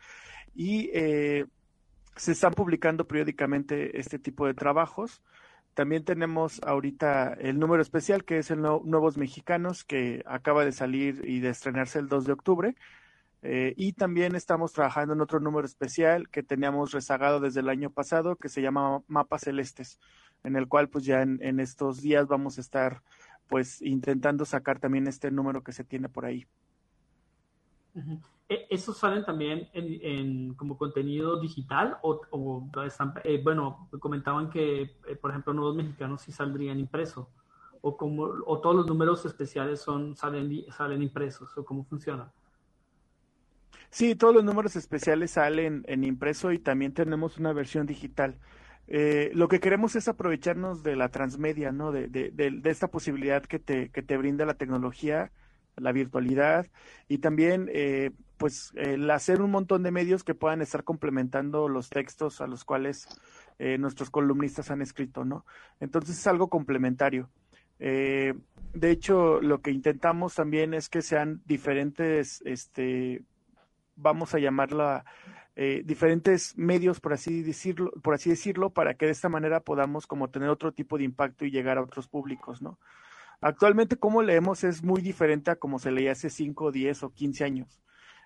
y 0.54 0.90
se 2.16 2.32
están 2.32 2.54
publicando 2.54 3.08
periódicamente 3.08 4.00
este 4.00 4.20
tipo 4.20 4.46
de 4.48 4.54
trabajos 4.54 5.22
también 5.78 6.04
tenemos 6.04 6.60
ahorita 6.64 7.34
el 7.34 7.60
número 7.60 7.84
especial 7.84 8.26
que 8.26 8.40
es 8.40 8.50
el 8.50 8.64
Nuevos 8.64 9.16
Mexicanos 9.16 9.84
que 9.84 10.24
acaba 10.26 10.66
de 10.66 10.72
salir 10.72 11.22
y 11.24 11.40
de 11.40 11.50
estrenarse 11.50 12.00
el 12.00 12.08
2 12.08 12.26
de 12.26 12.32
octubre. 12.34 12.76
Eh, 13.44 13.76
y 13.78 13.94
también 13.94 14.36
estamos 14.36 14.74
trabajando 14.74 15.14
en 15.14 15.22
otro 15.22 15.40
número 15.40 15.68
especial 15.68 16.30
que 16.30 16.42
teníamos 16.42 16.94
rezagado 16.94 17.40
desde 17.40 17.60
el 17.60 17.70
año 17.70 17.92
pasado 17.92 18.38
que 18.38 18.50
se 18.50 18.64
llama 18.64 19.04
Mapas 19.08 19.42
Celestes, 19.44 20.00
en 20.44 20.56
el 20.56 20.68
cual 20.68 20.90
pues 20.90 21.06
ya 21.06 21.22
en, 21.22 21.60
estos 21.60 22.02
días 22.02 22.26
vamos 22.26 22.58
a 22.58 22.62
estar 22.62 23.04
pues 23.48 23.82
intentando 23.82 24.46
sacar 24.46 24.80
también 24.80 25.08
este 25.08 25.32
número 25.32 25.64
que 25.64 25.72
se 25.72 25.84
tiene 25.84 26.10
por 26.10 26.26
ahí. 26.26 26.46
¿E-, 28.50 28.68
¿Esos 28.70 28.98
salen 28.98 29.26
también 29.26 29.70
en, 29.74 30.54
como 30.54 30.78
contenido 30.78 31.40
digital 31.40 31.98
o, 32.02 32.70
están, 32.86 33.14
eh, 33.24 33.42
bueno, 33.44 33.90
comentaban 34.00 34.50
que, 34.50 34.82
eh, 34.82 35.16
por 35.20 35.32
ejemplo, 35.32 35.54
Nuevos 35.54 35.76
Mexicanos 35.76 36.22
sí 36.22 36.32
saldrían 36.32 36.80
impreso 36.80 37.30
o 37.82 37.96
como 37.96 38.24
o 38.46 38.60
todos 38.60 38.76
los 38.76 38.88
números 38.88 39.26
especiales 39.26 39.82
son 39.82 40.16
salen 40.16 40.66
salen 40.72 41.02
impresos 41.02 41.56
o 41.58 41.64
cómo 41.64 41.84
funciona? 41.86 42.32
Sí, 43.90 44.16
todos 44.16 44.36
los 44.36 44.44
números 44.44 44.76
especiales 44.76 45.32
salen 45.32 45.84
en 45.88 46.04
impreso 46.04 46.52
y 46.52 46.60
también 46.60 46.94
tenemos 46.94 47.38
una 47.38 47.54
versión 47.54 47.86
digital. 47.86 48.36
Eh, 48.88 49.32
lo 49.34 49.48
que 49.48 49.60
queremos 49.60 49.96
es 49.96 50.08
aprovecharnos 50.08 50.84
de 50.84 50.96
la 50.96 51.10
transmedia, 51.10 51.72
¿no? 51.72 51.92
De, 51.92 52.08
de, 52.08 52.32
de, 52.32 52.70
esta 52.70 52.88
posibilidad 52.88 53.44
que 53.44 53.60
te, 53.60 53.90
que 53.90 54.02
te 54.02 54.18
brinda 54.18 54.46
la 54.46 54.54
tecnología 54.54 55.32
la 55.78 55.92
virtualidad 55.92 56.68
y 57.08 57.20
también 57.20 57.70
eh, 57.72 58.12
pues 58.38 58.74
hacer 59.12 59.42
un 59.42 59.52
montón 59.52 59.84
de 59.84 59.92
medios 59.92 60.24
que 60.24 60.36
puedan 60.36 60.62
estar 60.62 60.84
complementando 60.84 61.70
los 61.70 61.90
textos 61.90 62.42
a 62.42 62.48
los 62.48 62.66
cuales 62.66 63.08
eh, 63.60 63.78
nuestros 63.78 64.10
columnistas 64.10 64.70
han 64.70 64.82
escrito, 64.82 65.26
¿no? 65.26 65.46
Entonces 65.80 66.18
es 66.18 66.28
algo 66.28 66.50
complementario. 66.50 67.30
Eh, 67.80 68.34
de 68.74 68.92
hecho, 68.92 69.42
lo 69.42 69.62
que 69.62 69.72
intentamos 69.72 70.36
también 70.36 70.74
es 70.74 70.90
que 70.90 71.02
sean 71.02 71.42
diferentes, 71.46 72.42
este, 72.46 73.24
vamos 73.96 74.34
a 74.36 74.40
llamarla, 74.40 75.06
diferentes 75.86 76.56
medios, 76.56 77.00
por 77.00 77.14
así 77.14 77.42
decirlo, 77.42 77.92
por 78.04 78.14
así 78.14 78.30
decirlo, 78.30 78.70
para 78.70 78.94
que 78.94 79.08
de 79.08 79.12
esta 79.12 79.28
manera 79.28 79.62
podamos 79.62 80.06
como 80.06 80.30
tener 80.30 80.50
otro 80.50 80.72
tipo 80.72 81.00
de 81.00 81.04
impacto 81.04 81.46
y 81.46 81.52
llegar 81.52 81.80
a 81.80 81.82
otros 81.82 82.08
públicos, 82.08 82.62
¿no? 82.62 82.78
Actualmente, 83.42 83.98
como 83.98 84.24
leemos 84.24 84.64
es 84.64 84.84
muy 84.84 85.02
diferente 85.02 85.52
a 85.52 85.56
como 85.56 85.80
se 85.80 85.92
leía 85.92 86.12
hace 86.14 86.30
5, 86.30 86.72
10 86.72 87.04
o 87.04 87.14
15 87.14 87.44
años. 87.44 87.82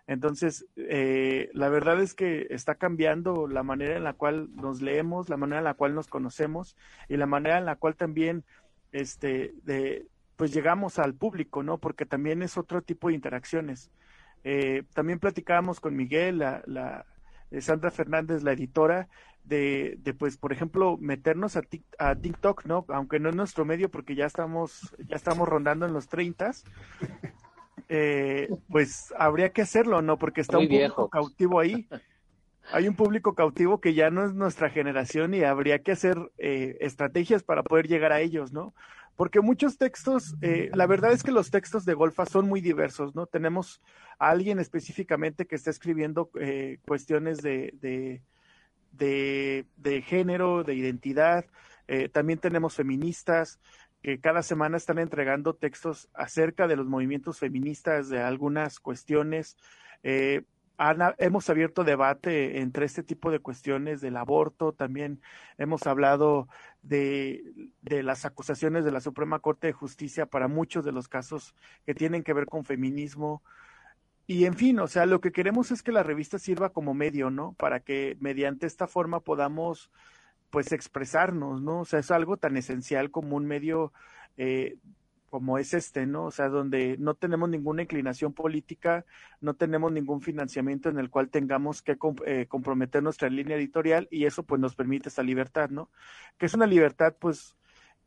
Entonces, 0.07 0.65
eh, 0.75 1.49
la 1.53 1.69
verdad 1.69 2.01
es 2.01 2.13
que 2.13 2.47
está 2.49 2.75
cambiando 2.75 3.47
la 3.47 3.63
manera 3.63 3.97
en 3.97 4.03
la 4.03 4.13
cual 4.13 4.49
nos 4.55 4.81
leemos, 4.81 5.29
la 5.29 5.37
manera 5.37 5.59
en 5.59 5.65
la 5.65 5.73
cual 5.73 5.95
nos 5.95 6.07
conocemos 6.07 6.75
y 7.07 7.17
la 7.17 7.25
manera 7.25 7.57
en 7.57 7.65
la 7.65 7.75
cual 7.75 7.95
también, 7.95 8.43
este, 8.91 9.53
pues 10.37 10.53
llegamos 10.53 10.97
al 10.97 11.13
público, 11.13 11.61
¿no? 11.61 11.77
Porque 11.77 12.05
también 12.05 12.41
es 12.41 12.57
otro 12.57 12.81
tipo 12.81 13.09
de 13.09 13.15
interacciones. 13.15 13.91
Eh, 14.43 14.83
también 14.93 15.19
platicábamos 15.19 15.79
con 15.79 15.95
Miguel, 15.95 16.39
la, 16.39 16.63
la 16.65 16.99
eh, 17.01 17.20
Sandra 17.59 17.91
Fernández, 17.91 18.43
la 18.43 18.53
editora, 18.53 19.09
de, 19.43 19.97
de, 19.99 20.13
pues, 20.13 20.37
por 20.37 20.53
ejemplo, 20.53 20.97
meternos 20.99 21.57
a, 21.57 21.63
a, 21.97 22.15
TikTok, 22.15 22.65
¿no? 22.65 22.85
Aunque 22.89 23.19
no 23.19 23.29
es 23.29 23.35
nuestro 23.35 23.65
medio 23.65 23.89
porque 23.89 24.15
ya 24.15 24.25
estamos, 24.25 24.95
ya 25.07 25.15
estamos 25.15 25.49
rondando 25.49 25.85
en 25.85 25.93
los 25.93 26.07
30, 26.07 26.51
eh, 27.89 28.49
pues 28.69 29.13
habría 29.17 29.49
que 29.49 29.63
hacerlo, 29.63 30.01
¿no? 30.01 30.17
Porque 30.17 30.41
está 30.41 30.57
un 30.57 30.67
público 30.67 31.09
cautivo 31.09 31.59
ahí. 31.59 31.87
Hay 32.71 32.87
un 32.87 32.95
público 32.95 33.33
cautivo 33.33 33.81
que 33.81 33.93
ya 33.93 34.11
no 34.11 34.23
es 34.23 34.33
nuestra 34.33 34.69
generación 34.69 35.33
y 35.33 35.43
habría 35.43 35.79
que 35.79 35.91
hacer 35.91 36.17
eh, 36.37 36.77
estrategias 36.79 37.43
para 37.43 37.63
poder 37.63 37.87
llegar 37.87 38.13
a 38.13 38.21
ellos, 38.21 38.53
¿no? 38.53 38.73
Porque 39.15 39.41
muchos 39.41 39.77
textos, 39.77 40.35
eh, 40.41 40.71
la 40.73 40.87
verdad 40.87 41.11
es 41.11 41.23
que 41.23 41.31
los 41.31 41.51
textos 41.51 41.85
de 41.85 41.93
Golfa 41.93 42.25
son 42.25 42.47
muy 42.47 42.61
diversos, 42.61 43.13
¿no? 43.13 43.27
Tenemos 43.27 43.81
a 44.17 44.29
alguien 44.29 44.59
específicamente 44.59 45.45
que 45.45 45.55
está 45.55 45.69
escribiendo 45.69 46.31
eh, 46.39 46.79
cuestiones 46.85 47.37
de, 47.39 47.73
de 47.81 48.21
de, 48.91 50.03
género, 50.05 50.63
de 50.63 50.75
identidad. 50.75 51.45
Eh, 51.87 52.09
también 52.09 52.39
tenemos 52.39 52.75
feministas 52.75 53.59
que 54.01 54.19
cada 54.19 54.41
semana 54.41 54.77
están 54.77 54.99
entregando 54.99 55.53
textos 55.53 56.09
acerca 56.13 56.67
de 56.67 56.75
los 56.75 56.87
movimientos 56.87 57.39
feministas, 57.39 58.09
de 58.09 58.21
algunas 58.21 58.79
cuestiones. 58.79 59.57
Eh, 60.03 60.43
hemos 61.17 61.49
abierto 61.49 61.83
debate 61.83 62.59
entre 62.61 62.85
este 62.85 63.03
tipo 63.03 63.31
de 63.31 63.39
cuestiones 63.39 64.01
del 64.01 64.17
aborto, 64.17 64.73
también 64.73 65.21
hemos 65.57 65.85
hablado 65.87 66.47
de, 66.81 67.69
de, 67.81 68.03
las 68.03 68.25
acusaciones 68.25 68.83
de 68.83 68.91
la 68.91 69.01
Suprema 69.01 69.39
Corte 69.39 69.67
de 69.67 69.73
Justicia 69.73 70.25
para 70.25 70.47
muchos 70.47 70.83
de 70.83 70.91
los 70.91 71.07
casos 71.07 71.55
que 71.85 71.93
tienen 71.93 72.23
que 72.23 72.33
ver 72.33 72.45
con 72.45 72.65
feminismo. 72.65 73.43
Y 74.27 74.45
en 74.45 74.53
fin, 74.55 74.79
o 74.79 74.87
sea, 74.87 75.05
lo 75.05 75.19
que 75.21 75.31
queremos 75.31 75.71
es 75.71 75.83
que 75.83 75.91
la 75.91 76.03
revista 76.03 76.39
sirva 76.39 76.71
como 76.71 76.93
medio, 76.93 77.29
¿no? 77.29 77.53
Para 77.53 77.81
que 77.81 78.17
mediante 78.19 78.65
esta 78.65 78.87
forma 78.87 79.19
podamos, 79.19 79.91
pues, 80.49 80.71
expresarnos, 80.71 81.61
¿no? 81.61 81.81
O 81.81 81.85
sea, 81.85 81.99
es 81.99 82.11
algo 82.11 82.37
tan 82.37 82.55
esencial 82.57 83.11
como 83.11 83.35
un 83.35 83.45
medio 83.45 83.91
eh, 84.37 84.77
como 85.31 85.57
es 85.57 85.73
este, 85.73 86.05
¿no? 86.05 86.25
O 86.25 86.31
sea, 86.31 86.49
donde 86.49 86.97
no 86.99 87.15
tenemos 87.15 87.49
ninguna 87.49 87.83
inclinación 87.83 88.33
política, 88.33 89.05
no 89.39 89.53
tenemos 89.53 89.89
ningún 89.91 90.21
financiamiento 90.21 90.89
en 90.89 90.99
el 90.99 91.09
cual 91.09 91.29
tengamos 91.29 91.81
que 91.81 91.97
eh, 92.25 92.47
comprometer 92.49 93.01
nuestra 93.01 93.29
línea 93.29 93.55
editorial 93.55 94.09
y 94.11 94.25
eso 94.25 94.43
pues 94.43 94.59
nos 94.59 94.75
permite 94.75 95.07
esa 95.07 95.23
libertad, 95.23 95.69
¿no? 95.69 95.89
Que 96.37 96.47
es 96.47 96.53
una 96.53 96.67
libertad 96.67 97.15
pues 97.17 97.55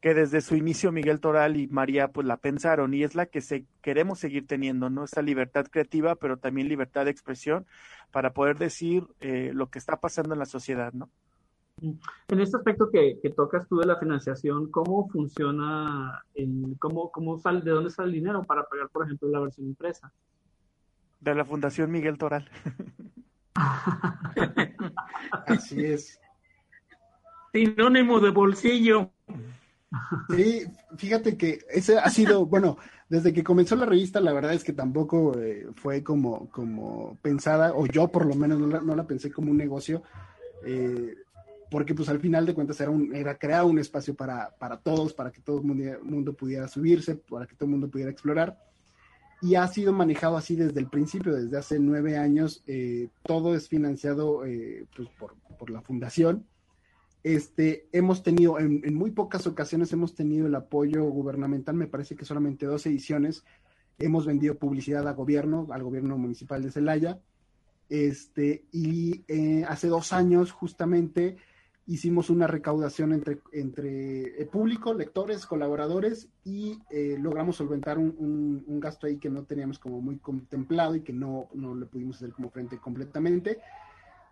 que 0.02 0.12
desde 0.12 0.42
su 0.42 0.54
inicio 0.54 0.92
Miguel 0.92 1.18
Toral 1.18 1.56
y 1.56 1.66
María 1.66 2.08
pues 2.08 2.26
la 2.26 2.36
pensaron 2.36 2.92
y 2.92 3.04
es 3.04 3.14
la 3.14 3.24
que 3.24 3.40
se, 3.40 3.64
queremos 3.80 4.18
seguir 4.18 4.46
teniendo, 4.46 4.90
¿no? 4.90 5.04
Esa 5.04 5.22
libertad 5.22 5.66
creativa, 5.70 6.16
pero 6.16 6.36
también 6.36 6.68
libertad 6.68 7.06
de 7.06 7.10
expresión 7.10 7.64
para 8.10 8.34
poder 8.34 8.58
decir 8.58 9.06
eh, 9.20 9.52
lo 9.54 9.70
que 9.70 9.78
está 9.78 9.98
pasando 10.00 10.34
en 10.34 10.40
la 10.40 10.46
sociedad, 10.46 10.92
¿no? 10.92 11.10
En 11.80 12.40
este 12.40 12.56
aspecto 12.56 12.90
que, 12.90 13.18
tocas 13.36 13.66
tú 13.68 13.78
de 13.78 13.86
la 13.86 13.98
financiación, 13.98 14.70
¿cómo 14.70 15.08
funciona, 15.08 16.22
el, 16.34 16.76
cómo, 16.78 17.10
cómo 17.10 17.38
sale, 17.38 17.60
de 17.62 17.72
dónde 17.72 17.90
sale 17.90 18.08
el 18.08 18.14
dinero 18.14 18.42
para 18.42 18.64
pagar, 18.64 18.88
por 18.90 19.04
ejemplo, 19.04 19.28
la 19.28 19.40
versión 19.40 19.66
impresa? 19.66 20.12
De 21.20 21.34
la 21.34 21.44
Fundación 21.44 21.90
Miguel 21.90 22.16
Toral. 22.18 22.48
Así 25.46 25.84
es. 25.84 26.20
Sinónimo 27.52 28.20
de 28.20 28.30
bolsillo. 28.30 29.10
Sí, 30.34 30.64
fíjate 30.96 31.36
que 31.36 31.60
ese 31.68 31.98
ha 31.98 32.10
sido, 32.10 32.46
bueno, 32.46 32.78
desde 33.08 33.32
que 33.32 33.44
comenzó 33.44 33.76
la 33.76 33.86
revista, 33.86 34.20
la 34.20 34.32
verdad 34.32 34.54
es 34.54 34.64
que 34.64 34.72
tampoco 34.72 35.38
eh, 35.38 35.68
fue 35.76 36.02
como, 36.02 36.50
como 36.50 37.16
pensada, 37.22 37.72
o 37.74 37.86
yo 37.86 38.08
por 38.08 38.26
lo 38.26 38.34
menos 38.34 38.58
no 38.58 38.66
la, 38.66 38.80
no 38.80 38.96
la 38.96 39.06
pensé 39.06 39.30
como 39.30 39.50
un 39.50 39.56
negocio. 39.56 40.02
Eh, 40.64 41.14
porque 41.74 41.92
pues 41.92 42.08
al 42.08 42.20
final 42.20 42.46
de 42.46 42.54
cuentas 42.54 42.80
era, 42.80 42.92
un, 42.92 43.12
era 43.16 43.36
crear 43.36 43.64
un 43.64 43.80
espacio 43.80 44.14
para, 44.14 44.54
para 44.60 44.76
todos, 44.76 45.12
para 45.12 45.32
que 45.32 45.40
todo 45.40 45.58
el 45.58 45.64
mundo, 46.04 46.32
pudiera 46.32 46.68
subirse, 46.68 47.16
para 47.16 47.48
que 47.48 47.56
todo 47.56 47.64
el 47.64 47.72
mundo 47.72 47.90
pudiera 47.90 48.12
explorar. 48.12 48.56
Y 49.42 49.56
ha 49.56 49.66
sido 49.66 49.92
manejado 49.92 50.36
así 50.36 50.54
desde 50.54 50.78
el 50.78 50.86
principio, 50.86 51.34
desde 51.34 51.58
hace 51.58 51.80
nueve 51.80 52.16
años. 52.16 52.62
Eh, 52.68 53.08
todo 53.24 53.56
es 53.56 53.68
financiado 53.68 54.46
eh, 54.46 54.86
pues, 54.94 55.08
por, 55.18 55.34
por, 55.58 55.68
la 55.68 55.82
fundación. 55.82 56.46
Este, 57.24 57.88
hemos 57.90 58.22
tenido, 58.22 58.60
en, 58.60 58.80
en, 58.84 58.94
muy 58.94 59.10
pocas 59.10 59.44
ocasiones 59.48 59.92
hemos 59.92 60.14
tenido 60.14 60.46
el 60.46 60.54
apoyo 60.54 61.02
gubernamental, 61.02 61.74
me 61.74 61.88
parece 61.88 62.14
que 62.14 62.24
solamente 62.24 62.66
dos 62.66 62.86
ediciones. 62.86 63.42
Hemos 63.98 64.26
vendido 64.26 64.54
publicidad 64.58 65.08
a 65.08 65.12
gobierno, 65.12 65.66
al 65.72 65.82
gobierno 65.82 66.16
municipal 66.18 66.62
de 66.62 66.70
Celaya. 66.70 67.18
Este, 67.88 68.64
y 68.70 69.24
eh, 69.26 69.64
hace 69.68 69.88
dos 69.88 70.12
años 70.12 70.52
justamente 70.52 71.36
hicimos 71.86 72.30
una 72.30 72.46
recaudación 72.46 73.12
entre, 73.12 73.40
entre 73.52 74.40
eh, 74.40 74.46
público, 74.46 74.94
lectores, 74.94 75.44
colaboradores 75.44 76.28
y 76.44 76.78
eh, 76.90 77.16
logramos 77.20 77.56
solventar 77.56 77.98
un, 77.98 78.64
un, 78.66 78.80
gasto 78.80 79.06
ahí 79.06 79.18
que 79.18 79.28
no 79.28 79.44
teníamos 79.44 79.78
como 79.78 80.00
muy 80.00 80.18
contemplado 80.18 80.94
y 80.96 81.02
que 81.02 81.12
no, 81.12 81.48
no 81.52 81.74
le 81.74 81.86
pudimos 81.86 82.16
hacer 82.16 82.32
como 82.32 82.50
frente 82.50 82.78
completamente, 82.78 83.58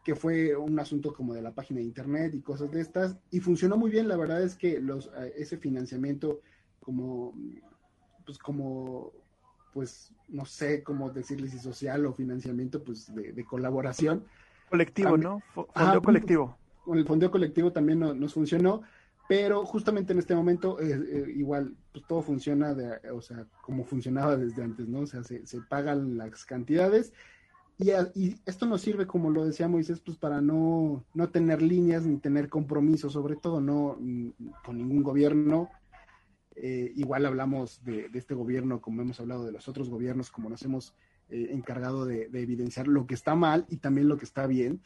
que 0.03 0.15
fue 0.15 0.57
un 0.57 0.79
asunto 0.79 1.13
como 1.13 1.35
de 1.35 1.43
la 1.43 1.53
página 1.53 1.81
de 1.81 1.87
internet 1.87 2.35
y 2.35 2.41
cosas 2.41 2.71
de 2.71 2.81
estas 2.81 3.19
y 3.31 3.41
funcionó 3.41 3.77
muy 3.77 3.91
bien, 3.91 4.09
la 4.09 4.17
verdad 4.17 4.43
es 4.43 4.57
que 4.57 4.81
los, 4.81 5.11
eh, 5.19 5.35
ese 5.37 5.59
financiamiento 5.59 6.41
como, 6.81 7.35
pues 8.25 8.39
como, 8.39 9.13
pues 9.75 10.13
no 10.29 10.47
sé 10.47 10.83
cómo 10.83 11.11
decirles 11.11 11.51
si 11.51 11.59
social 11.59 12.07
o 12.07 12.15
financiamiento 12.15 12.83
pues 12.83 13.15
de, 13.15 13.45
colaboración. 13.45 14.25
Colectivo, 14.71 15.19
¿no? 15.19 15.43
Fondo 15.55 16.03
colectivo 16.03 16.57
con 16.85 16.99
el 16.99 17.07
fondeo 17.07 17.31
colectivo 17.31 17.73
también 17.73 18.01
nos 18.01 18.35
funcionó, 18.35 18.83
pero 19.29 19.65
justamente 19.65 20.13
en 20.13 20.19
este 20.19 20.35
momento 20.35 20.81
eh, 20.81 20.93
eh, 20.93 21.33
igual 21.37 21.75
pues 21.93 22.05
todo 22.07 22.23
funciona, 22.23 22.75
de, 22.75 23.11
o 23.11 23.23
sea, 23.23 23.47
como 23.63 23.85
funcionaba 23.85 24.37
desde 24.37 24.63
antes, 24.63 24.89
¿no? 24.89 25.01
O 25.01 25.07
sea, 25.07 25.23
se, 25.23 25.43
pagan 25.69 26.17
las 26.17 26.45
cantidades 26.45 27.13
y, 27.79 28.37
esto 28.47 28.67
nos 28.67 28.83
sirve, 28.83 29.07
como 29.07 29.31
lo 29.31 29.45
decía 29.45 29.69
Moisés, 29.69 30.01
pues 30.01 30.17
para 30.17 30.41
no, 30.41 31.05
no 31.15 31.31
tener 31.31 31.63
líneas 31.63 32.05
ni 32.05 32.19
tener 32.19 32.49
compromisos, 32.49 33.13
sobre 33.13 33.37
todo 33.37 33.61
no 33.61 33.99
con 34.65 34.77
ningún 34.77 35.03
gobierno. 35.03 35.71
Eh, 36.55 36.93
igual 36.97 37.25
hablamos 37.25 37.83
de, 37.85 38.11
este 38.13 38.35
gobierno, 38.35 38.81
como 38.81 39.03
hemos 39.03 39.19
hablado 39.19 39.45
de 39.45 39.53
los 39.53 39.67
otros 39.69 39.89
gobiernos, 39.89 40.31
como 40.31 40.51
nos 40.51 40.63
hemos 40.63 40.95
encargado 41.31 42.05
de 42.05 42.29
evidenciar 42.35 42.87
lo 42.87 43.07
que 43.07 43.15
está 43.15 43.35
mal 43.35 43.65
y 43.71 43.79
también 43.79 44.07
lo 44.07 44.19
que 44.19 44.27
está 44.27 44.47
bien 44.47 44.83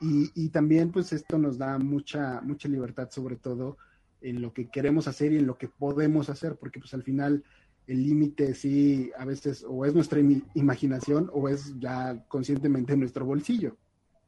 y, 0.00 0.30
y, 0.34 0.48
también 0.50 0.90
pues 0.90 1.12
esto 1.12 1.38
nos 1.38 1.58
da 1.58 1.78
mucha, 1.78 2.40
mucha 2.42 2.68
libertad 2.68 3.08
sobre 3.10 3.36
todo 3.36 3.78
en 4.20 4.42
lo 4.42 4.52
que 4.52 4.68
queremos 4.68 5.08
hacer 5.08 5.32
y 5.32 5.38
en 5.38 5.46
lo 5.46 5.56
que 5.56 5.68
podemos 5.68 6.28
hacer, 6.28 6.56
porque 6.56 6.80
pues 6.80 6.92
al 6.94 7.02
final 7.02 7.44
el 7.86 8.02
límite 8.02 8.54
sí 8.54 9.10
a 9.16 9.24
veces 9.24 9.64
o 9.68 9.84
es 9.84 9.94
nuestra 9.94 10.20
imaginación 10.54 11.30
o 11.32 11.48
es 11.48 11.78
ya 11.78 12.24
conscientemente 12.28 12.96
nuestro 12.96 13.24
bolsillo. 13.24 13.76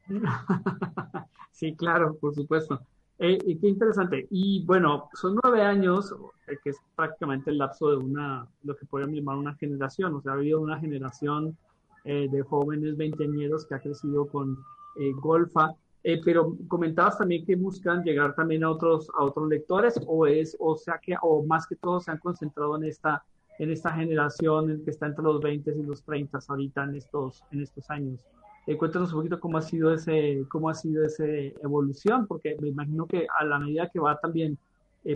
Sí, 1.51 1.75
claro, 1.75 2.17
por 2.21 2.33
supuesto. 2.37 2.81
Eh, 3.19 3.37
qué 3.61 3.67
interesante. 3.67 4.29
Y 4.31 4.65
bueno, 4.65 5.09
son 5.13 5.37
nueve 5.43 5.61
años, 5.61 6.15
eh, 6.47 6.57
que 6.63 6.71
es 6.71 6.77
prácticamente 6.95 7.51
el 7.51 7.59
lapso 7.59 7.91
de 7.91 7.97
una, 7.97 8.47
lo 8.63 8.77
que 8.77 8.87
podríamos 8.87 9.17
llamar 9.17 9.39
una 9.39 9.57
generación. 9.57 10.15
O 10.15 10.21
sea, 10.21 10.33
ha 10.33 10.35
habido 10.37 10.61
una 10.61 10.79
generación 10.79 11.59
eh, 12.05 12.29
de 12.31 12.43
jóvenes 12.43 12.97
veinteañeros 12.97 13.67
que 13.67 13.75
ha 13.75 13.81
crecido 13.81 14.29
con 14.29 14.57
eh, 14.99 15.13
Golfa, 15.15 15.75
eh, 16.03 16.21
pero 16.25 16.57
comentabas 16.69 17.19
también 17.19 17.45
que 17.45 17.57
buscan 17.57 18.03
llegar 18.03 18.35
también 18.35 18.65
a 18.65 18.71
otros, 18.71 19.11
a 19.19 19.25
otros 19.25 19.49
lectores, 19.49 20.01
o 20.07 20.27
es, 20.27 20.57
o 20.59 20.77
sea 20.77 20.99
que, 21.03 21.15
o 21.23 21.43
más 21.45 21.67
que 21.67 21.77
todo 21.77 22.01
se 22.01 22.11
han 22.11 22.19
concentrado 22.19 22.77
en 22.77 22.85
esta, 22.85 23.25
en 23.59 23.71
esta 23.71 23.93
generación 23.93 24.83
que 24.85 24.91
está 24.91 25.07
entre 25.07 25.25
los 25.25 25.41
20 25.41 25.71
y 25.71 25.83
los 25.83 26.03
30 26.03 26.39
ahorita 26.49 26.85
en 26.85 26.95
estos, 26.97 27.43
en 27.51 27.63
estos 27.63 27.91
años. 27.91 28.21
Eh, 28.67 28.77
cuéntanos 28.77 29.13
un 29.13 29.21
poquito 29.21 29.41
cómo 29.41 29.59
ha 29.59 29.63
sido 29.63 29.93
ese, 29.93 30.45
cómo 30.49 30.69
ha 30.69 30.75
sido 30.75 31.05
esa 31.05 31.25
evolución, 31.27 32.27
porque 32.27 32.57
me 32.61 32.69
imagino 32.69 33.07
que 33.07 33.27
a 33.39 33.45
la 33.45 33.59
medida 33.59 33.89
que 33.89 34.01
va 34.01 34.19
también 34.19 34.59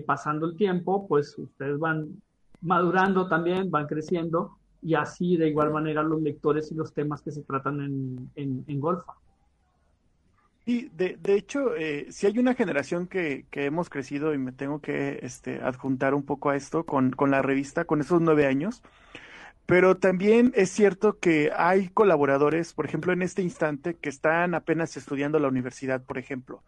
pasando 0.06 0.46
el 0.46 0.56
tiempo, 0.56 1.06
pues 1.06 1.36
ustedes 1.36 1.78
van 1.78 2.22
madurando 2.62 3.28
también, 3.28 3.70
van 3.70 3.86
creciendo, 3.86 4.56
y 4.82 4.94
así 4.94 5.36
de 5.36 5.48
igual 5.48 5.70
manera 5.70 6.02
los 6.02 6.20
lectores 6.20 6.70
y 6.72 6.74
los 6.74 6.92
temas 6.92 7.22
que 7.22 7.30
se 7.30 7.42
tratan 7.42 7.80
en, 7.80 8.30
en, 8.34 8.64
en 8.66 8.80
Golfa. 8.80 9.14
Y 10.64 10.88
de, 10.90 11.16
de 11.20 11.34
hecho, 11.34 11.74
eh, 11.74 12.06
si 12.10 12.26
hay 12.26 12.38
una 12.38 12.54
generación 12.54 13.08
que, 13.08 13.46
que 13.50 13.64
hemos 13.64 13.90
crecido 13.90 14.32
y 14.32 14.38
me 14.38 14.52
tengo 14.52 14.80
que 14.80 15.18
este, 15.22 15.60
adjuntar 15.60 16.14
un 16.14 16.22
poco 16.22 16.50
a 16.50 16.56
esto 16.56 16.84
con, 16.84 17.10
con 17.10 17.30
la 17.30 17.42
revista, 17.42 17.84
con 17.84 18.00
esos 18.00 18.20
nueve 18.20 18.46
años, 18.46 18.82
pero 19.66 19.96
también 19.96 20.52
es 20.54 20.70
cierto 20.70 21.18
que 21.18 21.50
hay 21.56 21.88
colaboradores, 21.88 22.74
por 22.74 22.84
ejemplo, 22.84 23.12
en 23.12 23.22
este 23.22 23.42
instante, 23.42 23.94
que 23.94 24.08
están 24.08 24.54
apenas 24.54 24.96
estudiando 24.96 25.38
la 25.38 25.48
universidad, 25.48 26.02
por 26.02 26.18
ejemplo. 26.18 26.62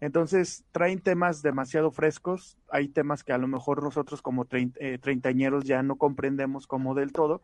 Entonces, 0.00 0.64
traen 0.72 1.00
temas 1.00 1.42
demasiado 1.42 1.90
frescos, 1.90 2.56
hay 2.70 2.88
temas 2.88 3.24
que 3.24 3.32
a 3.32 3.38
lo 3.38 3.48
mejor 3.48 3.82
nosotros 3.82 4.22
como 4.22 4.46
eh, 4.50 4.98
treintañeros 4.98 5.64
ya 5.64 5.82
no 5.82 5.96
comprendemos 5.96 6.66
como 6.66 6.94
del 6.94 7.12
todo, 7.12 7.42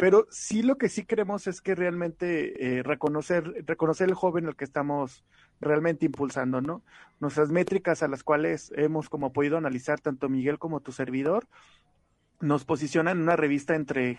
pero 0.00 0.26
sí 0.30 0.62
lo 0.62 0.78
que 0.78 0.88
sí 0.88 1.04
queremos 1.04 1.46
es 1.46 1.60
que 1.60 1.74
realmente 1.74 2.78
eh, 2.78 2.82
reconocer, 2.82 3.66
reconocer 3.66 4.08
el 4.08 4.14
joven 4.14 4.46
al 4.46 4.56
que 4.56 4.64
estamos 4.64 5.26
realmente 5.60 6.06
impulsando, 6.06 6.62
¿no? 6.62 6.82
Nuestras 7.20 7.50
métricas 7.50 8.02
a 8.02 8.08
las 8.08 8.24
cuales 8.24 8.72
hemos 8.76 9.10
como 9.10 9.34
podido 9.34 9.58
analizar 9.58 10.00
tanto 10.00 10.30
Miguel 10.30 10.58
como 10.58 10.80
tu 10.80 10.92
servidor, 10.92 11.48
nos 12.40 12.64
posicionan 12.64 13.18
en 13.18 13.24
una 13.24 13.36
revista 13.36 13.74
entre, 13.74 14.18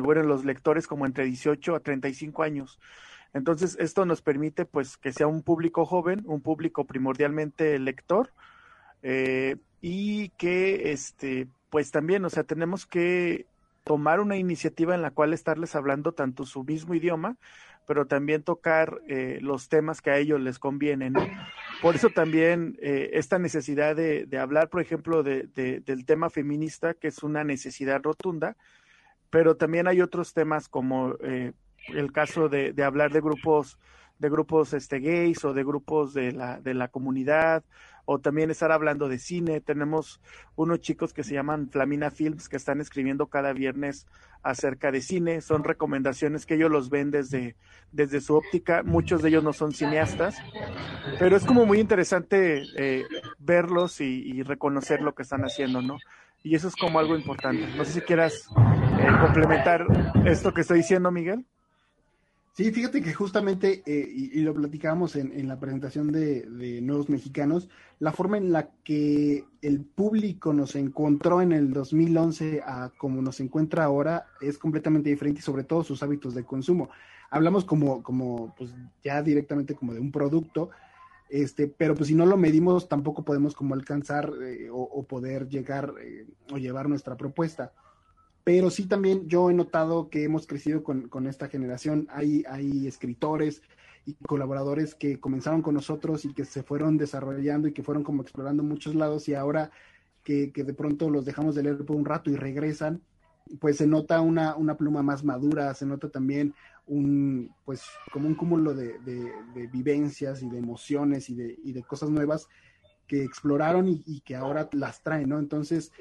bueno, 0.00 0.22
los 0.22 0.46
lectores 0.46 0.86
como 0.86 1.04
entre 1.04 1.26
18 1.26 1.74
a 1.74 1.80
35 1.80 2.42
años. 2.42 2.80
Entonces, 3.34 3.76
esto 3.78 4.06
nos 4.06 4.22
permite, 4.22 4.64
pues, 4.64 4.96
que 4.96 5.12
sea 5.12 5.26
un 5.26 5.42
público 5.42 5.84
joven, 5.84 6.22
un 6.24 6.40
público 6.40 6.86
primordialmente 6.86 7.78
lector, 7.78 8.32
eh, 9.02 9.56
y 9.82 10.30
que, 10.30 10.92
este, 10.92 11.46
pues 11.68 11.90
también, 11.90 12.24
o 12.24 12.30
sea, 12.30 12.44
tenemos 12.44 12.86
que 12.86 13.44
tomar 13.90 14.20
una 14.20 14.36
iniciativa 14.36 14.94
en 14.94 15.02
la 15.02 15.10
cual 15.10 15.32
estarles 15.32 15.74
hablando 15.74 16.12
tanto 16.12 16.46
su 16.46 16.62
mismo 16.62 16.94
idioma, 16.94 17.38
pero 17.88 18.06
también 18.06 18.44
tocar 18.44 19.00
eh, 19.08 19.40
los 19.42 19.68
temas 19.68 20.00
que 20.00 20.12
a 20.12 20.16
ellos 20.16 20.40
les 20.40 20.60
convienen. 20.60 21.12
Por 21.82 21.96
eso 21.96 22.08
también 22.10 22.78
eh, 22.80 23.10
esta 23.14 23.40
necesidad 23.40 23.96
de, 23.96 24.26
de, 24.26 24.38
hablar, 24.38 24.68
por 24.68 24.80
ejemplo, 24.80 25.24
de, 25.24 25.48
de, 25.56 25.80
del 25.80 26.04
tema 26.04 26.30
feminista, 26.30 26.94
que 26.94 27.08
es 27.08 27.24
una 27.24 27.42
necesidad 27.42 28.00
rotunda, 28.00 28.56
pero 29.28 29.56
también 29.56 29.88
hay 29.88 30.02
otros 30.02 30.34
temas 30.34 30.68
como, 30.68 31.16
eh, 31.24 31.50
el 31.88 32.12
caso 32.12 32.48
de 32.48 32.84
hablar 32.84 33.10
de 33.10 33.20
grupos 33.20 33.76
de 34.20 34.28
grupos 34.28 34.74
este 34.74 35.00
gays 35.00 35.44
o 35.44 35.54
de 35.54 35.64
grupos 35.64 36.12
de 36.12 36.32
la 36.32 36.60
de 36.60 36.74
la 36.74 36.88
comunidad 36.88 37.64
o 38.04 38.18
también 38.18 38.50
estar 38.50 38.72
hablando 38.72 39.08
de 39.08 39.18
cine. 39.18 39.60
Tenemos 39.60 40.20
unos 40.56 40.80
chicos 40.80 41.12
que 41.12 41.24
se 41.24 41.34
llaman 41.34 41.68
Flamina 41.70 42.10
Films 42.10 42.48
que 42.48 42.56
están 42.56 42.80
escribiendo 42.80 43.26
cada 43.26 43.52
viernes 43.52 44.06
acerca 44.42 44.90
de 44.90 45.00
cine. 45.00 45.40
Son 45.40 45.64
recomendaciones 45.64 46.46
que 46.46 46.54
ellos 46.54 46.70
los 46.70 46.90
ven 46.90 47.10
desde, 47.10 47.56
desde 47.92 48.20
su 48.20 48.34
óptica. 48.34 48.82
Muchos 48.82 49.22
de 49.22 49.28
ellos 49.28 49.44
no 49.44 49.52
son 49.52 49.72
cineastas, 49.72 50.36
pero 51.18 51.36
es 51.36 51.44
como 51.44 51.66
muy 51.66 51.78
interesante 51.78 52.62
eh, 52.76 53.04
verlos 53.38 54.00
y, 54.00 54.42
reconocer 54.42 55.02
lo 55.02 55.14
que 55.14 55.22
están 55.22 55.42
haciendo, 55.42 55.82
¿no? 55.82 55.98
Y 56.42 56.54
eso 56.54 56.68
es 56.68 56.74
como 56.74 56.98
algo 56.98 57.14
importante. 57.14 57.66
No 57.76 57.84
sé 57.84 57.92
si 57.92 58.00
quieras 58.00 58.48
eh, 58.98 59.06
complementar 59.20 59.86
esto 60.24 60.54
que 60.54 60.62
estoy 60.62 60.78
diciendo, 60.78 61.10
Miguel. 61.10 61.44
Sí, 62.60 62.72
fíjate 62.72 63.00
que 63.00 63.14
justamente, 63.14 63.82
eh, 63.86 64.06
y, 64.14 64.38
lo 64.42 64.52
platicábamos 64.52 65.16
en, 65.16 65.48
la 65.48 65.58
presentación 65.58 66.12
de, 66.12 66.46
Nuevos 66.82 67.08
Mexicanos, 67.08 67.70
la 67.98 68.12
forma 68.12 68.36
en 68.36 68.52
la 68.52 68.68
que 68.84 69.46
el 69.62 69.80
público 69.80 70.52
nos 70.52 70.76
encontró 70.76 71.40
en 71.40 71.52
el 71.52 71.72
2011 71.72 72.60
a 72.62 72.90
como 72.98 73.22
nos 73.22 73.40
encuentra 73.40 73.84
ahora 73.84 74.26
es 74.42 74.58
completamente 74.58 75.08
diferente 75.08 75.38
y 75.38 75.42
sobre 75.42 75.64
todo 75.64 75.82
sus 75.84 76.02
hábitos 76.02 76.34
de 76.34 76.44
consumo. 76.44 76.90
Hablamos 77.30 77.64
como, 77.64 78.02
como 78.02 78.54
pues 78.58 78.74
ya 79.02 79.22
directamente 79.22 79.74
como 79.74 79.94
de 79.94 80.00
un 80.00 80.12
producto, 80.12 80.68
este, 81.30 81.66
pero 81.66 81.94
pues 81.94 82.08
si 82.08 82.14
no 82.14 82.26
lo 82.26 82.36
medimos 82.36 82.90
tampoco 82.90 83.24
podemos 83.24 83.54
como 83.54 83.72
alcanzar 83.72 84.34
eh, 84.42 84.68
o, 84.70 85.02
poder 85.04 85.48
llegar 85.48 85.94
eh, 86.02 86.26
o 86.52 86.58
llevar 86.58 86.90
nuestra 86.90 87.16
propuesta 87.16 87.72
pero 88.44 88.70
sí 88.70 88.86
también 88.86 89.28
yo 89.28 89.50
he 89.50 89.54
notado 89.54 90.08
que 90.08 90.24
hemos 90.24 90.46
crecido 90.46 90.82
con, 90.82 91.08
con 91.08 91.26
esta 91.26 91.48
generación. 91.48 92.08
Hay, 92.10 92.44
hay 92.48 92.86
escritores 92.86 93.62
y 94.06 94.14
colaboradores 94.14 94.94
que 94.94 95.20
comenzaron 95.20 95.62
con 95.62 95.74
nosotros 95.74 96.24
y 96.24 96.32
que 96.32 96.44
se 96.44 96.62
fueron 96.62 96.96
desarrollando 96.96 97.68
y 97.68 97.72
que 97.72 97.82
fueron 97.82 98.02
como 98.02 98.22
explorando 98.22 98.62
muchos 98.62 98.94
lados 98.94 99.28
y 99.28 99.34
ahora 99.34 99.70
que, 100.24 100.52
que 100.52 100.64
de 100.64 100.74
pronto 100.74 101.10
los 101.10 101.24
dejamos 101.24 101.54
de 101.54 101.62
leer 101.62 101.84
por 101.84 101.96
un 101.96 102.04
rato 102.04 102.30
y 102.30 102.36
regresan, 102.36 103.02
pues 103.58 103.76
se 103.76 103.86
nota 103.86 104.20
una, 104.20 104.54
una 104.56 104.76
pluma 104.76 105.02
más 105.02 105.24
madura, 105.24 105.74
se 105.74 105.86
nota 105.86 106.08
también 106.08 106.54
un, 106.86 107.54
pues 107.64 107.82
como 108.12 108.28
un 108.28 108.34
cúmulo 108.34 108.74
de, 108.74 108.98
de, 109.00 109.66
vivencias 109.68 110.42
y 110.42 110.48
de 110.48 110.58
emociones 110.58 111.30
y 111.30 111.34
de, 111.34 111.58
y 111.62 111.72
de 111.72 111.82
cosas 111.82 112.10
nuevas 112.10 112.48
que 113.06 113.22
exploraron 113.22 113.88
y, 113.88 114.02
y, 114.06 114.20
que 114.20 114.36
ahora 114.36 114.68
las 114.72 115.02
traen, 115.02 115.28
¿no? 115.28 115.38
Entonces, 115.38 115.92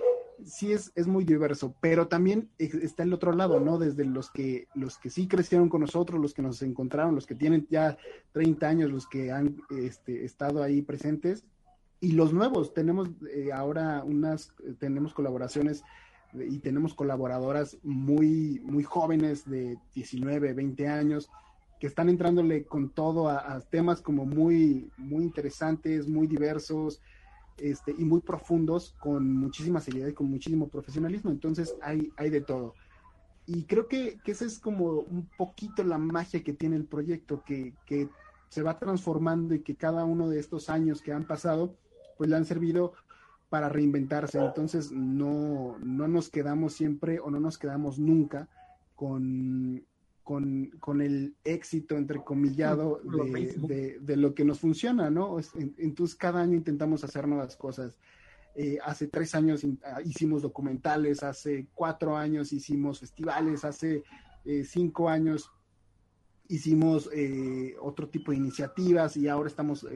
sí 0.46 0.72
es, 0.72 0.92
es 0.96 1.08
muy 1.08 1.24
diverso, 1.24 1.76
pero 1.82 2.08
también 2.08 2.50
está 2.58 3.04
el 3.04 3.14
otro 3.14 3.32
lado, 3.32 3.60
¿no? 3.60 3.78
Desde 3.78 4.06
los 4.06 4.30
que, 4.30 4.68
los 4.74 4.98
que 4.98 5.10
sí 5.10 5.28
crecieron 5.28 5.70
con 5.70 5.82
nosotros, 5.82 6.20
los 6.20 6.34
que 6.34 6.42
nos 6.42 6.62
encontraron, 6.62 7.16
los 7.16 7.26
que 7.26 7.36
tienen 7.36 7.68
ya 7.70 7.98
30 8.34 8.68
años, 8.68 8.92
los 8.92 9.08
que 9.08 9.32
han 9.32 9.62
este, 9.70 10.26
estado 10.26 10.64
ahí 10.64 10.82
presentes, 10.82 11.46
y 12.02 12.14
los 12.14 12.34
nuevos. 12.34 12.74
Tenemos 12.74 13.10
eh, 13.34 13.52
ahora 13.54 14.04
unas, 14.04 14.54
tenemos 14.80 15.14
colaboraciones 15.14 15.84
y 16.34 16.60
tenemos 16.60 16.94
colaboradoras 16.94 17.78
muy, 17.84 18.62
muy 18.64 18.84
jóvenes 18.84 19.50
de 19.50 19.78
19, 19.96 20.54
20 20.54 20.88
años 20.88 21.30
que 21.80 21.88
están 21.88 22.10
entrándole 22.10 22.66
con 22.66 22.90
todo 22.90 23.30
a, 23.30 23.54
a 23.54 23.62
temas 23.62 24.02
como 24.02 24.26
muy, 24.26 24.92
muy 24.98 25.24
interesantes, 25.24 26.08
muy 26.08 26.28
diversos, 26.28 27.02
este, 27.62 27.94
y 27.98 28.06
muy 28.06 28.22
profundos, 28.22 28.96
con 29.00 29.34
muchísima 29.34 29.80
seriedad 29.80 30.08
y 30.08 30.14
con 30.14 30.30
muchísimo 30.30 30.68
profesionalismo. 30.68 31.32
Entonces 31.32 31.76
hay, 31.82 32.12
hay 32.18 32.30
de 32.30 32.42
todo. 32.42 32.74
Y 33.46 33.64
creo 33.64 33.88
que, 33.88 34.20
que 34.24 34.32
esa 34.32 34.46
es 34.46 34.60
como 34.60 35.00
un 35.00 35.28
poquito 35.38 35.84
la 35.84 35.98
magia 35.98 36.44
que 36.44 36.54
tiene 36.54 36.76
el 36.76 36.86
proyecto, 36.86 37.44
que, 37.44 37.74
que 37.86 38.10
se 38.50 38.62
va 38.62 38.78
transformando 38.78 39.56
y 39.56 39.62
que 39.62 39.76
cada 39.76 40.06
uno 40.06 40.30
de 40.30 40.40
estos 40.40 40.70
años 40.70 41.02
que 41.02 41.14
han 41.14 41.26
pasado, 41.26 41.76
pues 42.18 42.30
le 42.30 42.36
han 42.36 42.46
servido 42.46 42.94
para 43.50 43.70
reinventarse. 43.70 44.40
Entonces 44.40 44.92
no, 44.92 45.78
no 45.80 46.08
nos 46.08 46.30
quedamos 46.30 46.74
siempre 46.74 47.20
o 47.20 47.32
no 47.32 47.40
nos 47.40 47.58
quedamos 47.58 48.00
nunca 48.00 48.48
con, 48.96 49.84
con, 50.30 51.02
el 51.02 51.36
éxito, 51.44 51.98
entrecomillado, 51.98 53.02
de, 53.04 53.98
de, 54.00 54.16
lo 54.16 54.36
que 54.36 54.46
nos 54.46 54.60
funciona, 54.60 55.10
¿no? 55.10 55.38
Entonces, 55.78 56.16
cada 56.16 56.42
año 56.42 56.56
intentamos 56.56 57.04
hacer 57.04 57.28
nuevas 57.28 57.56
cosas. 57.56 57.98
Eh, 58.54 58.78
hace 58.84 59.08
tres 59.08 59.34
años 59.34 59.66
ah, 59.84 60.02
hicimos 60.06 60.44
documentales, 60.44 61.24
hace 61.24 61.68
cuatro 61.74 62.16
años 62.16 62.54
hicimos 62.54 63.00
festivales, 63.00 63.66
hace 63.66 64.04
eh, 64.46 64.64
cinco 64.64 65.10
años 65.10 65.52
hicimos 66.48 67.10
eh, 67.12 67.76
otro 67.82 68.10
tipo 68.10 68.30
de 68.30 68.38
iniciativas 68.38 69.18
y 69.18 69.28
ahora 69.28 69.50
estamos 69.50 69.88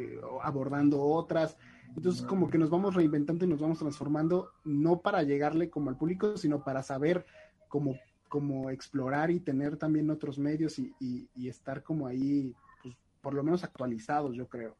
abordando 0.42 1.00
otras. 1.00 1.58
Entonces, 1.96 2.24
como 2.24 2.50
que 2.50 2.58
nos 2.58 2.72
vamos 2.72 2.96
reinventando 2.96 3.46
y 3.46 3.50
nos 3.50 3.60
vamos 3.60 3.78
transformando, 3.78 4.50
no 4.64 5.02
para 5.02 5.22
llegarle 5.22 5.70
como 5.70 5.92
al 5.92 5.98
público, 5.98 6.38
sino 6.38 6.64
para 6.64 6.82
saber 6.82 7.24
cómo 7.68 8.00
como 8.34 8.72
explorar 8.72 9.30
y 9.30 9.40
tener 9.40 9.78
también 9.78 10.10
otros 10.10 10.40
medios 10.40 10.80
y, 10.80 10.92
y, 11.00 11.48
estar 11.48 11.84
como 11.84 12.08
ahí, 12.08 12.52
pues, 12.82 12.96
por 13.22 13.36
lo 13.36 13.44
menos 13.44 13.64
actualizados, 13.64 14.36
yo 14.36 14.48
creo. 14.48 14.76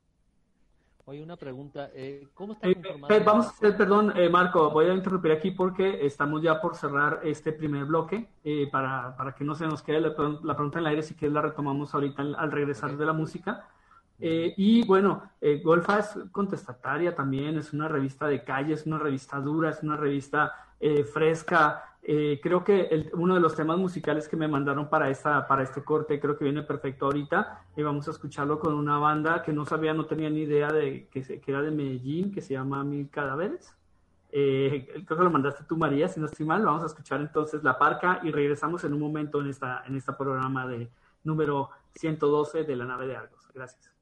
Oye, 1.06 1.22
una 1.22 1.38
pregunta, 1.38 1.92
eh, 1.94 2.30
¿cómo 2.34 2.54
está 2.54 2.68
eh, 2.68 3.24
vamos 3.24 3.46
a 3.46 3.50
hacer, 3.50 3.78
perdón, 3.78 4.12
eh, 4.16 4.28
Marco, 4.28 4.72
voy 4.72 4.88
a 4.88 4.96
interrumpir 4.96 5.34
aquí 5.34 5.52
porque 5.52 6.04
estamos 6.04 6.42
ya 6.42 6.60
por 6.60 6.76
cerrar 6.76 7.20
este 7.24 7.54
primer 7.54 7.86
bloque 7.86 8.28
para, 8.72 9.16
para 9.16 9.36
que 9.36 9.44
no 9.44 9.54
se 9.54 9.68
nos 9.68 9.84
quede 9.84 10.02
la, 10.02 10.16
pregunta 10.16 10.80
en 10.80 10.86
el 10.86 10.88
aire, 10.88 11.04
si 11.04 11.14
quieres 11.14 11.36
la 11.36 11.44
retomamos 11.44 11.94
ahorita 11.94 12.24
al, 12.24 12.52
regresar 12.52 12.98
de 12.98 13.06
la 13.06 13.14
música. 13.14 13.68
y 14.18 14.84
bueno, 14.88 15.30
Golfa 15.64 16.00
es 16.00 16.18
contestataria 16.32 17.14
también, 17.14 17.60
es 17.60 17.72
una 17.72 17.88
revista 17.88 18.26
de 18.26 18.44
calle, 18.44 18.74
es 18.74 18.88
una 18.88 18.98
revista 18.98 19.40
dura, 19.40 19.70
es 19.70 19.84
una 19.84 19.96
revista 19.96 20.73
fresca, 21.12 21.94
eh, 22.06 22.42
creo 22.44 22.66
que 22.66 23.10
uno 23.14 23.36
de 23.36 23.40
los 23.40 23.56
temas 23.56 23.78
musicales 23.78 24.28
que 24.28 24.36
me 24.36 24.50
mandaron 24.50 24.90
para, 24.90 25.10
esta, 25.10 25.48
para 25.48 25.64
este 25.64 25.86
corte 25.86 26.20
creo 26.20 26.38
que 26.38 26.44
viene 26.44 26.62
perfecto 26.62 27.06
ahorita 27.06 27.66
y 27.78 27.82
vamos 27.82 28.10
a 28.10 28.12
escucharlo 28.12 28.60
con 28.60 28.74
una 28.74 28.98
banda 28.98 29.42
que 29.42 29.54
no 29.54 29.66
sabía, 29.66 29.94
no 29.94 30.06
tenía 30.06 30.30
ni 30.30 30.42
idea 30.42 30.70
de 30.70 31.08
que, 31.08 31.22
que 31.40 31.52
era 31.52 31.62
de 31.62 31.72
Medellín, 31.72 32.34
que 32.34 32.42
se 32.42 32.56
llama 32.56 32.84
Mil 32.84 33.10
Cadáveres. 33.10 33.74
Eh, 34.34 35.04
creo 35.06 35.18
que 35.18 35.24
lo 35.24 35.30
mandaste 35.30 35.64
tú, 35.64 35.78
María, 35.78 36.10
si 36.10 36.20
no 36.20 36.26
estoy 36.26 36.46
mal. 36.46 36.66
Vamos 36.66 36.84
a 36.84 36.88
escuchar 36.88 37.22
entonces 37.22 37.64
La 37.64 37.78
Parca 37.78 38.20
y 38.24 38.32
regresamos 38.32 38.84
en 38.84 38.94
un 38.94 39.00
momento 39.00 39.40
en 39.40 39.48
esta, 39.48 39.84
en 39.88 39.96
este 39.96 40.12
programa 40.12 40.68
de 40.68 40.90
número 41.24 41.70
112 41.96 42.66
de 42.66 42.76
la 42.76 42.86
nave 42.86 43.08
de 43.08 43.16
Argos. 43.16 43.48
Gracias. 43.54 43.93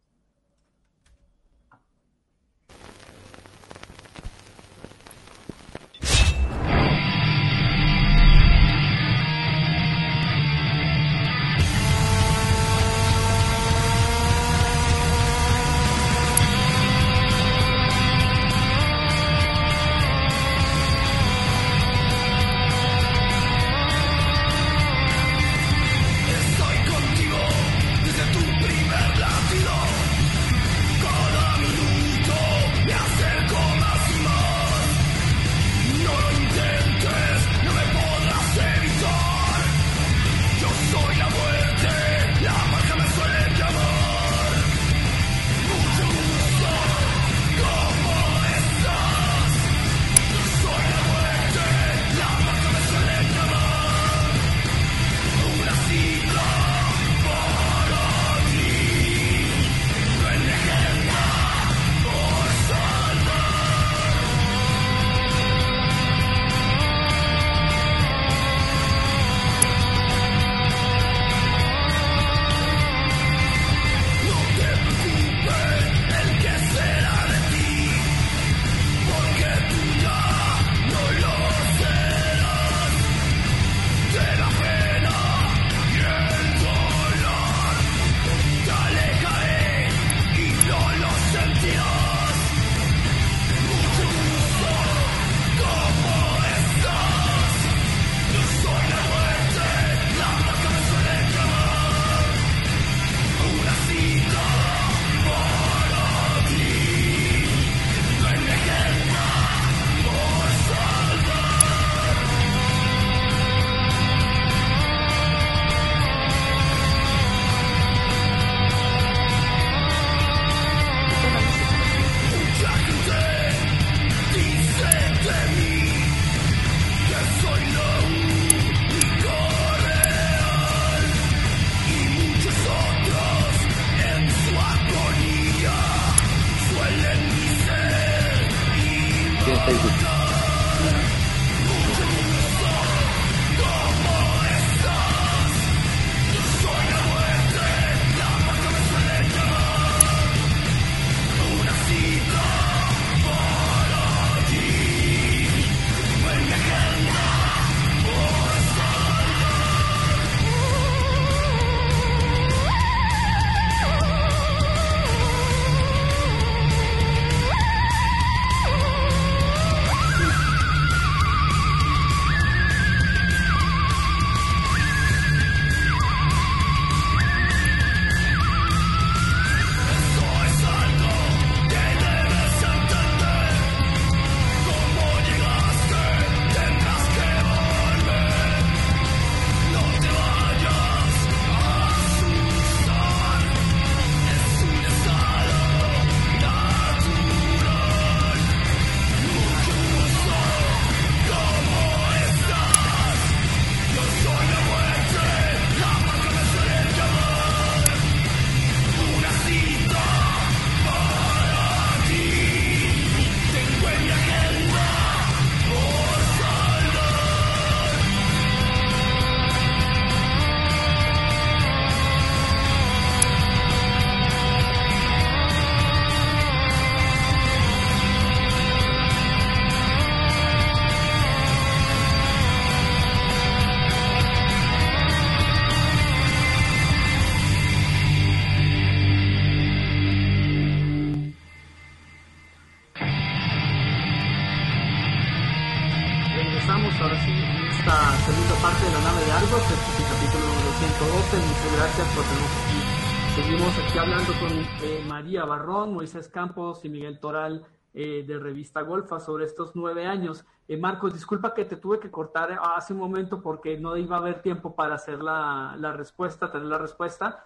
Barrón, 255.39 255.93
Moisés 255.93 256.27
Campos 256.27 256.83
y 256.85 256.89
Miguel 256.89 257.19
Toral 257.19 257.65
eh, 257.93 258.23
de 258.27 258.39
Revista 258.39 258.81
Golfa 258.81 259.19
sobre 259.19 259.45
estos 259.45 259.75
nueve 259.75 260.05
años. 260.05 260.45
Eh, 260.67 260.77
Marcos, 260.77 261.13
disculpa 261.13 261.53
que 261.53 261.65
te 261.65 261.77
tuve 261.77 261.99
que 261.99 262.11
cortar 262.11 262.57
hace 262.75 262.93
un 262.93 262.99
momento 262.99 263.41
porque 263.41 263.77
no 263.77 263.97
iba 263.97 264.17
a 264.17 264.19
haber 264.19 264.41
tiempo 264.41 264.75
para 264.75 264.95
hacer 264.95 265.21
la, 265.21 265.75
respuesta, 265.95 266.51
tener 266.51 266.67
la 266.67 266.77
respuesta. 266.77 267.45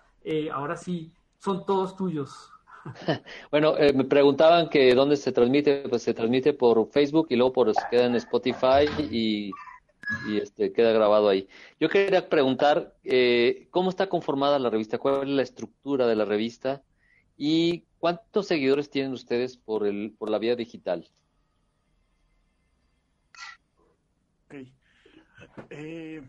ahora 0.52 0.76
sí, 0.76 1.12
son 1.39 1.65
todos 1.65 1.95
tuyos. 1.95 2.52
Bueno, 3.52 3.78
eh, 3.78 3.93
me 3.93 4.04
preguntaban 4.04 4.69
que 4.69 4.93
dónde 4.93 5.17
se 5.17 5.32
transmite, 5.32 5.88
pues 5.89 6.04
se 6.04 6.13
transmite 6.13 6.54
por 6.54 6.88
Facebook 6.91 7.28
y 7.30 7.36
luego 7.36 7.54
por 7.54 7.74
queda 7.89 8.06
en 8.06 8.15
Spotify 8.15 8.86
y, 9.12 9.52
este 10.39 10.71
queda 10.71 10.91
grabado 10.91 11.30
ahí. 11.30 11.48
Yo 11.80 11.89
quería 11.89 12.30
preguntar 12.30 12.93
eh, 13.04 13.67
cómo 13.71 13.89
está 13.89 14.08
conformada 14.08 14.60
la 14.60 14.69
revista, 14.69 15.00
cuál 15.00 15.24
es 15.24 15.30
la 15.30 15.41
estructura 15.41 16.06
de 16.06 16.15
la 16.15 16.26
revista 16.26 16.84
y 17.38 17.84
cuántos 18.00 18.48
seguidores 18.48 18.89
tienen 18.89 19.13
ustedes 19.13 19.58
por 19.58 19.86
el 19.86 20.15
por 20.17 20.30
la 20.30 20.39
vía 20.39 20.56
digital. 20.56 21.10
Okay. 24.45 24.74
Eh, 25.69 26.21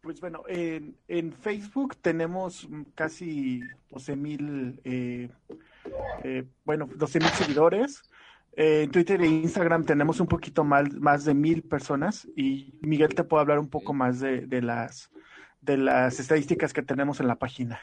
pues 0.00 0.20
bueno, 0.20 0.42
en, 0.46 0.96
en, 1.08 1.32
Facebook 1.32 1.96
tenemos 1.96 2.68
casi 2.94 3.60
12 3.90 4.16
mil 4.16 4.80
eh, 4.84 5.28
eh, 6.22 6.44
bueno, 6.64 6.88
12 6.94 7.20
mil 7.20 7.28
seguidores. 7.30 8.02
Eh, 8.56 8.82
en 8.84 8.90
Twitter 8.90 9.20
e 9.20 9.26
Instagram 9.26 9.84
tenemos 9.84 10.20
un 10.20 10.26
poquito 10.26 10.64
más, 10.64 10.92
más 10.94 11.24
de 11.24 11.34
mil 11.34 11.62
personas 11.62 12.26
y 12.36 12.78
Miguel 12.80 13.14
te 13.14 13.24
puede 13.24 13.42
hablar 13.42 13.58
un 13.58 13.68
poco 13.68 13.92
más 13.92 14.20
de, 14.20 14.46
las, 14.62 15.10
de 15.60 15.76
las 15.76 16.18
estadísticas 16.18 16.72
que 16.72 16.82
tenemos 16.82 17.20
en 17.20 17.28
la 17.28 17.36
página. 17.36 17.80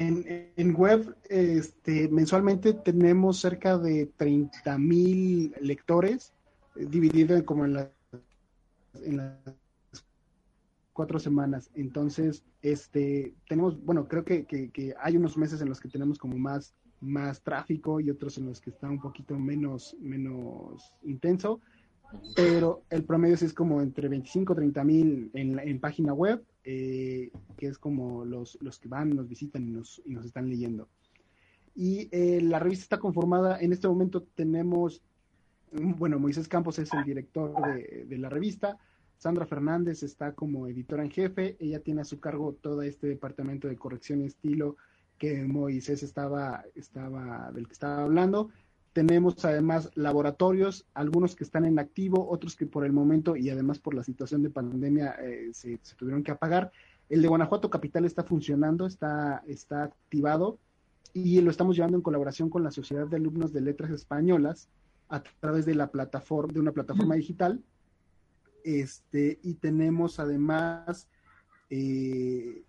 En, 0.00 0.74
web, 0.74 1.14
este, 1.28 2.08
mensualmente 2.08 2.72
tenemos 2.72 3.38
cerca 3.38 3.76
de 3.76 4.06
30 4.16 4.78
mil 4.78 5.54
lectores, 5.60 6.32
eh, 6.76 6.86
dividido 6.88 7.44
como 7.44 7.66
en, 7.66 7.86
en 8.94 9.16
las 9.18 9.36
cuatro 10.94 11.18
semanas. 11.18 11.70
Entonces, 11.74 12.42
este, 12.62 13.34
tenemos, 13.46 13.78
bueno, 13.84 14.08
creo 14.08 14.24
que, 14.24 14.46
que, 14.46 14.94
hay 15.02 15.18
unos 15.18 15.36
meses 15.36 15.60
en 15.60 15.68
los 15.68 15.78
que 15.78 15.90
tenemos 15.90 16.18
como 16.18 16.38
más, 16.38 16.74
más 17.02 17.42
tráfico 17.42 18.00
y 18.00 18.08
otros 18.08 18.38
en 18.38 18.46
los 18.46 18.58
que 18.58 18.70
está 18.70 18.88
un 18.88 19.02
poquito 19.02 19.38
menos, 19.38 19.94
menos 20.00 20.94
intenso, 21.02 21.60
pero 22.34 22.84
el 22.88 23.04
promedio 23.04 23.36
sí 23.36 23.44
es 23.44 23.52
como 23.52 23.82
entre 23.82 24.08
25 24.08 24.54
30 24.54 24.82
mil 24.84 25.30
en, 25.34 25.58
en 25.58 25.78
página 25.78 26.14
web, 26.14 26.42
eh, 26.64 27.30
que 27.56 27.66
es 27.66 27.78
como 27.78 28.24
los, 28.24 28.58
los 28.60 28.78
que 28.78 28.88
van, 28.88 29.10
nos 29.10 29.28
visitan 29.28 29.66
y 29.66 29.70
nos, 29.70 30.02
y 30.04 30.10
nos 30.14 30.24
están 30.24 30.48
leyendo. 30.48 30.88
Y 31.74 32.08
eh, 32.10 32.40
la 32.42 32.58
revista 32.58 32.84
está 32.84 32.98
conformada, 32.98 33.60
en 33.60 33.72
este 33.72 33.88
momento 33.88 34.22
tenemos, 34.34 35.02
bueno, 35.72 36.18
Moisés 36.18 36.48
Campos 36.48 36.78
es 36.78 36.92
el 36.92 37.04
director 37.04 37.54
de, 37.62 38.04
de 38.06 38.18
la 38.18 38.28
revista, 38.28 38.78
Sandra 39.16 39.46
Fernández 39.46 40.02
está 40.02 40.32
como 40.32 40.66
editora 40.66 41.04
en 41.04 41.10
jefe, 41.10 41.56
ella 41.60 41.80
tiene 41.80 42.00
a 42.00 42.04
su 42.04 42.20
cargo 42.20 42.54
todo 42.60 42.82
este 42.82 43.06
departamento 43.06 43.68
de 43.68 43.76
corrección 43.76 44.22
y 44.22 44.26
estilo 44.26 44.76
que 45.20 45.44
Moisés 45.44 46.02
estaba, 46.02 46.64
estaba, 46.74 47.52
del 47.52 47.66
que 47.66 47.74
estaba 47.74 48.02
hablando. 48.04 48.48
Tenemos 48.92 49.44
además 49.44 49.90
laboratorios, 49.94 50.86
algunos 50.94 51.36
que 51.36 51.44
están 51.44 51.64
en 51.64 51.78
activo, 51.78 52.28
otros 52.28 52.56
que 52.56 52.66
por 52.66 52.84
el 52.84 52.92
momento 52.92 53.36
y 53.36 53.48
además 53.50 53.78
por 53.78 53.94
la 53.94 54.02
situación 54.02 54.42
de 54.42 54.50
pandemia 54.50 55.16
eh, 55.20 55.50
se, 55.52 55.78
tuvieron 55.96 56.22
que 56.22 56.32
apagar. 56.32 56.72
El 57.08 57.22
de 57.22 57.28
Guanajuato 57.28 57.70
Capital 57.70 58.04
está 58.04 58.24
funcionando, 58.24 58.86
está, 58.86 59.42
está 59.46 59.84
activado 59.84 60.58
y 61.12 61.40
lo 61.40 61.50
estamos 61.50 61.76
llevando 61.76 61.96
en 61.96 62.02
colaboración 62.02 62.50
con 62.50 62.62
la 62.62 62.70
Sociedad 62.70 63.06
de 63.06 63.16
Alumnos 63.16 63.52
de 63.52 63.60
Letras 63.60 63.90
Españolas 63.90 64.68
a 65.08 65.22
través 65.40 65.66
de 65.66 65.74
la 65.74 65.90
plataforma, 65.90 66.52
de 66.52 66.60
una 66.60 66.72
plataforma 66.72 67.14
digital 67.14 67.60
este, 68.64 69.38
y 69.42 69.54
tenemos 69.54 70.18
además 70.18 71.08
eh, 71.70 72.62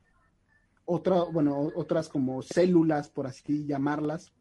otra, 0.85 1.23
bueno, 1.23 1.69
otras 1.75 2.09
como 2.09 2.41
células, 2.41 3.09
por 3.09 3.27
así 3.27 3.65
llamarlas, 3.65 4.31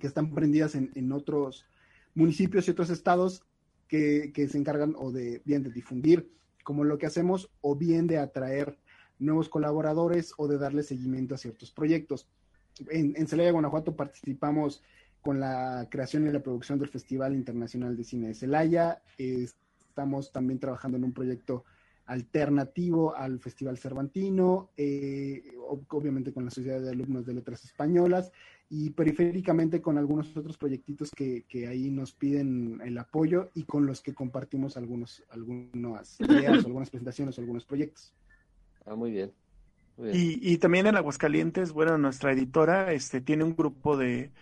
que 0.00 0.06
están 0.06 0.34
prendidas 0.34 0.74
en, 0.74 1.12
otros 1.12 1.66
municipios 2.14 2.66
y 2.66 2.70
otros 2.70 2.90
estados 2.90 3.42
que, 3.88 4.32
se 4.34 4.58
encargan 4.58 4.94
o 4.96 5.12
de 5.12 5.42
bien 5.44 5.62
de 5.62 5.70
difundir 5.70 6.30
como 6.64 6.84
lo 6.84 6.98
que 6.98 7.06
hacemos 7.06 7.50
o 7.60 7.76
bien 7.76 8.06
de 8.06 8.18
atraer 8.18 8.78
nuevos 9.18 9.48
colaboradores 9.48 10.32
o 10.36 10.48
de 10.48 10.58
darle 10.58 10.82
seguimiento 10.82 11.34
a 11.34 11.38
ciertos 11.38 11.70
proyectos. 11.70 12.26
En, 12.88 13.14
en 13.16 13.28
Celaya, 13.28 13.52
Guanajuato, 13.52 13.94
participamos 13.94 14.82
con 15.20 15.40
la 15.40 15.86
creación 15.90 16.26
y 16.26 16.32
la 16.32 16.42
producción 16.42 16.78
del 16.78 16.88
Festival 16.88 17.34
Internacional 17.34 17.96
de 17.96 18.04
Cine 18.04 18.28
de 18.28 18.34
Celaya. 18.34 19.02
Estamos 19.16 20.32
también 20.32 20.58
trabajando 20.58 20.96
en 20.96 21.04
un 21.04 21.12
proyecto 21.12 21.64
alternativo 22.06 23.16
al 23.16 23.40
Festival 23.40 23.78
Cervantino, 23.78 24.70
eh, 24.76 25.42
obviamente 25.88 26.32
con 26.32 26.44
la 26.44 26.50
Sociedad 26.50 26.80
de 26.80 26.90
Alumnos 26.90 27.24
de 27.24 27.34
Letras 27.34 27.64
Españolas 27.64 28.32
y 28.68 28.90
periféricamente 28.90 29.80
con 29.80 29.98
algunos 29.98 30.36
otros 30.36 30.56
proyectitos 30.58 31.10
que, 31.10 31.44
ahí 31.68 31.90
nos 31.90 32.12
piden 32.12 32.80
el 32.84 32.98
apoyo 32.98 33.50
y 33.54 33.64
con 33.64 33.86
los 33.86 34.00
que 34.00 34.14
compartimos 34.14 34.76
algunos, 34.76 35.22
algunas 35.30 36.20
ideas, 36.20 36.64
algunas 36.64 36.90
presentaciones, 36.90 37.38
algunos 37.38 37.64
proyectos. 37.64 38.12
Ah, 38.84 38.94
muy 38.94 39.10
bien. 39.10 39.32
Y, 40.12 40.58
también 40.58 40.88
en 40.88 40.96
Aguascalientes, 40.96 41.70
bueno, 41.72 41.96
nuestra 41.98 42.32
editora 42.32 42.92
este, 42.92 43.20
tiene 43.20 43.44
un 43.44 43.54
grupo 43.54 43.96
de, 43.96 44.32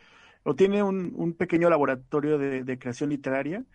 o 0.45 0.55
tiene 0.55 0.83
un, 0.83 1.35
pequeño 1.35 1.69
laboratorio 1.69 2.39
de 2.39 2.79
creación 2.79 3.11
literaria 3.11 3.67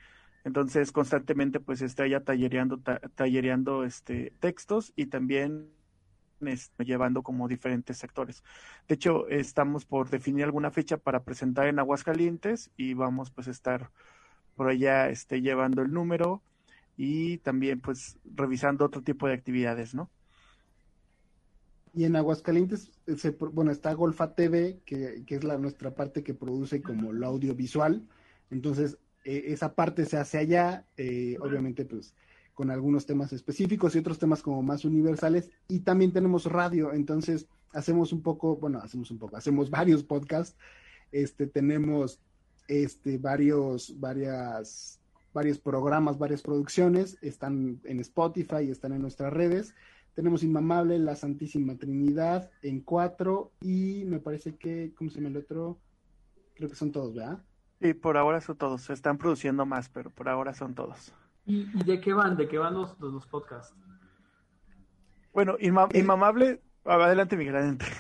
entonces, 0.48 0.94
constantemente, 0.94 1.60
pues 1.60 1.82
está 1.82 2.06
ella 2.06 2.24
tallereando, 2.24 2.80
tallereando 3.16 3.84
este, 3.84 4.32
textos 4.40 4.94
y 4.96 5.08
también 5.08 5.70
llevando 6.80 7.24
como 7.24 7.48
diferentes 7.48 7.98
sectores. 7.98 8.44
De 8.88 8.96
hecho, 8.96 9.28
estamos 9.28 9.86
por 9.86 10.10
definir 10.10 10.44
alguna 10.44 10.72
fecha 10.72 10.98
para 10.98 11.24
presentar 11.24 11.68
en 11.68 11.80
Aguascalientes 11.80 12.72
y 12.78 12.94
vamos 12.94 13.32
pues 13.32 13.48
a 13.48 13.52
estar 13.52 13.92
por 14.56 14.70
allá 14.70 15.10
este, 15.10 15.42
llevando 15.42 15.82
el 15.82 15.92
número 15.92 16.42
y 16.98 17.38
también 17.40 17.80
pues 17.80 18.18
revisando 18.26 18.86
otro 18.86 19.02
tipo 19.02 19.28
de 19.28 19.34
actividades, 19.34 19.94
¿no? 19.94 20.10
Y 21.94 22.04
en 22.04 22.16
Aguascalientes, 22.16 22.92
se, 23.18 23.32
bueno, 23.32 23.72
está 23.72 23.94
Golfa 23.94 24.36
TV, 24.36 24.80
que, 24.86 25.24
que 25.26 25.36
es 25.36 25.44
la 25.44 25.58
nuestra 25.58 25.96
parte 25.96 26.24
que 26.24 26.36
produce 26.36 26.82
como 26.82 27.12
lo 27.12 27.26
audiovisual. 27.26 28.08
Entonces, 28.52 29.00
eh, 29.28 29.52
esa 29.52 29.76
parte 29.76 30.06
se 30.06 30.18
hace 30.18 30.38
allá, 30.38 30.86
eh, 30.96 31.38
obviamente 31.42 31.84
pues 31.84 32.16
con 32.58 32.72
algunos 32.72 33.06
temas 33.06 33.32
específicos 33.34 33.96
y 33.96 34.00
otros 34.00 34.18
temas 34.18 34.42
como 34.42 34.64
más 34.64 34.84
universales. 34.84 35.52
Y 35.68 35.82
también 35.82 36.12
tenemos 36.12 36.46
radio, 36.46 36.92
entonces 36.92 37.48
hacemos 37.72 38.12
un 38.12 38.24
poco, 38.24 38.56
bueno, 38.56 38.80
hacemos 38.80 39.12
un 39.12 39.20
poco, 39.20 39.38
hacemos 39.38 39.70
varios 39.70 40.02
podcasts, 40.04 40.58
este, 41.12 41.46
tenemos 41.46 42.20
este, 42.68 43.20
varios, 43.20 44.00
varias, 44.00 45.00
varios 45.36 45.60
programas, 45.60 46.18
varias 46.18 46.42
producciones, 46.42 47.20
están 47.22 47.80
en 47.84 48.00
Spotify, 48.00 48.72
están 48.72 48.92
en 48.94 49.04
nuestras 49.04 49.32
redes. 49.32 49.76
Tenemos 50.16 50.42
Inmamable, 50.42 50.98
La 50.98 51.16
Santísima 51.16 51.76
Trinidad 51.76 52.50
en 52.64 52.82
cuatro 52.82 53.52
y 53.62 54.04
me 54.06 54.18
parece 54.18 54.56
que, 54.56 54.96
¿cómo 54.98 55.12
se 55.12 55.18
llama 55.18 55.30
el 55.30 55.38
otro? 55.38 55.78
Creo 56.56 56.70
que 56.70 56.76
son 56.76 56.92
todos, 56.92 57.14
¿verdad? 57.14 57.38
Sí, 57.80 57.94
por 57.94 58.18
ahora 58.18 58.42
son 58.42 58.58
todos. 58.58 58.82
Se 58.82 58.94
están 58.94 59.20
produciendo 59.20 59.68
más, 59.68 59.90
pero 59.90 60.10
por 60.10 60.28
ahora 60.28 60.56
son 60.56 60.74
todos. 60.74 61.14
¿Y, 61.48 61.66
de 61.86 62.02
qué 62.02 62.14
van? 62.14 62.36
¿De 62.36 62.48
qué 62.48 62.58
van 62.58 62.74
los, 62.74 63.00
los, 63.00 63.26
podcasts? 63.26 63.74
Bueno, 65.34 65.56
Inmamable, 65.60 66.62
adelante 66.84 67.38
Miguel, 67.38 67.56
adelante. 67.56 67.86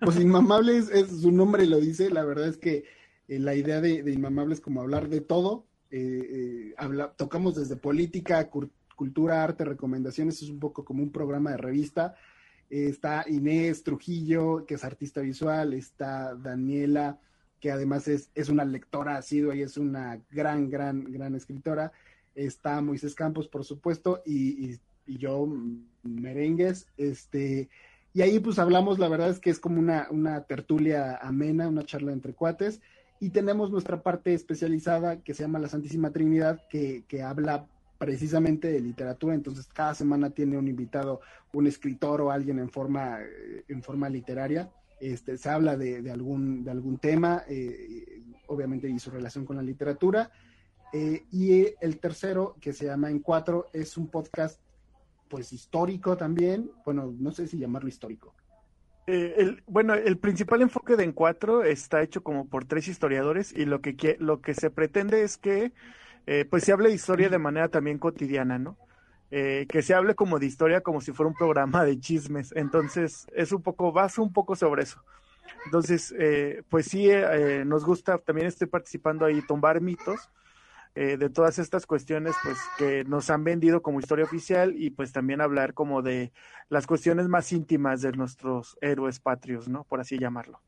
Pues 0.00 0.20
Inmamable 0.20 0.76
es, 0.76 1.22
su 1.22 1.32
nombre 1.32 1.64
lo 1.64 1.78
dice, 1.78 2.10
la 2.10 2.22
verdad 2.22 2.48
es 2.48 2.58
que 2.58 2.84
eh, 3.28 3.38
la 3.38 3.54
idea 3.54 3.80
de, 3.80 4.02
de, 4.02 4.12
Inmamable 4.12 4.54
es 4.54 4.60
como 4.60 4.82
hablar 4.82 5.08
de 5.08 5.22
todo, 5.22 5.64
eh, 5.90 6.74
eh 6.78 7.08
tocamos 7.16 7.54
desde 7.54 7.76
política, 7.76 8.50
cultura, 8.94 9.42
arte, 9.42 9.64
recomendaciones, 9.64 10.42
es 10.42 10.50
un 10.50 10.58
poco 10.58 10.84
como 10.84 11.02
un 11.02 11.12
programa 11.12 11.52
de 11.52 11.56
revista. 11.56 12.14
Eh, 12.68 12.88
está 12.88 13.24
Inés 13.26 13.84
Trujillo, 13.84 14.66
que 14.66 14.74
es 14.74 14.84
artista 14.84 15.20
visual, 15.20 15.72
está 15.72 16.34
Daniela, 16.34 17.18
que 17.60 17.70
además 17.70 18.08
es, 18.08 18.30
es 18.34 18.48
una 18.48 18.64
lectora 18.64 19.16
asidua 19.16 19.54
y 19.54 19.62
es 19.62 19.78
una 19.78 20.20
gran, 20.30 20.68
gran, 20.68 21.04
gran 21.04 21.34
escritora. 21.34 21.92
Está 22.36 22.80
Moisés 22.80 23.16
Campos, 23.16 23.48
por 23.48 23.64
supuesto, 23.64 24.22
y, 24.24 24.78
yo, 25.06 25.48
merengues, 26.04 26.86
este, 26.96 27.68
y 28.12 28.22
ahí 28.22 28.38
pues 28.38 28.58
hablamos, 28.58 28.98
la 28.98 29.08
verdad 29.08 29.30
es 29.30 29.40
que 29.40 29.50
es 29.50 29.58
como 29.58 29.80
una, 29.80 30.06
una 30.10 30.44
tertulia 30.44 31.16
amena, 31.16 31.68
una 31.68 31.84
charla 31.84 32.12
entre 32.12 32.34
cuates, 32.34 32.80
y 33.18 33.30
tenemos 33.30 33.70
nuestra 33.70 34.02
parte 34.02 34.34
especializada 34.34 35.22
que 35.22 35.34
se 35.34 35.42
llama 35.42 35.58
la 35.58 35.68
Santísima 35.68 36.12
Trinidad, 36.12 36.60
que, 36.68 37.04
que 37.08 37.22
habla 37.22 37.66
precisamente 37.98 38.68
de 38.68 38.80
literatura, 38.80 39.34
entonces 39.34 39.66
cada 39.66 39.94
semana 39.94 40.30
tiene 40.30 40.58
un 40.58 40.68
invitado, 40.68 41.20
un 41.52 41.66
escritor 41.66 42.20
o 42.20 42.30
alguien 42.30 42.58
en 42.58 42.70
forma, 42.70 43.20
eh, 43.22 43.64
en 43.68 43.82
forma 43.82 44.08
literaria. 44.08 44.70
Este, 45.00 45.36
se 45.36 45.48
habla 45.50 45.76
de, 45.76 46.10
algún, 46.10 46.64
de 46.64 46.70
algún 46.70 46.98
tema, 46.98 47.42
eh, 47.48 48.22
obviamente, 48.46 48.88
y 48.88 48.98
su 48.98 49.10
relación 49.10 49.44
con 49.44 49.56
la 49.56 49.62
literatura. 49.62 50.30
Eh, 50.92 51.24
y 51.30 51.66
el 51.80 51.98
tercero, 51.98 52.56
que 52.60 52.72
se 52.72 52.86
llama 52.86 53.10
En 53.10 53.20
Cuatro, 53.20 53.68
es 53.72 53.96
un 53.96 54.08
podcast, 54.08 54.60
pues, 55.28 55.52
histórico 55.52 56.16
también. 56.16 56.70
Bueno, 56.84 57.14
no 57.18 57.32
sé 57.32 57.46
si 57.46 57.58
llamarlo 57.58 57.88
histórico. 57.88 58.34
el, 59.06 59.62
bueno, 59.66 59.94
el 59.94 60.18
principal 60.18 60.62
enfoque 60.62 60.96
de 60.96 61.04
En 61.04 61.12
Cuatro 61.12 61.64
está 61.64 62.02
hecho 62.02 62.22
como 62.22 62.48
por 62.48 62.64
tres 62.64 62.88
historiadores 62.88 63.52
y 63.52 63.64
lo 63.64 63.80
que, 63.80 64.16
lo 64.20 64.40
que 64.40 64.54
se 64.54 64.70
pretende 64.70 65.22
es 65.22 65.36
que 65.36 65.72
eh, 66.26 66.44
pues 66.44 66.64
se 66.64 66.72
hable 66.72 66.88
de 66.88 66.94
historia 66.94 67.28
de 67.28 67.38
manera 67.38 67.68
también 67.68 67.98
cotidiana, 67.98 68.58
¿no? 68.58 68.76
Eh, 69.30 69.66
que 69.68 69.82
se 69.82 69.94
hable 69.94 70.14
como 70.14 70.38
de 70.38 70.46
historia 70.46 70.80
como 70.80 71.00
si 71.00 71.12
fuera 71.12 71.28
un 71.28 71.36
programa 71.36 71.84
de 71.84 71.98
chismes. 71.98 72.52
Entonces, 72.56 73.26
es 73.34 73.52
un 73.52 73.62
poco, 73.62 73.92
vas 73.92 74.18
un 74.18 74.32
poco 74.32 74.56
sobre 74.56 74.84
eso. 74.84 75.02
Entonces, 75.66 76.14
eh, 76.18 76.62
pues 76.68 76.86
sí, 76.86 77.08
nos 77.64 77.84
gusta, 77.84 78.18
también 78.18 78.48
estoy 78.48 78.66
participando 78.66 79.24
ahí, 79.24 79.42
tomar 79.42 79.80
mitos 79.80 80.30
de 80.96 81.30
todas 81.30 81.58
estas 81.58 81.86
cuestiones, 81.86 82.34
pues 82.42 82.58
que 82.78 83.04
nos 83.04 83.28
han 83.28 83.44
vendido 83.44 83.82
como 83.82 84.00
historia 84.00 84.24
oficial 84.24 84.74
y 84.76 84.90
pues 84.90 85.12
también 85.12 85.42
hablar 85.42 85.74
como 85.74 86.00
de 86.00 86.32
las 86.70 86.86
cuestiones 86.86 87.28
más 87.28 87.52
íntimas 87.52 88.00
de 88.00 88.12
nuestros 88.12 88.78
héroes 88.80 89.20
patrios, 89.20 89.68
¿no? 89.68 89.84
Por 89.84 90.00
así 90.00 90.18
llamarlo. 90.18 90.60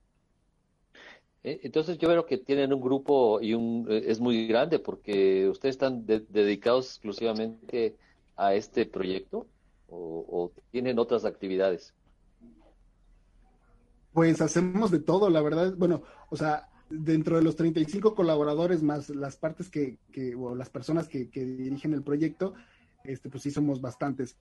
Eh, 1.44 1.60
entonces 1.62 1.98
yo 1.98 2.08
veo 2.08 2.26
que 2.26 2.38
tienen 2.38 2.72
un 2.72 2.80
grupo 2.80 3.40
y 3.40 3.54
un 3.54 3.86
eh, 3.88 4.04
es 4.06 4.20
muy 4.20 4.46
grande 4.46 4.78
porque 4.78 5.48
ustedes 5.48 5.76
están 5.76 6.04
dedicados 6.04 6.86
exclusivamente 6.88 7.96
a 8.36 8.54
este 8.54 8.86
proyecto 8.86 9.46
o, 9.90 10.52
tienen 10.70 10.98
otras 10.98 11.24
actividades. 11.24 11.94
Pues 14.12 14.40
hacemos 14.42 14.90
de 14.90 14.98
todo, 14.98 15.30
la 15.30 15.40
verdad. 15.40 15.72
Bueno, 15.76 16.02
o 16.28 16.36
sea, 16.36 16.67
dentro 16.90 17.36
de 17.36 17.42
los 17.42 17.56
35 17.56 18.14
colaboradores 18.14 18.82
más 18.82 19.10
las 19.10 19.36
partes 19.36 19.70
que, 19.70 19.98
que 20.12 20.34
o 20.34 20.54
las 20.54 20.70
personas 20.70 21.08
que, 21.08 21.30
que 21.30 21.44
dirigen 21.44 21.92
el 21.92 22.02
proyecto, 22.02 22.54
este, 23.04 23.28
pues 23.28 23.42
sí 23.42 23.50
somos 23.50 23.80
bastantes. 23.80 24.36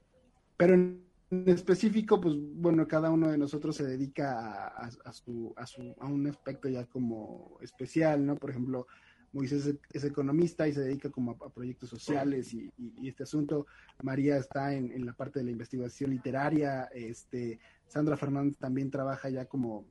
Pero 0.58 0.74
en 0.74 1.08
en 1.30 1.50
específico, 1.50 2.22
pues 2.22 2.36
bueno, 2.38 2.88
cada 2.88 3.10
uno 3.10 3.30
de 3.30 3.38
nosotros 3.38 3.76
se 3.76 3.86
dedica 3.86 4.68
a, 4.68 5.12
su, 5.12 5.54
a, 5.58 5.66
su, 5.66 5.94
a 6.00 6.06
un 6.06 6.26
aspecto 6.28 6.70
ya 6.70 6.86
como 6.86 7.58
especial, 7.62 8.26
¿no? 8.26 8.36
Por 8.38 8.52
ejemplo, 8.52 8.88
Moisés 9.34 9.76
es, 9.92 10.04
economista 10.06 10.68
y 10.68 10.74
se 10.74 10.82
dedica 10.82 11.10
como 11.10 11.32
a, 11.32 11.50
proyectos 11.50 11.90
sociales 11.90 12.54
y, 12.54 12.72
este 13.06 13.24
asunto. 13.24 13.68
María 14.04 14.38
está 14.38 14.74
en, 14.74 15.06
la 15.06 15.12
parte 15.12 15.40
de 15.40 15.46
la 15.46 15.52
investigación 15.52 16.12
literaria. 16.12 16.86
Este, 16.94 17.60
Sandra 17.88 18.16
Fernández 18.16 18.58
también 18.58 18.90
trabaja 18.90 19.30
ya 19.30 19.46
como, 19.46 19.86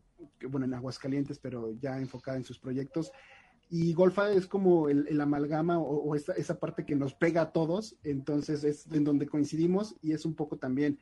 bueno, 0.48 0.66
en 0.66 0.74
Aguascalientes, 0.74 1.38
pero 1.38 1.72
ya 1.78 1.98
enfocada 1.98 2.36
en 2.36 2.44
sus 2.44 2.58
proyectos. 2.58 3.12
Y 3.68 3.92
Golfa 3.94 4.30
es 4.30 4.46
como 4.46 4.88
el, 4.88 5.20
amalgama 5.20 5.78
o, 5.78 5.96
o 5.96 6.14
esa, 6.14 6.32
esa, 6.34 6.58
parte 6.60 6.84
que 6.84 6.94
nos 6.94 7.14
pega 7.14 7.42
a 7.42 7.52
todos, 7.52 7.96
entonces 8.04 8.62
es 8.62 8.86
en 8.92 9.02
donde 9.02 9.26
coincidimos 9.26 9.96
y 10.02 10.12
es 10.12 10.24
un 10.24 10.34
poco 10.34 10.56
también 10.56 10.98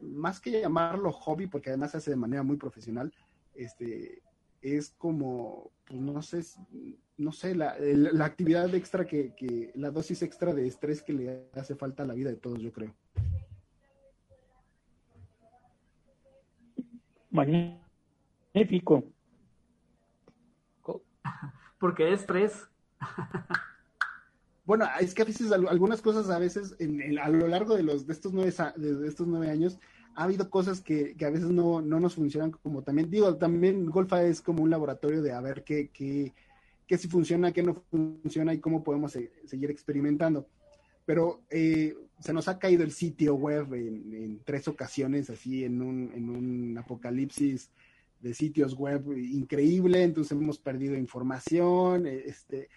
más 0.00 0.40
que 0.40 0.60
llamarlo 0.60 1.12
hobby, 1.12 1.46
porque 1.46 1.70
además 1.70 1.92
se 1.92 1.98
hace 1.98 2.10
de 2.10 2.16
manera 2.16 2.42
muy 2.42 2.56
profesional, 2.56 3.12
este, 3.54 4.22
es 4.60 4.90
como, 4.90 5.70
pues 5.84 6.00
no 6.00 6.22
sé, 6.22 6.42
no 7.16 7.32
sé, 7.32 7.54
la, 7.54 7.76
la 7.78 8.24
actividad 8.24 8.72
extra 8.74 9.06
que, 9.06 9.34
que, 9.34 9.72
la 9.74 9.90
dosis 9.90 10.22
extra 10.22 10.54
de 10.54 10.66
estrés 10.66 11.02
que 11.02 11.12
le 11.12 11.48
hace 11.54 11.74
falta 11.74 12.02
a 12.02 12.06
la 12.06 12.14
vida 12.14 12.30
de 12.30 12.36
todos, 12.36 12.60
yo 12.60 12.72
creo. 12.72 12.94
Magnífico. 17.30 17.81
Porque 21.78 22.12
estrés. 22.12 22.68
Bueno, 24.64 24.86
es 25.00 25.12
que 25.14 25.22
a 25.22 25.24
veces 25.24 25.50
algunas 25.50 26.00
cosas, 26.00 26.30
a 26.30 26.38
veces 26.38 26.76
en, 26.78 27.18
a 27.18 27.28
lo 27.28 27.48
largo 27.48 27.74
de 27.74 27.82
los 27.82 28.06
de 28.06 28.12
estos 28.12 28.32
nueve 28.32 28.54
de 28.76 29.08
estos 29.08 29.26
nueve 29.26 29.50
años, 29.50 29.78
ha 30.14 30.24
habido 30.24 30.48
cosas 30.50 30.80
que, 30.80 31.16
que 31.16 31.24
a 31.24 31.30
veces 31.30 31.50
no, 31.50 31.82
no, 31.82 31.98
nos 31.98 32.14
funcionan 32.14 32.52
como 32.52 32.82
también 32.82 33.10
digo, 33.10 33.36
también 33.36 33.86
Golfa 33.86 34.22
es 34.22 34.40
como 34.40 34.62
un 34.62 34.70
laboratorio 34.70 35.20
de 35.20 35.32
a 35.32 35.40
ver 35.40 35.64
qué, 35.64 35.90
qué, 35.92 36.32
qué 36.86 36.98
si 36.98 37.08
funciona, 37.08 37.52
qué 37.52 37.64
no 37.64 37.82
funciona 37.90 38.54
y 38.54 38.60
cómo 38.60 38.84
podemos 38.84 39.12
seguir 39.12 39.70
experimentando. 39.70 40.46
Pero 41.04 41.42
eh, 41.50 41.96
se 42.20 42.32
nos 42.32 42.46
ha 42.46 42.60
caído 42.60 42.84
el 42.84 42.92
sitio 42.92 43.34
web 43.34 43.74
en, 43.74 44.14
en, 44.14 44.40
tres 44.44 44.68
ocasiones, 44.68 45.28
así 45.30 45.64
en 45.64 45.82
un, 45.82 46.12
en 46.14 46.30
un 46.30 46.78
apocalipsis 46.78 47.70
de 48.22 48.34
sitios 48.34 48.74
web 48.74 49.04
increíble, 49.16 50.02
entonces 50.02 50.32
hemos 50.32 50.58
perdido 50.58 50.96
información, 50.96 52.06
este, 52.06 52.68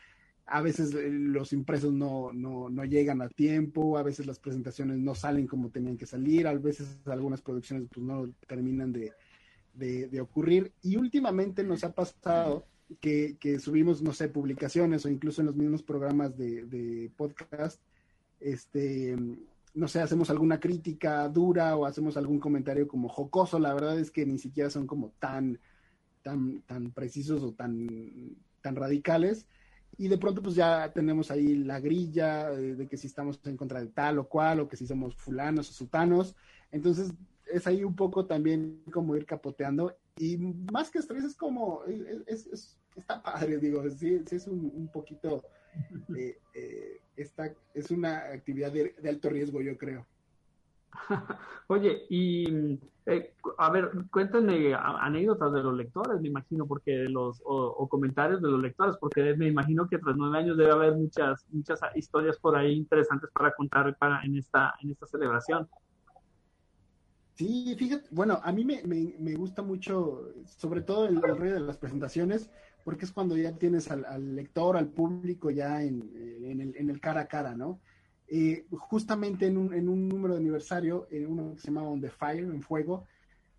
a 0.47 0.61
veces 0.61 0.93
eh, 0.93 1.09
los 1.09 1.53
impresos 1.53 1.93
no, 1.93 2.31
no, 2.33 2.69
no, 2.69 2.85
llegan 2.85 3.21
a 3.21 3.29
tiempo, 3.29 3.97
a 3.97 4.03
veces 4.03 4.25
las 4.25 4.39
presentaciones 4.39 4.97
no 4.97 5.15
salen 5.15 5.47
como 5.47 5.69
tenían 5.69 5.97
que 5.97 6.05
salir, 6.05 6.47
a 6.47 6.53
veces 6.53 6.99
algunas 7.05 7.41
producciones 7.41 7.87
pues 7.91 8.05
no 8.05 8.29
terminan 8.47 8.91
de, 8.91 9.13
de, 9.73 10.21
ocurrir. 10.21 10.71
Y 10.81 10.97
últimamente 10.97 11.63
nos 11.63 11.83
ha 11.83 11.93
pasado 11.93 12.65
que, 12.99 13.37
que, 13.39 13.59
subimos, 13.59 14.01
no 14.01 14.13
sé, 14.13 14.29
publicaciones 14.29 15.05
o 15.05 15.09
incluso 15.09 15.41
en 15.41 15.47
los 15.47 15.55
mismos 15.55 15.83
programas 15.83 16.37
de, 16.37 16.65
de 16.65 17.11
podcast, 17.15 17.81
este, 18.39 19.15
no 19.75 19.87
sé, 19.87 20.01
hacemos 20.01 20.29
alguna 20.29 20.59
crítica 20.59 21.29
dura 21.29 21.75
o 21.75 21.85
hacemos 21.85 22.17
algún 22.17 22.39
comentario 22.39 22.87
como 22.87 23.09
jocoso, 23.09 23.59
la 23.59 23.73
verdad 23.73 23.99
es 23.99 24.09
que 24.09 24.25
ni 24.25 24.39
siquiera 24.39 24.69
son 24.69 24.87
como 24.87 25.11
tan, 25.19 25.59
tan, 26.23 26.61
tan 26.63 26.91
precisos 26.91 27.43
o 27.43 27.53
tan, 27.53 28.35
tan 28.61 28.75
radicales 28.75 29.45
y 29.97 30.07
de 30.07 30.17
pronto 30.17 30.41
pues 30.41 30.55
ya 30.55 30.91
tenemos 30.93 31.31
ahí 31.31 31.55
la 31.55 31.79
grilla 31.79 32.49
de, 32.49 32.87
que 32.87 32.97
si 32.97 33.07
estamos 33.07 33.39
en 33.45 33.55
contra 33.55 33.79
de 33.79 33.87
tal 33.87 34.19
o 34.19 34.27
cual, 34.27 34.59
o 34.59 34.67
que 34.67 34.75
si 34.75 34.85
somos 34.85 35.15
fulanos 35.15 35.69
o 35.69 35.73
sutanos. 35.73 36.35
Entonces 36.71 37.13
es 37.45 37.65
ahí 37.67 37.83
un 37.83 37.95
poco 37.95 38.25
también 38.25 38.81
como 38.91 39.15
ir 39.15 39.25
capoteando. 39.25 39.97
Y 40.17 40.37
más 40.37 40.89
que 40.89 40.99
estrés 40.99 41.23
es 41.23 41.35
como, 41.35 41.83
es, 42.27 42.77
está 42.95 43.21
padre, 43.21 43.57
digo, 43.57 43.83
sí, 43.89 44.21
es 44.29 44.47
un, 44.47 44.89
poquito, 44.91 45.43
eh, 46.17 46.37
eh, 46.53 47.01
es 47.17 47.91
una 47.91 48.17
actividad 48.17 48.71
de 48.71 49.09
alto 49.09 49.29
riesgo, 49.29 49.61
yo 49.61 49.77
creo. 49.77 50.05
Oye, 51.67 52.05
y 52.09 52.79
eh, 53.05 53.33
a 53.57 53.69
ver, 53.69 53.91
cuéntenme 54.11 54.73
anécdotas 54.73 55.53
de 55.53 55.61
los 55.61 55.75
lectores, 55.75 56.19
me 56.21 56.29
imagino, 56.29 56.65
porque 56.65 57.05
los, 57.09 57.41
o, 57.45 57.87
comentarios 57.87 58.41
de 58.41 58.49
los 58.49 58.61
lectores, 58.61 58.95
porque 58.99 59.35
me 59.35 59.47
imagino 59.47 59.87
que 59.87 59.99
tras 59.99 60.15
nueve 60.15 60.37
años 60.37 60.57
debe 60.57 60.71
haber 60.71 60.95
muchas, 60.95 61.45
muchas 61.51 61.79
historias 61.95 62.37
por 62.39 62.55
ahí 62.55 62.73
interesantes 62.73 63.29
para 63.31 63.53
contar 63.53 63.95
para, 63.97 64.23
en 64.23 64.37
esta, 64.37 64.73
en 64.81 64.91
esta 64.91 65.05
celebración. 65.05 65.67
Sí, 67.35 67.75
fíjate, 67.77 68.07
bueno, 68.11 68.39
a 68.43 68.51
mí 68.51 68.63
me, 68.63 68.81
me, 68.83 69.35
gusta 69.35 69.61
mucho, 69.61 70.29
sobre 70.45 70.81
todo 70.81 71.07
el, 71.07 71.21
el, 71.23 71.39
de 71.39 71.59
las 71.59 71.77
presentaciones, 71.77 72.49
porque 72.85 73.05
es 73.05 73.11
cuando 73.11 73.35
ya 73.35 73.51
tienes 73.51 73.89
al, 73.89 74.35
lector, 74.35 74.77
al 74.77 74.89
público 74.89 75.49
ya 75.49 75.81
en, 75.81 76.07
en, 76.43 76.89
el, 76.89 77.01
cara 77.01 77.21
a 77.21 77.27
cara, 77.27 77.55
¿no? 77.55 77.81
Eh, 78.27 78.67
justamente 78.69 79.47
en 79.47 79.57
un, 79.57 79.73
en 79.73 79.89
un, 79.89 80.07
número 80.07 80.35
de 80.35 80.39
aniversario, 80.39 81.07
en 81.09 81.25
uno 81.25 81.55
que 81.55 81.61
se 81.61 81.67
llamaba 81.67 81.89
On 81.89 81.99
the 81.99 82.11
Fire, 82.11 82.45
en 82.45 82.61
Fuego, 82.61 83.05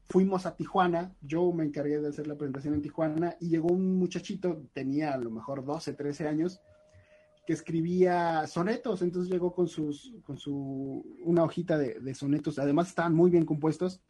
fuimos 0.09 0.47
a 0.47 0.55
Tijuana, 0.55 1.13
yo 1.21 1.53
me 1.53 1.65
encargué 1.65 1.99
de 1.99 2.09
hacer 2.09 2.29
la 2.29 2.37
presentación 2.37 2.75
en 2.75 2.83
Tijuana 2.83 3.37
y 3.41 3.49
llegó 3.49 3.67
un 3.69 3.99
muchachito, 3.99 4.63
tenía 4.73 5.13
a 5.13 5.19
lo 5.19 5.31
mejor 5.31 5.65
12, 5.65 5.95
13 5.95 6.29
años, 6.29 6.61
que 7.49 7.53
escribía 7.53 8.47
sonetos, 8.47 9.03
entonces 9.03 9.33
llegó 9.33 9.53
con 9.53 9.67
su, 9.67 11.05
una 11.25 11.43
hojita 11.43 11.77
de, 11.79 12.15
sonetos, 12.15 12.61
además 12.61 12.91
estaban 12.91 13.13
muy 13.13 13.33
bien 13.33 13.45
compuestos, 13.45 14.01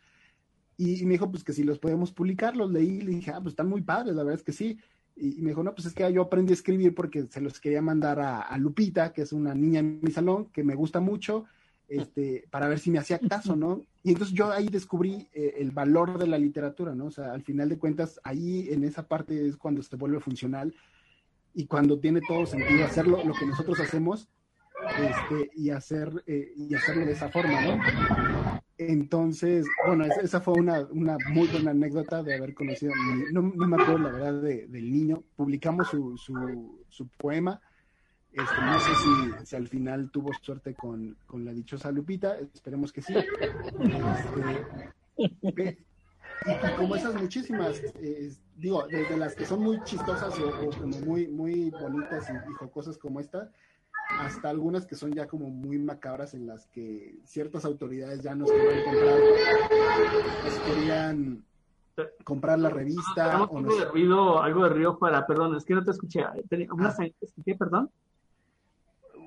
y, 0.76 1.06
me 1.06 1.12
dijo 1.12 1.30
pues 1.30 1.42
que 1.42 1.54
si 1.54 1.64
los 1.64 1.78
podemos 1.78 2.12
publicar, 2.12 2.54
los 2.54 2.70
leí, 2.70 3.00
le 3.00 3.12
dije, 3.12 3.30
ah, 3.30 3.40
pues 3.40 3.52
están 3.52 3.68
muy 3.68 3.80
padres, 3.80 4.14
la 4.14 4.22
verdad 4.22 4.40
es 4.40 4.44
que 4.44 4.52
sí, 4.52 4.78
y, 5.16 5.40
me 5.40 5.50
dijo, 5.50 5.62
no, 5.62 5.74
pues 5.74 5.86
es 5.86 5.94
que 5.94 6.12
yo 6.12 6.22
aprendí 6.22 6.52
a 6.52 6.54
escribir 6.54 6.94
porque 6.94 7.26
se 7.30 7.40
los 7.40 7.58
quería 7.58 7.80
mandar 7.80 8.20
a, 8.20 8.56
Lupita, 8.58 9.12
que 9.12 9.22
es 9.22 9.32
una 9.32 9.54
niña 9.54 9.80
en 9.80 10.00
mi 10.02 10.10
salón, 10.10 10.46
que 10.52 10.62
me 10.62 10.74
gusta 10.74 11.00
mucho, 11.00 11.46
este, 11.88 12.46
para 12.50 12.68
ver 12.68 12.78
si 12.78 12.90
me 12.90 12.98
hacía 12.98 13.18
caso, 13.18 13.56
¿no? 13.56 13.82
Y 14.02 14.10
entonces 14.10 14.34
yo 14.34 14.52
ahí 14.52 14.68
descubrí 14.68 15.26
eh, 15.32 15.54
el 15.58 15.70
valor 15.70 16.18
de 16.18 16.26
la 16.26 16.36
literatura, 16.36 16.94
¿no? 16.94 17.06
O 17.06 17.10
sea, 17.10 17.32
al 17.32 17.42
final 17.42 17.68
de 17.68 17.78
cuentas, 17.78 18.20
ahí 18.24 18.68
en 18.70 18.84
esa 18.84 19.08
parte 19.08 19.46
es 19.46 19.56
cuando 19.56 19.82
se 19.82 19.96
vuelve 19.96 20.20
funcional 20.20 20.74
y 21.54 21.66
cuando 21.66 21.98
tiene 21.98 22.20
todo 22.26 22.44
sentido 22.44 22.84
hacerlo, 22.84 23.22
lo 23.24 23.32
que 23.32 23.46
nosotros 23.46 23.80
hacemos, 23.80 24.28
este, 24.98 25.50
y, 25.54 25.70
hacer, 25.70 26.12
eh, 26.26 26.52
y 26.56 26.74
hacerlo 26.74 27.06
de 27.06 27.12
esa 27.12 27.30
forma, 27.30 27.60
¿no? 27.62 28.45
Entonces, 28.78 29.66
bueno, 29.86 30.04
esa 30.04 30.40
fue 30.40 30.54
una, 30.54 30.80
una, 30.90 31.16
muy 31.30 31.48
buena 31.48 31.70
anécdota 31.70 32.22
de 32.22 32.34
haber 32.34 32.52
conocido, 32.54 32.92
no, 33.32 33.40
no 33.40 33.68
me 33.68 33.82
acuerdo 33.82 33.98
la 33.98 34.10
verdad 34.10 34.42
de, 34.42 34.66
del 34.66 34.92
niño, 34.92 35.22
publicamos 35.34 35.88
su, 35.88 36.18
su, 36.18 36.84
su 36.90 37.08
poema, 37.08 37.58
Este, 38.32 38.60
no 38.60 38.78
sé 38.78 38.90
si, 38.94 39.46
si, 39.46 39.56
al 39.56 39.68
final 39.68 40.10
tuvo 40.10 40.30
suerte 40.42 40.74
con, 40.74 41.16
con, 41.26 41.42
la 41.46 41.54
dichosa 41.54 41.90
Lupita, 41.90 42.36
esperemos 42.52 42.92
que 42.92 43.00
sí. 43.00 43.14
Este, 45.16 45.78
y, 46.44 46.76
como 46.76 46.96
esas 46.96 47.14
muchísimas, 47.14 47.80
digo, 48.56 48.86
desde 48.88 49.16
las 49.16 49.34
que 49.34 49.46
son 49.46 49.62
muy 49.62 49.82
chistosas 49.84 50.38
o, 50.38 50.70
como 50.78 51.00
muy, 51.00 51.28
muy 51.28 51.70
bonitas 51.70 52.28
y, 52.28 52.34
y 52.34 52.54
jocosas 52.54 52.98
como 52.98 53.20
esta, 53.20 53.50
hasta 54.08 54.48
algunas 54.48 54.86
que 54.86 54.94
son 54.94 55.12
ya 55.12 55.26
como 55.26 55.50
muy 55.50 55.78
macabras 55.78 56.34
en 56.34 56.46
las 56.46 56.66
que 56.66 57.18
ciertas 57.24 57.64
autoridades 57.64 58.22
ya 58.22 58.34
nos 58.34 58.50
querían 58.50 58.84
comprar, 58.84 59.20
nos 60.44 60.58
querían 60.58 61.44
comprar 62.24 62.58
la 62.58 62.70
revista. 62.70 63.42
o 63.42 63.58
algo 63.58 63.76
de 63.76 63.84
ruido, 63.86 64.42
algo 64.42 64.64
de 64.64 64.68
ruido 64.70 64.98
para, 64.98 65.26
perdón, 65.26 65.56
es 65.56 65.64
que 65.64 65.74
no 65.74 65.84
te 65.84 65.90
escuché. 65.90 66.24
Una 66.72 66.88
ah. 66.88 67.06
¿Escuché, 67.20 67.54
perdón? 67.56 67.90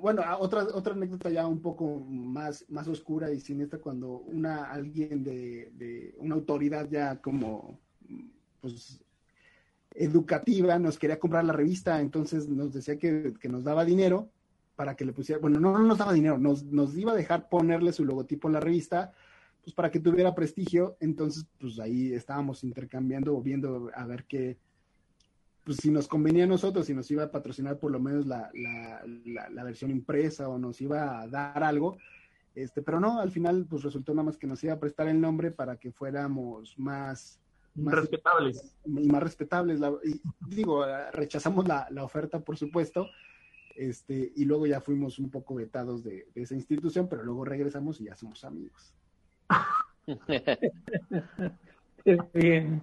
Bueno, 0.01 0.21
otra, 0.39 0.63
otra 0.73 0.93
anécdota 0.93 1.30
ya 1.30 1.45
un 1.45 1.61
poco 1.61 1.99
más, 1.99 2.65
más 2.69 2.88
oscura 2.88 3.32
y 3.32 3.41
siniestra 3.41 3.80
cuando 3.80 4.11
una, 4.11 4.65
alguien 4.65 5.23
de, 5.23 5.71
de 5.73 6.15
una 6.19 6.36
autoridad 6.36 6.88
ya 6.89 7.17
como, 7.17 7.77
pues, 8.61 9.01
educativa 9.91 10.80
nos 10.80 10.97
quería 10.97 11.19
comprar 11.19 11.43
la 11.43 11.51
revista, 11.51 11.99
entonces 11.99 12.47
nos 12.47 12.71
decía 12.71 12.97
que, 12.97 13.34
que 13.39 13.49
nos 13.49 13.65
daba 13.65 13.84
dinero 13.84 14.30
para 14.80 14.95
que 14.95 15.03
le 15.03 15.11
pusiera, 15.11 15.41
bueno, 15.41 15.59
no, 15.59 15.77
nos 15.77 15.97
daba 15.97 16.13
dinero, 16.13 16.38
nos, 16.38 16.63
nos 16.63 16.97
iba 16.97 17.11
a 17.11 17.15
dejar 17.15 17.49
ponerle 17.49 17.91
su 17.91 18.05
logotipo 18.05 18.47
en 18.47 18.53
la 18.53 18.61
revista, 18.61 19.11
pues 19.61 19.73
para 19.73 19.91
que 19.91 19.99
tuviera 19.99 20.34
prestigio, 20.34 20.95
entonces 21.01 21.45
pues 21.59 21.82
ahí 21.82 22.13
estábamos 22.13 22.63
intercambiando 22.63 23.36
o 23.36 23.41
viendo 23.41 23.91
a 23.93 24.05
ver 24.05 24.23
qué, 24.23 24.57
pues 25.65 25.80
si 25.82 25.91
nos 25.91 26.07
convenía 26.07 26.45
a 26.45 26.47
nosotros, 26.47 26.86
si 26.86 26.93
nos 26.93 27.11
iba 27.11 27.25
a 27.25 27.30
patrocinar 27.30 27.77
por 27.77 27.91
lo 27.91 27.99
menos 27.99 28.25
la, 28.25 28.49
la, 28.53 29.49
la, 29.49 29.63
versión 29.65 29.91
impresa 29.91 30.47
o 30.47 30.57
nos 30.57 30.80
iba 30.80 31.19
a 31.19 31.27
dar 31.27 31.61
algo, 31.61 31.97
este, 32.55 32.82
pero 32.82 33.01
no, 33.01 33.19
al 33.19 33.32
final 33.32 33.65
pues 33.69 33.84
resultó 33.84 34.13
nada 34.13 34.27
más 34.27 34.38
que 34.38 34.47
nos 34.47 34.63
iba 34.63 34.75
a 34.75 34.80
prestar 34.80 35.09
el 35.09 35.19
nombre 35.19 35.51
para 35.51 35.75
que 35.75 35.91
fuéramos 35.91 36.80
más, 36.80 37.41
más 37.75 37.95
respetables. 37.95 38.77
Y 38.86 39.09
más 39.09 39.23
respetables. 39.23 39.82
y 40.05 40.21
digo, 40.47 40.86
rechazamos 41.11 41.67
la, 41.67 41.86
la 41.91 42.05
oferta, 42.05 42.39
por 42.39 42.55
supuesto, 42.55 43.09
este, 43.80 44.34
y 44.36 44.43
luego 44.43 44.67
ya 44.67 44.82
fuimos 44.82 45.19
un 45.19 45.30
poco 45.30 45.55
vetados 45.55 46.03
de, 46.03 46.27
esa 46.36 46.53
institución, 46.53 47.07
pero 47.07 47.23
luego 47.23 47.45
regresamos 47.45 48.01
y 48.01 48.05
ya 48.05 48.15
somos 48.17 48.43
amigos. 48.43 48.93
Bien. 52.34 52.82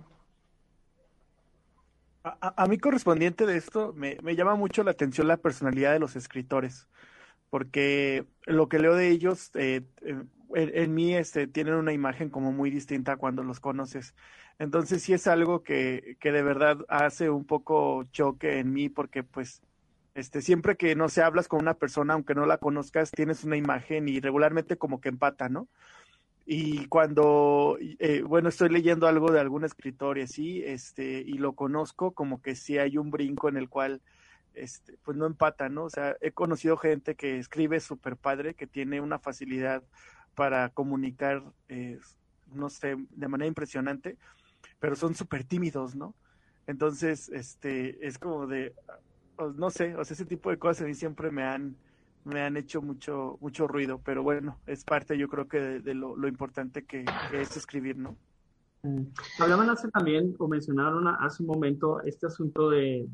A, 2.24 2.66
mí 2.66 2.78
correspondiente 2.78 3.44
de 3.44 3.58
esto, 3.58 3.92
me, 3.92 4.16
llama 4.34 4.54
mucho 4.54 4.82
la 4.84 4.92
atención 4.92 5.28
la 5.28 5.36
personalidad 5.36 5.92
de 5.92 5.98
los 5.98 6.16
escritores, 6.16 6.88
porque 7.50 8.24
lo 8.46 8.70
que 8.70 8.78
leo 8.78 8.94
de 8.94 9.10
ellos, 9.10 9.50
eh, 9.54 9.82
en, 10.54 10.94
mí 10.94 11.14
este, 11.14 11.46
tienen 11.46 11.74
una 11.74 11.92
imagen 11.92 12.30
como 12.30 12.52
muy 12.52 12.70
distinta 12.70 13.18
cuando 13.18 13.44
los 13.44 13.60
conoces. 13.60 14.14
Entonces 14.58 15.02
sí 15.02 15.12
es 15.12 15.26
algo 15.26 15.62
que, 15.62 16.16
que 16.20 16.32
de 16.32 16.42
verdad 16.42 16.78
hace 16.88 17.28
un 17.28 17.44
poco 17.44 18.04
choque 18.12 18.60
en 18.60 18.72
mí, 18.72 18.88
porque 18.88 19.22
pues 19.22 19.60
este, 20.16 20.40
siempre 20.40 20.76
que 20.76 20.96
no 20.96 21.10
se 21.10 21.22
hablas 21.22 21.46
con 21.46 21.60
una 21.60 21.74
persona, 21.74 22.14
aunque 22.14 22.34
no 22.34 22.46
la 22.46 22.56
conozcas, 22.56 23.10
tienes 23.10 23.44
una 23.44 23.58
imagen 23.58 24.08
y 24.08 24.18
regularmente 24.18 24.78
como 24.78 24.98
que 24.98 25.10
empata, 25.10 25.50
¿no? 25.50 25.68
Y 26.46 26.86
cuando, 26.86 27.76
eh, 27.80 28.22
bueno, 28.22 28.48
estoy 28.48 28.70
leyendo 28.70 29.06
algo 29.06 29.30
de 29.30 29.40
algún 29.40 29.64
escritor 29.64 30.16
y 30.16 30.22
así, 30.22 30.62
este, 30.64 31.20
y 31.20 31.34
lo 31.34 31.52
conozco, 31.52 32.12
como 32.12 32.40
que 32.40 32.54
sí 32.54 32.78
hay 32.78 32.96
un 32.96 33.10
brinco 33.10 33.50
en 33.50 33.58
el 33.58 33.68
cual, 33.68 34.00
este, 34.54 34.96
pues 35.04 35.18
no 35.18 35.26
empata, 35.26 35.68
¿no? 35.68 35.84
O 35.84 35.90
sea, 35.90 36.16
he 36.22 36.30
conocido 36.32 36.78
gente 36.78 37.14
que 37.14 37.38
escribe 37.38 37.78
súper 37.80 38.16
padre, 38.16 38.54
que 38.54 38.66
tiene 38.66 39.02
una 39.02 39.18
facilidad 39.18 39.82
para 40.34 40.70
comunicar, 40.70 41.42
eh, 41.68 41.98
no 42.54 42.70
sé, 42.70 42.96
de 43.10 43.28
manera 43.28 43.48
impresionante, 43.48 44.16
pero 44.80 44.96
son 44.96 45.14
súper 45.14 45.44
tímidos, 45.44 45.94
¿no? 45.94 46.14
Entonces, 46.66 47.28
este, 47.28 48.06
es 48.06 48.18
como 48.18 48.46
de, 48.46 48.72
no 49.56 49.70
sé, 49.70 49.94
o 49.96 50.04
sea, 50.04 50.14
ese 50.14 50.24
tipo 50.24 50.50
de 50.50 50.58
cosas 50.58 50.82
a 50.82 50.86
mí 50.86 50.94
siempre 50.94 51.30
me 51.30 51.42
han, 51.42 51.76
me 52.24 52.42
han 52.42 52.56
hecho 52.56 52.82
mucho, 52.82 53.38
mucho 53.40 53.68
ruido, 53.68 54.00
pero 54.04 54.22
bueno, 54.22 54.58
es 54.66 54.84
parte 54.84 55.16
yo 55.16 55.28
creo 55.28 55.48
que 55.48 55.58
de, 55.58 55.94
lo, 55.94 56.26
importante 56.26 56.84
que, 56.84 57.04
es 57.32 57.56
escribir, 57.56 57.96
¿no? 57.96 58.16
Mm. 58.82 59.04
Hablaban 59.38 59.70
hace 59.70 59.88
también, 59.88 60.34
o 60.38 60.48
mencionaron 60.48 61.06
hace 61.08 61.42
un 61.42 61.48
momento, 61.48 62.02
este 62.02 62.26
asunto 62.26 62.70
de, 62.70 63.06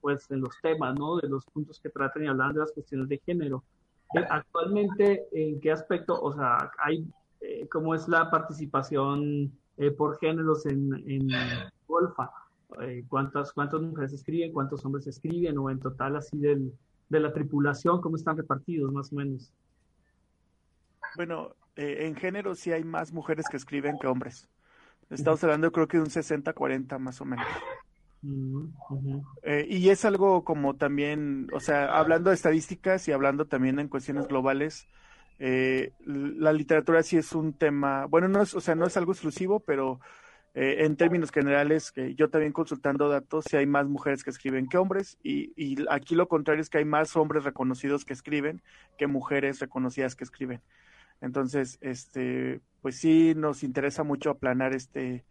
pues, 0.00 0.28
de 0.28 0.36
los 0.36 0.60
temas, 0.62 0.94
¿no? 0.98 1.16
De 1.16 1.28
los 1.28 1.44
puntos 1.46 1.80
que 1.80 1.90
tratan 1.90 2.24
y 2.24 2.28
hablan 2.28 2.52
de 2.52 2.60
las 2.60 2.72
cuestiones 2.72 3.08
de 3.08 3.18
género. 3.18 3.64
Eh, 4.14 4.24
actualmente, 4.28 5.26
¿en 5.32 5.60
qué 5.60 5.72
aspecto, 5.72 6.20
o 6.20 6.32
sea, 6.32 6.70
hay, 6.78 7.06
eh, 7.40 7.66
cómo 7.68 7.94
es 7.94 8.08
la 8.08 8.30
participación 8.30 9.52
eh, 9.78 9.90
por 9.90 10.18
géneros 10.18 10.66
en, 10.66 10.94
en 11.06 11.28
Golfa? 11.88 12.30
Eh, 12.80 13.04
cuántas, 13.08 13.52
cuántas 13.52 13.80
mujeres 13.80 14.12
escriben, 14.12 14.52
cuántos 14.52 14.84
hombres 14.84 15.06
escriben, 15.06 15.58
o 15.58 15.70
en 15.70 15.78
total 15.78 16.16
así 16.16 16.38
del, 16.38 16.72
de 17.08 17.20
la 17.20 17.32
tripulación, 17.32 18.00
cómo 18.00 18.16
están 18.16 18.36
repartidos 18.36 18.92
más 18.92 19.12
o 19.12 19.16
menos. 19.16 19.52
Bueno, 21.16 21.54
eh, 21.76 22.06
en 22.06 22.16
género 22.16 22.54
sí 22.54 22.72
hay 22.72 22.84
más 22.84 23.12
mujeres 23.12 23.46
que 23.50 23.56
escriben 23.56 23.98
que 24.00 24.06
hombres. 24.06 24.48
Estamos 25.10 25.42
hablando 25.44 25.72
creo 25.72 25.88
que 25.88 25.98
de 25.98 26.04
un 26.04 26.08
60-40 26.08 26.98
más 26.98 27.20
o 27.20 27.26
menos. 27.26 27.46
Eh, 29.42 29.66
y 29.68 29.90
es 29.90 30.04
algo 30.04 30.44
como 30.44 30.76
también, 30.76 31.48
o 31.52 31.60
sea, 31.60 31.98
hablando 31.98 32.30
de 32.30 32.36
estadísticas 32.36 33.06
y 33.08 33.12
hablando 33.12 33.46
también 33.46 33.78
en 33.78 33.88
cuestiones 33.88 34.26
globales, 34.28 34.86
la 35.38 36.52
literatura 36.52 37.02
sí 37.02 37.16
es 37.16 37.32
un 37.32 37.52
tema, 37.52 38.06
bueno, 38.06 38.28
no 38.28 38.42
es, 38.42 38.54
o 38.54 38.60
sea, 38.60 38.76
no 38.76 38.86
es 38.86 38.96
algo 38.96 39.10
exclusivo, 39.10 39.58
pero 39.58 39.98
eh, 40.54 40.84
en 40.84 40.96
términos 40.96 41.30
generales, 41.30 41.92
que 41.92 42.14
yo 42.14 42.28
también 42.28 42.52
consultando 42.52 43.08
datos, 43.08 43.44
si 43.48 43.56
hay 43.56 43.66
más 43.66 43.86
mujeres 43.86 44.22
que 44.22 44.30
escriben 44.30 44.68
que 44.68 44.76
hombres, 44.76 45.18
y, 45.22 45.52
y, 45.56 45.84
aquí 45.88 46.14
lo 46.14 46.28
contrario 46.28 46.60
es 46.60 46.68
que 46.68 46.78
hay 46.78 46.84
más 46.84 47.16
hombres 47.16 47.44
reconocidos 47.44 48.04
que 48.04 48.12
escriben 48.12 48.62
que 48.98 49.06
mujeres 49.06 49.60
reconocidas 49.60 50.14
que 50.14 50.24
escriben. 50.24 50.60
Entonces, 51.22 51.78
este, 51.80 52.60
pues 52.82 52.96
sí 52.96 53.34
nos 53.34 53.62
interesa 53.62 54.02
mucho 54.02 54.28
aplanar 54.28 54.74
este, 54.74 55.24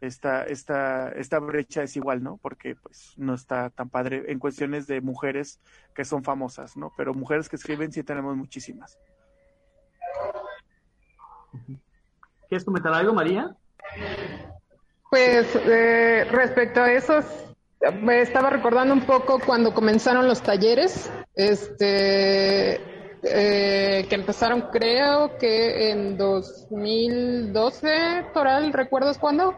esta, 0.00 0.44
esta, 0.44 1.10
esta 1.10 1.38
brecha 1.38 1.82
desigual, 1.82 2.22
¿no? 2.22 2.38
Porque 2.38 2.76
pues 2.76 3.14
no 3.16 3.34
está 3.34 3.70
tan 3.70 3.90
padre 3.90 4.24
en 4.28 4.38
cuestiones 4.38 4.86
de 4.86 5.00
mujeres 5.00 5.60
que 5.94 6.04
son 6.04 6.24
famosas, 6.24 6.76
¿no? 6.76 6.92
Pero 6.96 7.14
mujeres 7.14 7.48
que 7.48 7.56
escriben 7.56 7.92
sí 7.92 8.02
tenemos 8.02 8.36
muchísimas. 8.36 8.98
¿Quieres 12.48 12.64
comentar 12.64 12.92
algo, 12.92 13.14
María? 13.14 13.56
Pues 15.14 15.46
eh, 15.54 16.26
respecto 16.28 16.82
a 16.82 16.92
eso, 16.92 17.20
me 18.02 18.20
estaba 18.20 18.50
recordando 18.50 18.92
un 18.92 19.06
poco 19.06 19.38
cuando 19.38 19.72
comenzaron 19.72 20.26
los 20.26 20.42
talleres, 20.42 21.08
este, 21.36 22.80
eh, 23.22 24.06
que 24.08 24.14
empezaron 24.16 24.62
creo 24.72 25.38
que 25.38 25.92
en 25.92 26.18
2012, 26.18 28.26
Toral, 28.34 28.72
¿recuerdas 28.72 29.16
cuándo? 29.16 29.54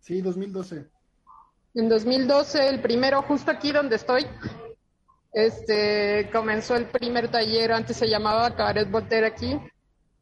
Sí, 0.00 0.20
2012. 0.20 0.84
En 1.74 1.88
2012, 1.88 2.68
el 2.68 2.82
primero, 2.82 3.22
justo 3.22 3.50
aquí 3.50 3.72
donde 3.72 3.96
estoy, 3.96 4.26
este, 5.32 6.28
comenzó 6.30 6.76
el 6.76 6.84
primer 6.84 7.28
taller, 7.28 7.72
antes 7.72 7.96
se 7.96 8.10
llamaba 8.10 8.54
Cabaret 8.54 8.90
Voltaire 8.90 9.28
aquí, 9.28 9.58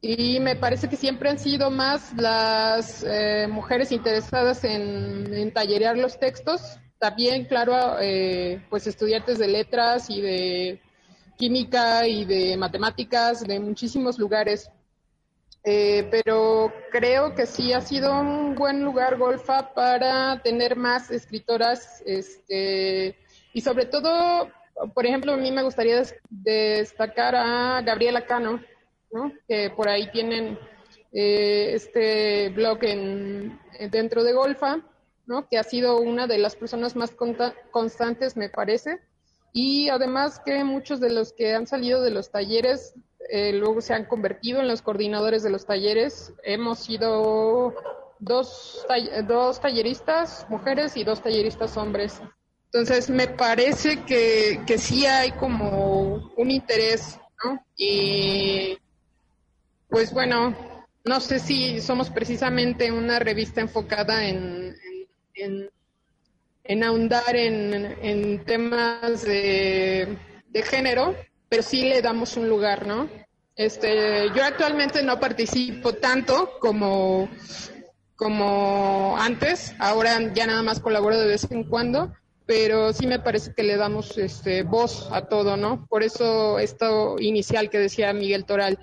y 0.01 0.41
me 0.41 0.57
parece 0.57 0.89
que 0.89 0.97
siempre 0.97 1.29
han 1.31 1.39
sido 1.39 1.71
más 1.71 2.13
las 2.17 3.05
eh, 3.05 3.47
mujeres 3.49 3.93
interesadas 3.93 4.63
en, 4.65 5.53
tallerear 5.53 5.97
los 5.97 6.19
textos, 6.19 6.79
también, 6.99 7.45
claro, 7.45 7.99
eh, 8.01 8.63
pues 8.71 8.87
estudiantes 8.87 9.39
de 9.39 9.49
letras 9.49 10.09
y 10.11 10.21
de 10.21 10.81
química 11.37 12.07
y 12.07 12.25
de 12.25 12.57
matemáticas 12.57 13.41
de 13.41 13.61
muchísimos 13.61 14.19
lugares. 14.19 14.71
Eh, 15.69 16.07
pero 16.13 16.73
creo 16.93 17.35
que 17.35 17.45
sí 17.45 17.73
ha 17.73 17.81
sido 17.81 18.21
un 18.21 18.55
buen 18.55 18.85
lugar 18.85 19.19
Golfa 19.19 19.75
para 19.75 20.41
tener 20.41 20.77
más 20.77 21.11
escritoras 21.11 22.05
este, 22.07 23.17
y 23.53 23.61
sobre 23.63 23.87
todo, 23.87 24.49
por 24.95 25.07
ejemplo, 25.07 25.33
a 25.33 25.37
mí 25.37 25.51
me 25.51 25.65
gustaría 25.65 26.01
destacar 26.31 27.35
a 27.35 27.83
Gabriela 27.83 28.25
Cano, 28.27 28.61
que 29.49 29.71
por 29.71 29.89
ahí 29.89 30.11
tienen 30.11 30.59
eh, 31.13 31.73
este 31.75 32.51
blog 32.51 32.79
en, 32.83 33.59
dentro 33.91 34.23
de 34.23 34.33
Golfa, 34.33 34.81
¿no? 35.27 35.49
que 35.49 35.59
ha 35.59 35.63
sido 35.63 35.99
una 35.99 36.27
de 36.27 36.39
las 36.39 36.57
personas 36.57 36.97
más 36.97 37.13
constantes, 37.71 38.37
me 38.37 38.49
parece. 38.49 39.01
Y 39.53 39.89
además 39.89 40.41
que 40.45 40.63
muchos 40.65 41.01
de 41.01 41.11
los 41.11 41.33
que 41.33 41.55
han 41.55 41.67
salido 41.67 42.03
de 42.03 42.11
los 42.11 42.31
talleres 42.31 42.95
eh, 43.31 43.53
luego 43.53 43.81
se 43.81 43.95
han 43.95 44.05
convertido 44.05 44.61
en 44.61 44.69
los 44.69 44.83
coordinadores 44.83 45.43
de 45.43 45.51
los 45.51 45.67
talleres. 45.67 46.33
Hemos 46.45 46.81
sido 46.81 47.75
dos, 48.19 48.87
dos 49.27 49.61
talleristas 49.61 50.47
mujeres 50.49 50.97
y 50.97 51.05
dos 51.05 51.23
talleristas 51.23 51.77
hombres. 51.77 52.21
Entonces, 52.67 53.09
me 53.09 53.27
parece 53.27 54.05
que, 54.05 54.61
que 54.67 54.79
sí 54.79 55.07
hay 55.07 55.33
como 55.33 56.33
un 56.37 56.51
interés, 56.51 57.19
¿no? 57.43 57.65
Y 57.77 58.79
pues 59.89 60.13
bueno, 60.13 60.55
no 61.05 61.21
sé 61.21 61.39
si 61.39 61.81
somos 61.81 62.11
precisamente 62.11 62.91
una 62.91 63.19
revista 63.19 63.61
enfocada 63.61 64.27
en, 64.27 64.77
en, 65.35 66.83
ahondar 66.83 67.37
en, 67.37 68.45
temas 68.45 69.23
de, 69.23 70.19
género, 70.65 71.15
pero 71.49 71.63
sí 71.63 71.83
le 71.85 72.03
damos 72.03 72.37
un 72.37 72.49
lugar, 72.49 72.87
¿no? 72.87 73.09
Este, 73.55 74.29
yo 74.35 74.45
actualmente 74.45 75.03
no 75.03 75.21
participo 75.21 75.95
tanto 75.95 76.59
como, 76.61 77.29
como 78.17 79.17
antes, 79.19 79.75
ahora 79.79 80.19
ya 80.35 80.47
nada 80.47 80.63
más 80.63 80.81
colaboro 80.81 81.19
de 81.19 81.29
vez 81.29 81.47
en 81.51 81.65
cuando, 81.65 82.13
pero 82.47 82.93
sí 82.93 83.07
me 83.07 83.21
parece 83.21 83.55
que 83.55 83.63
le 83.63 83.77
damos 83.77 84.19
este, 84.19 84.63
voz 84.63 85.09
a 85.13 85.23
todo, 85.23 85.57
¿no? 85.57 85.87
Por 85.87 86.03
eso 86.03 86.59
esto 86.59 87.17
inicial 87.21 87.71
que 87.71 87.79
decía 87.79 88.13
Miguel 88.13 88.45
Toral, 88.45 88.79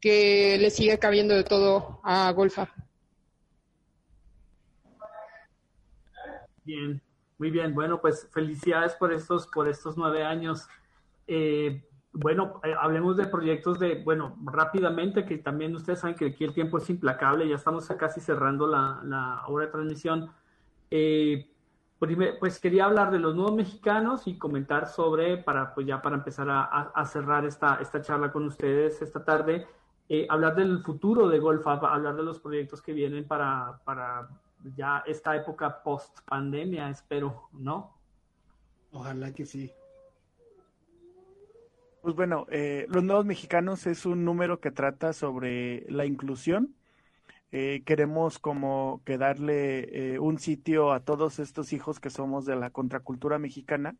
que 0.00 0.58
le 0.58 0.70
sigue 0.70 0.98
cabiendo 0.98 1.34
de 1.34 1.44
todo 1.44 2.00
a 2.04 2.30
Golfa. 2.32 2.68
Bien, 6.64 7.00
muy 7.38 7.50
bien. 7.50 7.74
Bueno, 7.74 8.00
pues 8.00 8.28
felicidades 8.32 8.94
por 8.94 9.12
estos, 9.12 9.46
por 9.46 9.68
estos 9.68 9.96
nueve 9.96 10.24
años. 10.24 10.68
Eh, 11.26 11.84
bueno, 12.12 12.60
eh, 12.64 12.74
hablemos 12.78 13.16
de 13.16 13.26
proyectos 13.26 13.78
de, 13.78 14.02
bueno, 14.02 14.36
rápidamente, 14.42 15.24
que 15.24 15.38
también 15.38 15.74
ustedes 15.74 16.00
saben 16.00 16.16
que 16.16 16.26
aquí 16.26 16.44
el 16.44 16.54
tiempo 16.54 16.78
es 16.78 16.88
implacable, 16.88 17.48
ya 17.48 17.56
estamos 17.56 17.86
casi 17.98 18.20
cerrando 18.20 18.66
la, 18.66 19.00
la 19.04 19.42
hora 19.46 19.66
de 19.66 19.72
transmisión. 19.72 20.32
Eh, 20.90 21.50
pues 21.98 22.60
quería 22.60 22.84
hablar 22.84 23.10
de 23.10 23.18
los 23.18 23.34
nuevos 23.34 23.54
mexicanos 23.54 24.26
y 24.26 24.38
comentar 24.38 24.86
sobre, 24.86 25.38
para, 25.38 25.74
pues 25.74 25.86
ya 25.86 26.02
para 26.02 26.16
empezar 26.16 26.48
a, 26.50 26.62
a 26.64 27.04
cerrar 27.06 27.44
esta, 27.46 27.76
esta 27.80 28.02
charla 28.02 28.30
con 28.32 28.44
ustedes 28.44 29.00
esta 29.00 29.24
tarde, 29.24 29.66
eh, 30.08 30.26
hablar 30.28 30.54
del 30.54 30.82
futuro 30.82 31.28
de 31.28 31.38
Golfa, 31.38 31.72
hablar 31.72 32.14
de 32.16 32.22
los 32.22 32.38
proyectos 32.38 32.80
que 32.80 32.92
vienen 32.92 33.24
para, 33.24 33.80
para 33.84 34.28
ya 34.76 35.02
esta 35.06 35.34
época 35.34 35.82
post 35.82 36.20
pandemia, 36.26 36.88
espero, 36.90 37.48
¿no? 37.52 37.92
Ojalá 38.92 39.32
que 39.32 39.44
sí. 39.44 39.70
Pues 42.02 42.14
bueno, 42.14 42.46
eh, 42.50 42.86
los 42.88 43.02
nuevos 43.02 43.24
mexicanos 43.24 43.86
es 43.86 44.06
un 44.06 44.24
número 44.24 44.60
que 44.60 44.70
trata 44.70 45.12
sobre 45.12 45.84
la 45.90 46.06
inclusión. 46.06 46.74
Eh, 47.50 47.82
queremos 47.84 48.38
como 48.38 49.02
que 49.04 49.18
darle 49.18 50.18
un 50.20 50.38
sitio 50.38 50.92
a 50.92 51.00
todos 51.00 51.38
estos 51.40 51.72
hijos 51.72 51.98
que 51.98 52.10
somos 52.10 52.44
de 52.44 52.54
la 52.54 52.70
contracultura 52.70 53.38
mexicana 53.38 53.96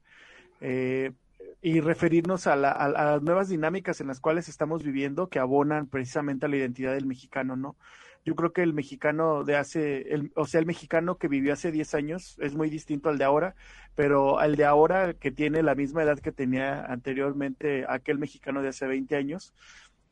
y 1.62 1.80
referirnos 1.80 2.46
a, 2.46 2.56
las 2.56 3.22
nuevas 3.22 3.48
dinámicas 3.48 4.00
en 4.00 4.06
las 4.06 4.20
cuales 4.20 4.48
estamos 4.48 4.82
viviendo 4.82 5.28
que 5.28 5.38
abonan 5.38 5.86
precisamente 5.86 6.46
a 6.46 6.48
la 6.48 6.56
identidad 6.56 6.92
del 6.92 7.06
mexicano, 7.06 7.56
¿no? 7.56 7.76
Yo 8.24 8.34
creo 8.34 8.52
que 8.52 8.62
el 8.62 8.74
mexicano 8.74 9.44
de 9.44 9.56
hace, 9.56 10.12
el, 10.12 10.32
o 10.34 10.46
sea, 10.46 10.58
el 10.58 10.66
mexicano 10.66 11.16
que 11.16 11.28
vivió 11.28 11.52
hace 11.52 11.70
10 11.70 11.94
años 11.94 12.36
es 12.40 12.56
muy 12.56 12.68
distinto 12.70 13.08
al 13.08 13.18
de 13.18 13.24
ahora, 13.24 13.54
pero 13.94 14.40
al 14.40 14.56
de 14.56 14.64
ahora 14.64 15.14
que 15.14 15.30
tiene 15.30 15.62
la 15.62 15.76
misma 15.76 16.02
edad 16.02 16.18
que 16.18 16.32
tenía 16.32 16.84
anteriormente 16.84 17.86
aquel 17.88 18.18
mexicano 18.18 18.62
de 18.62 18.68
hace 18.68 18.86
20 18.86 19.14
años, 19.14 19.54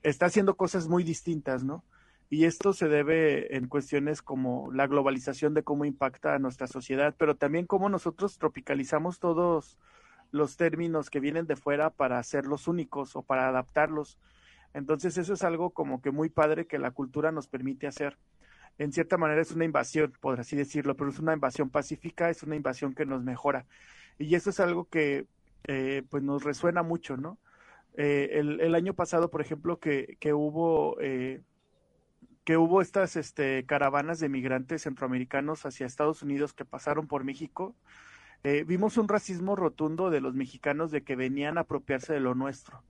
está 0.05 0.27
haciendo 0.27 0.57
cosas 0.57 0.87
muy 0.89 1.03
distintas, 1.03 1.65
¿no? 1.65 1.85
Y 2.31 2.45
esto 2.45 2.73
se 2.73 2.89
debe 2.89 3.57
en 3.57 3.69
cuestiones 3.69 4.23
como 4.23 4.73
la 4.73 4.87
globalización 4.87 5.53
de 5.55 5.63
cómo 5.63 5.85
impacta 5.85 6.35
a 6.35 6.39
nuestra 6.39 6.67
sociedad, 6.69 7.15
pero 7.19 7.37
también 7.37 7.67
cómo 7.67 7.89
nosotros 7.89 8.39
tropicalizamos 8.39 9.19
todos 9.19 9.79
los 10.35 10.57
términos 10.57 11.11
que 11.11 11.21
vienen 11.21 11.47
de 11.47 11.55
fuera 11.55 11.91
para 11.91 12.19
hacerlos 12.19 12.67
únicos 12.67 13.15
o 13.15 13.23
para 13.23 13.49
adaptarlos. 13.49 14.19
Entonces 14.73 15.17
eso 15.17 15.35
es 15.35 15.45
algo 15.45 15.71
como 15.71 16.03
que 16.03 16.11
muy 16.11 16.29
padre 16.29 16.67
que 16.67 16.81
la 16.81 16.91
cultura 16.91 17.31
nos 17.31 17.47
permite 17.47 17.87
hacer. 17.87 18.19
En 18.77 18.93
cierta 18.93 19.17
manera 19.17 19.41
es 19.41 19.53
una 19.53 19.65
invasión, 19.65 20.13
por 20.21 20.41
así 20.41 20.57
decirlo, 20.57 20.97
pero 20.97 21.11
es 21.11 21.21
una 21.21 21.35
invasión 21.35 21.71
pacífica, 21.71 22.31
es 22.31 22.43
una 22.43 22.57
invasión 22.57 22.95
que 22.95 23.07
nos 23.07 23.23
mejora. 23.23 23.65
Y 24.19 24.35
eso 24.35 24.51
es 24.51 24.59
algo 24.59 24.87
que 24.89 25.29
eh, 25.69 26.03
pues 26.11 26.25
nos 26.25 26.43
resuena 26.43 26.83
mucho, 26.83 27.17
¿no? 27.17 27.39
Eh, 27.97 28.31
el, 28.33 28.75
año 28.75 28.93
pasado, 28.93 29.31
por 29.31 29.41
ejemplo, 29.41 29.79
que, 29.79 30.17
que 30.19 30.35
hubo 30.35 30.97
eh, 31.01 31.43
que 32.45 32.57
hubo 32.57 32.83
estas 32.83 33.15
este, 33.15 33.65
caravanas 33.67 34.19
de 34.19 34.29
migrantes 34.29 34.83
centroamericanos 34.83 35.65
hacia 35.65 35.87
Estados 35.87 36.25
Unidos 36.25 36.53
que 36.53 36.65
pasaron 36.65 37.07
por 37.07 37.23
México, 37.23 37.77
eh, 38.45 38.63
vimos 38.65 38.99
un 38.99 39.09
racismo 39.09 39.57
rotundo 39.57 40.11
de 40.11 40.21
los 40.21 40.35
mexicanos 40.35 40.91
de 40.91 41.03
que 41.03 41.17
venían 41.17 41.57
a 41.57 41.63
apropiarse 41.63 42.13
de 42.13 42.21
lo 42.21 42.35
nuestro. 42.35 42.85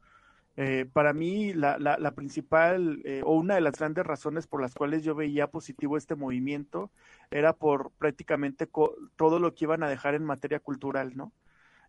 Eh, 0.56 0.86
para 0.92 1.12
mí, 1.12 1.52
la, 1.54 1.78
la, 1.78 2.14
principal 2.14 3.00
eh, 3.04 3.22
o 3.24 3.34
una 3.34 3.54
de 3.56 3.60
las 3.60 3.78
grandes 3.78 4.04
razones 4.06 4.46
por 4.48 4.60
las 4.60 4.74
cuales 4.74 5.04
yo 5.04 5.14
veía 5.14 5.48
positivo 5.48 5.96
este 5.96 6.16
movimiento 6.16 6.90
era 7.30 7.52
por 7.54 7.92
prácticamente 7.92 8.68
todo 9.16 9.38
lo 9.40 9.54
que 9.54 9.64
iban 9.64 9.82
a 9.84 9.88
dejar 9.88 10.14
en 10.14 10.24
materia 10.24 10.60
cultural, 10.60 11.16
¿no? 11.16 11.32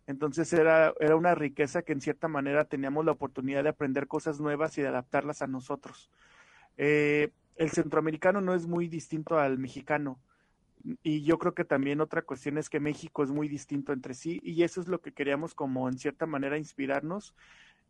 Entonces 0.06 0.52
era, 0.52 0.94
era 1.00 1.16
una 1.16 1.34
riqueza 1.34 1.82
que 1.82 1.92
en 1.92 2.00
cierta 2.00 2.28
manera 2.28 2.64
teníamos 2.66 3.04
la 3.04 3.12
oportunidad 3.12 3.64
de 3.64 3.70
aprender 3.70 4.06
cosas 4.08 4.40
nuevas 4.40 4.78
y 4.78 4.82
de 4.82 4.88
adaptarlas 4.88 5.42
a 5.42 5.48
nosotros. 5.48 6.10
el 6.76 7.70
centroamericano 7.70 8.40
no 8.40 8.54
es 8.54 8.66
muy 8.66 8.88
distinto 8.88 9.38
al 9.38 9.58
mexicano 9.58 10.20
y 11.02 11.22
yo 11.22 11.38
creo 11.38 11.54
que 11.54 11.64
también 11.64 12.00
otra 12.00 12.22
cuestión 12.22 12.58
es 12.58 12.70
que 12.70 12.80
México 12.80 13.22
es 13.22 13.30
muy 13.30 13.48
distinto 13.48 13.92
entre 13.92 14.14
sí 14.14 14.40
y 14.42 14.62
eso 14.62 14.80
es 14.80 14.88
lo 14.88 15.00
que 15.00 15.12
queríamos 15.12 15.54
como 15.54 15.88
en 15.88 15.98
cierta 15.98 16.26
manera 16.26 16.58
inspirarnos 16.58 17.34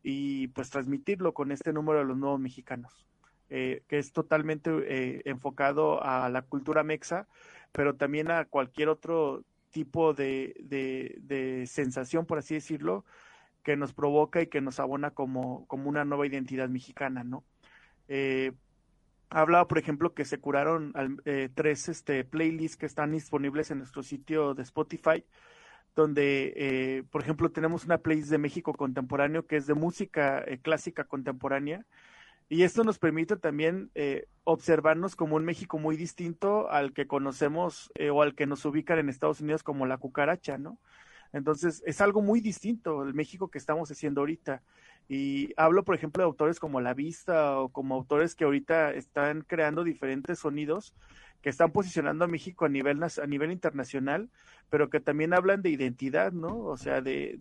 y 0.02 0.48
pues 0.48 0.70
transmitirlo 0.70 1.34
con 1.34 1.52
este 1.52 1.72
número 1.72 1.98
de 1.98 2.04
los 2.04 2.16
nuevos 2.16 2.40
mexicanos, 2.40 3.06
eh, 3.50 3.82
que 3.88 3.98
es 3.98 4.12
totalmente 4.12 4.70
eh, 4.86 5.22
enfocado 5.24 6.02
a 6.02 6.28
la 6.28 6.42
cultura 6.42 6.84
mexa, 6.84 7.26
pero 7.72 7.96
también 7.96 8.30
a 8.30 8.44
cualquier 8.44 8.88
otro 8.88 9.44
tipo 9.70 10.14
de, 10.14 10.54
de, 10.60 11.66
sensación, 11.66 12.24
por 12.24 12.38
así 12.38 12.54
decirlo, 12.54 13.04
que 13.62 13.76
nos 13.76 13.92
provoca 13.92 14.40
y 14.40 14.46
que 14.46 14.60
nos 14.60 14.80
abona 14.80 15.10
como, 15.10 15.66
como 15.66 15.88
una 15.88 16.04
nueva 16.04 16.26
identidad 16.26 16.68
mexicana, 16.68 17.24
¿no? 17.24 17.44
Eh, 18.08 18.52
hablaba, 19.30 19.68
por 19.68 19.78
ejemplo, 19.78 20.14
que 20.14 20.24
se 20.24 20.38
curaron 20.38 20.92
eh, 21.24 21.48
tres 21.54 21.88
este, 21.88 22.24
playlists 22.24 22.76
que 22.76 22.86
están 22.86 23.12
disponibles 23.12 23.70
en 23.70 23.78
nuestro 23.78 24.02
sitio 24.02 24.54
de 24.54 24.62
Spotify, 24.62 25.24
donde, 25.94 26.52
eh, 26.56 27.04
por 27.10 27.22
ejemplo, 27.22 27.50
tenemos 27.50 27.84
una 27.84 27.98
playlist 27.98 28.30
de 28.30 28.38
México 28.38 28.74
contemporáneo 28.74 29.46
que 29.46 29.56
es 29.56 29.66
de 29.66 29.74
música 29.74 30.42
eh, 30.46 30.58
clásica 30.58 31.04
contemporánea. 31.04 31.86
Y 32.48 32.62
esto 32.62 32.84
nos 32.84 33.00
permite 33.00 33.36
también 33.36 33.90
observarnos 34.44 35.16
como 35.16 35.34
un 35.34 35.44
México 35.44 35.80
muy 35.80 35.96
distinto 35.96 36.70
al 36.70 36.92
que 36.92 37.08
conocemos 37.08 37.90
o 38.12 38.22
al 38.22 38.36
que 38.36 38.46
nos 38.46 38.64
ubican 38.64 39.00
en 39.00 39.08
Estados 39.08 39.40
Unidos 39.40 39.64
como 39.64 39.84
la 39.84 39.98
cucaracha, 39.98 40.56
¿no? 40.56 40.78
Entonces, 41.32 41.82
es 41.86 42.00
algo 42.00 42.22
muy 42.22 42.40
distinto 42.40 43.02
el 43.02 43.14
México 43.14 43.48
que 43.48 43.58
estamos 43.58 43.90
haciendo 43.90 44.20
ahorita. 44.20 44.62
Y 45.08 45.52
hablo, 45.56 45.84
por 45.84 45.94
ejemplo, 45.94 46.22
de 46.22 46.26
autores 46.26 46.58
como 46.58 46.80
La 46.80 46.94
Vista 46.94 47.60
o 47.60 47.68
como 47.68 47.94
autores 47.94 48.34
que 48.34 48.44
ahorita 48.44 48.92
están 48.92 49.42
creando 49.42 49.84
diferentes 49.84 50.40
sonidos 50.40 50.94
que 51.46 51.50
están 51.50 51.70
posicionando 51.70 52.24
a 52.24 52.28
México 52.28 52.64
a 52.64 52.68
nivel 52.68 53.00
a 53.02 53.26
nivel 53.28 53.52
internacional, 53.52 54.30
pero 54.68 54.90
que 54.90 54.98
también 54.98 55.32
hablan 55.32 55.62
de 55.62 55.70
identidad, 55.70 56.32
¿no? 56.32 56.58
O 56.58 56.76
sea, 56.76 57.00
de, 57.00 57.36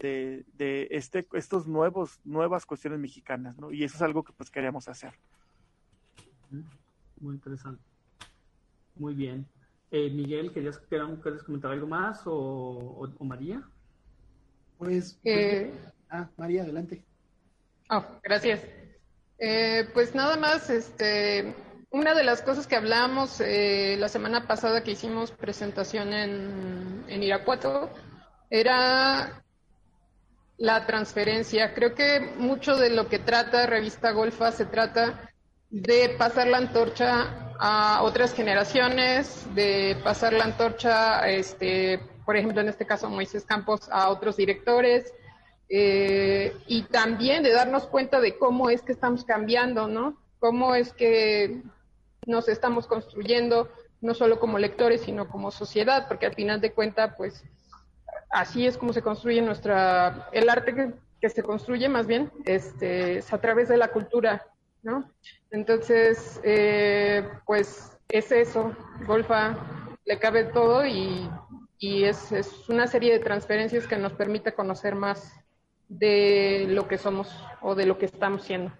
de, 0.55 0.87
este 0.91 1.27
estos 1.33 1.65
nuevos 1.67 2.19
nuevas 2.23 2.67
cuestiones 2.67 2.99
mexicanas, 2.99 3.57
¿no? 3.57 3.71
Y 3.71 3.83
eso 3.83 3.95
es 3.95 4.03
algo 4.03 4.23
que 4.23 4.31
pues 4.33 4.51
queríamos 4.51 4.87
hacer. 4.89 5.13
Muy 7.19 7.33
interesante. 7.33 7.81
Muy 8.95 9.15
bien. 9.15 9.47
Eh, 9.89 10.11
Miguel, 10.11 10.51
¿querías, 10.51 10.77
¿querías 10.77 11.43
comentar 11.43 11.71
algo 11.71 11.87
más 11.87 12.21
o, 12.25 13.11
María? 13.21 13.67
Pues, 14.77 15.17
eh, 15.23 15.71
ah, 16.09 16.29
María, 16.37 16.63
adelante. 16.63 17.03
Oh, 17.89 18.03
gracias. 18.23 18.61
Eh, 19.37 19.87
pues 19.93 20.15
nada 20.15 20.37
más, 20.37 20.69
este, 20.69 21.55
una 21.89 22.13
de 22.13 22.23
las 22.23 22.41
cosas 22.41 22.67
que 22.67 22.75
hablamos 22.75 23.41
eh, 23.41 23.95
la 23.99 24.09
semana 24.09 24.47
pasada 24.47 24.83
que 24.83 24.91
hicimos 24.91 25.31
presentación 25.31 26.13
en, 26.13 27.05
en 27.07 27.23
Irapuato 27.23 27.89
era 28.49 29.43
la 30.57 30.85
transferencia. 30.85 31.73
Creo 31.73 31.93
que 31.95 32.33
mucho 32.37 32.75
de 32.77 32.89
lo 32.89 33.07
que 33.07 33.19
trata 33.19 33.65
Revista 33.65 34.11
Golfa 34.11 34.51
se 34.51 34.65
trata 34.65 35.29
de 35.69 36.15
pasar 36.17 36.47
la 36.47 36.57
antorcha 36.57 37.53
a 37.59 38.01
otras 38.03 38.33
generaciones, 38.33 39.45
de 39.55 39.97
pasar 40.03 40.33
la 40.33 40.45
antorcha, 40.45 41.27
este, 41.29 41.99
por 42.25 42.35
ejemplo, 42.35 42.61
en 42.61 42.69
este 42.69 42.85
caso 42.85 43.09
Moisés 43.09 43.45
Campos, 43.45 43.89
a 43.91 44.09
otros 44.09 44.37
directores, 44.37 45.13
eh, 45.69 46.55
y 46.67 46.83
también 46.83 47.43
de 47.43 47.51
darnos 47.51 47.87
cuenta 47.87 48.19
de 48.19 48.37
cómo 48.37 48.69
es 48.69 48.81
que 48.81 48.91
estamos 48.91 49.23
cambiando, 49.23 49.87
¿no? 49.87 50.17
Cómo 50.39 50.75
es 50.75 50.93
que 50.93 51.61
nos 52.25 52.47
estamos 52.49 52.87
construyendo, 52.87 53.69
no 54.01 54.13
solo 54.13 54.39
como 54.39 54.59
lectores, 54.59 55.01
sino 55.01 55.27
como 55.27 55.51
sociedad, 55.51 56.07
porque 56.07 56.27
al 56.27 56.35
final 56.35 56.61
de 56.61 56.73
cuentas, 56.73 57.13
pues, 57.17 57.43
así 58.29 58.67
es 58.67 58.77
como 58.77 58.93
se 58.93 59.01
construye 59.01 59.41
nuestra, 59.41 60.29
el 60.31 60.49
arte 60.49 60.75
que, 60.75 60.93
que 61.21 61.29
se 61.29 61.43
construye 61.43 61.89
más 61.89 62.05
bien, 62.07 62.31
este, 62.45 63.17
es 63.19 63.33
a 63.33 63.39
través 63.39 63.69
de 63.69 63.77
la 63.77 63.87
cultura, 63.89 64.45
¿no? 64.83 65.09
Entonces, 65.51 66.39
eh, 66.43 67.27
pues 67.45 67.97
es 68.09 68.31
eso, 68.31 68.75
Golfa 69.07 69.57
le 70.05 70.19
cabe 70.19 70.43
todo 70.45 70.85
y, 70.85 71.27
y 71.77 72.03
es, 72.03 72.31
es 72.31 72.69
una 72.69 72.87
serie 72.87 73.13
de 73.13 73.19
transferencias 73.19 73.87
que 73.87 73.97
nos 73.97 74.13
permite 74.13 74.53
conocer 74.53 74.95
más 74.95 75.33
de 75.87 76.67
lo 76.69 76.87
que 76.87 76.97
somos 76.97 77.29
o 77.61 77.75
de 77.75 77.85
lo 77.85 77.97
que 77.97 78.05
estamos 78.05 78.43
siendo. 78.43 78.71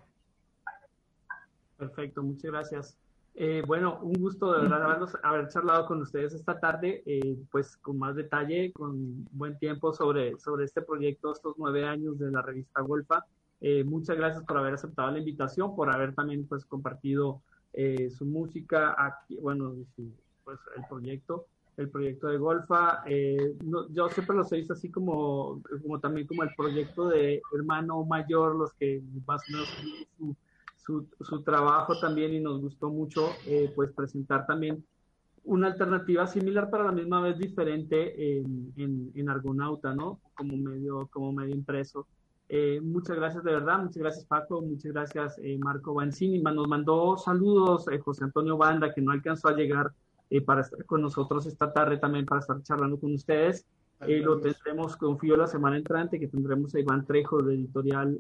Perfecto, 1.78 2.24
muchas 2.24 2.52
gracias. 2.52 2.98
Eh, 3.38 3.62
bueno, 3.68 4.00
un 4.02 4.14
gusto 4.14 4.54
de 4.54 4.62
verdad 4.62 5.10
haber 5.24 5.50
charlado 5.50 5.86
con 5.88 6.02
ustedes 6.02 6.34
esta 6.34 6.58
tarde, 6.58 7.04
eh, 7.06 7.38
pues 7.52 7.76
con 7.76 8.00
más 8.00 8.16
detalle, 8.16 8.72
con 8.72 9.28
buen 9.32 9.60
tiempo 9.60 9.94
sobre, 9.94 10.40
sobre 10.40 10.64
este 10.64 10.82
proyecto, 10.82 11.34
estos 11.34 11.56
nueve 11.58 11.86
años 11.86 12.18
de 12.18 12.32
la 12.32 12.42
revista 12.42 12.80
Golfa. 12.80 13.26
Eh, 13.60 13.84
muchas 13.84 14.16
gracias 14.16 14.46
por 14.46 14.58
haber 14.58 14.76
aceptado 14.76 15.12
la 15.12 15.20
invitación, 15.20 15.76
por 15.76 15.94
haber 15.94 16.16
también 16.16 16.48
pues 16.48 16.66
compartido 16.66 17.42
su 18.18 18.26
música, 18.26 18.96
aquí, 18.98 19.38
bueno, 19.42 19.74
pues 20.46 20.60
el 20.78 20.84
proyecto, 20.88 21.46
el 21.78 21.90
proyecto 21.90 22.28
de 22.28 22.38
Golfa. 22.38 23.04
yo 23.90 24.10
siempre 24.10 24.36
los 24.36 24.52
he 24.52 24.58
visto 24.58 24.74
así 24.74 24.90
como, 24.90 25.62
como 25.82 26.00
también 26.00 26.28
como 26.28 26.44
el 26.44 26.50
proyecto 26.56 27.10
de 27.10 27.42
hermano 27.54 28.04
mayor, 28.06 28.56
los 28.56 28.74
que 28.74 29.02
más 29.26 29.42
o 29.50 29.52
menos 29.52 30.38
su, 30.86 31.08
su, 31.20 31.42
trabajo 31.42 32.00
también 32.00 32.34
y 32.34 32.40
nos 32.40 32.62
gustó 32.62 32.90
mucho 32.90 33.30
eh, 33.48 33.72
pues 33.76 33.92
presentar 33.92 34.46
también 34.46 34.86
una 35.44 35.68
alternativa 35.68 36.28
similar 36.28 36.70
para 36.70 36.86
la 36.86 36.92
misma 36.92 37.22
vez 37.22 37.38
diferente 37.38 38.40
en, 38.40 38.74
en, 39.14 39.30
Argonauta, 39.30 39.94
¿no? 39.94 40.20
Como 40.36 40.58
medio, 40.58 41.08
como 41.12 41.32
medio 41.34 41.56
impreso. 41.56 42.08
Eh, 42.50 42.80
muchas 42.82 43.16
gracias 43.16 43.44
de 43.44 43.52
verdad, 43.52 43.80
muchas 43.80 43.98
gracias 43.98 44.26
Paco, 44.26 44.62
muchas 44.62 44.92
gracias 44.92 45.40
eh, 45.44 45.58
Marco 45.60 45.94
Banzini. 45.94 46.40
Nos 46.40 46.68
mandó 46.68 47.18
saludos 47.18 47.86
José 48.04 48.24
Antonio 48.24 48.58
Banda, 48.58 48.94
que 48.94 49.02
no 49.02 49.12
alcanzó 49.12 49.50
a 49.50 49.56
llegar 49.56 49.92
para 50.46 50.62
estar 50.62 50.84
con 50.86 51.02
nosotros 51.02 51.46
esta 51.46 51.72
tarde 51.72 51.98
también, 51.98 52.26
para 52.26 52.42
estar 52.42 52.62
charlando 52.64 53.00
con 53.00 53.14
ustedes. 53.14 53.66
lo 54.00 54.40
tendremos, 54.40 54.98
confío, 54.98 55.38
la 55.38 55.48
semana 55.48 55.78
entrante, 55.78 56.20
que 56.20 56.28
tendremos 56.28 56.74
a 56.76 56.80
Iván 56.80 57.06
Trejo 57.06 57.42
de 57.42 57.56
editorial 57.56 58.20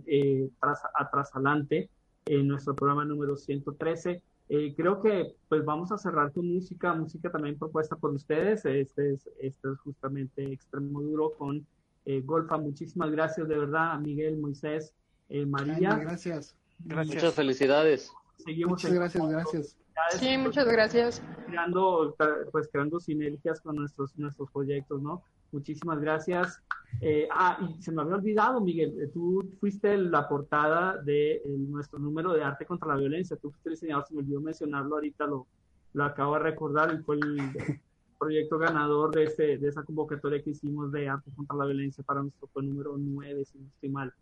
Tras, 0.59 0.81
Atrasalante 0.93 1.89
en 2.25 2.47
nuestro 2.47 2.75
programa 2.75 3.05
número 3.05 3.35
113. 3.35 4.21
Eh, 4.47 4.73
creo 4.77 5.01
que 5.01 5.35
pues 5.49 5.65
vamos 5.65 5.91
a 5.91 5.97
cerrar 5.97 6.31
con 6.31 6.47
música, 6.53 6.93
música 6.93 7.31
también 7.31 7.57
propuesta 7.57 7.95
por 7.95 8.11
ustedes. 8.11 8.65
Este 8.65 9.13
es, 9.13 9.29
este 9.39 9.71
es 9.71 9.79
justamente 9.79 10.51
Extremo 10.51 11.01
Duro 11.01 11.33
con 11.37 11.65
eh, 12.05 12.21
Golfa. 12.23 12.57
Muchísimas 12.57 13.11
gracias 13.11 13.47
de 13.47 13.57
verdad, 13.57 13.99
Miguel, 13.99 14.37
Moisés, 14.37 14.93
eh, 15.29 15.45
María. 15.45 15.95
gracias. 15.95 16.55
gracias. 16.79 17.15
Muchas 17.15 17.33
felicidades. 17.33 18.11
Seguimos 18.37 18.71
muchas 18.71 18.93
gracias, 18.93 19.29
gracias. 19.29 19.77
Sí, 20.19 20.37
muchas 20.37 20.67
gracias. 20.67 21.21
Creando, 21.47 22.15
pues 22.51 22.67
creando 22.71 22.99
sinergias 22.99 23.61
con 23.61 23.77
nuestros, 23.77 24.17
nuestros 24.17 24.51
proyectos, 24.51 25.01
¿no? 25.01 25.23
Muchísimas 25.51 25.99
gracias. 26.01 26.61
Eh, 27.01 27.27
ah, 27.31 27.57
y 27.61 27.81
se 27.81 27.91
me 27.91 28.01
había 28.01 28.15
olvidado, 28.15 28.61
Miguel, 28.61 28.99
eh, 29.01 29.07
tú 29.13 29.43
fuiste 29.59 29.97
la 29.97 30.27
portada 30.27 30.97
de 31.01 31.41
nuestro 31.45 31.99
número 31.99 32.33
de 32.33 32.43
arte 32.43 32.65
contra 32.65 32.89
la 32.89 32.95
violencia. 32.95 33.37
Tú 33.37 33.51
fuiste 33.51 33.69
el 33.69 33.75
diseñador, 33.75 34.05
se 34.05 34.13
me 34.13 34.19
olvidó 34.19 34.41
mencionarlo 34.41 34.95
ahorita, 34.95 35.25
lo, 35.27 35.47
lo 35.93 36.03
acabo 36.03 36.33
de 36.33 36.39
recordar, 36.39 36.93
y 36.93 37.03
fue 37.03 37.15
el 37.15 37.37
proyecto 38.19 38.57
ganador 38.57 39.13
de, 39.13 39.25
este, 39.25 39.57
de 39.57 39.67
esa 39.67 39.83
convocatoria 39.83 40.41
que 40.41 40.51
hicimos 40.51 40.91
de 40.91 41.07
arte 41.07 41.31
contra 41.35 41.55
la 41.55 41.65
violencia 41.65 42.03
para 42.03 42.21
nuestro 42.21 42.47
fue 42.47 42.63
número 42.63 42.95
9, 42.97 43.45
si 43.45 43.59
no 43.59 43.67
estoy 43.67 43.89
mal. 43.89 44.13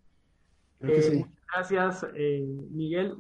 Eh, 0.83 1.25
gracias, 1.53 2.05
eh, 2.15 2.45
Miguel. 2.71 3.15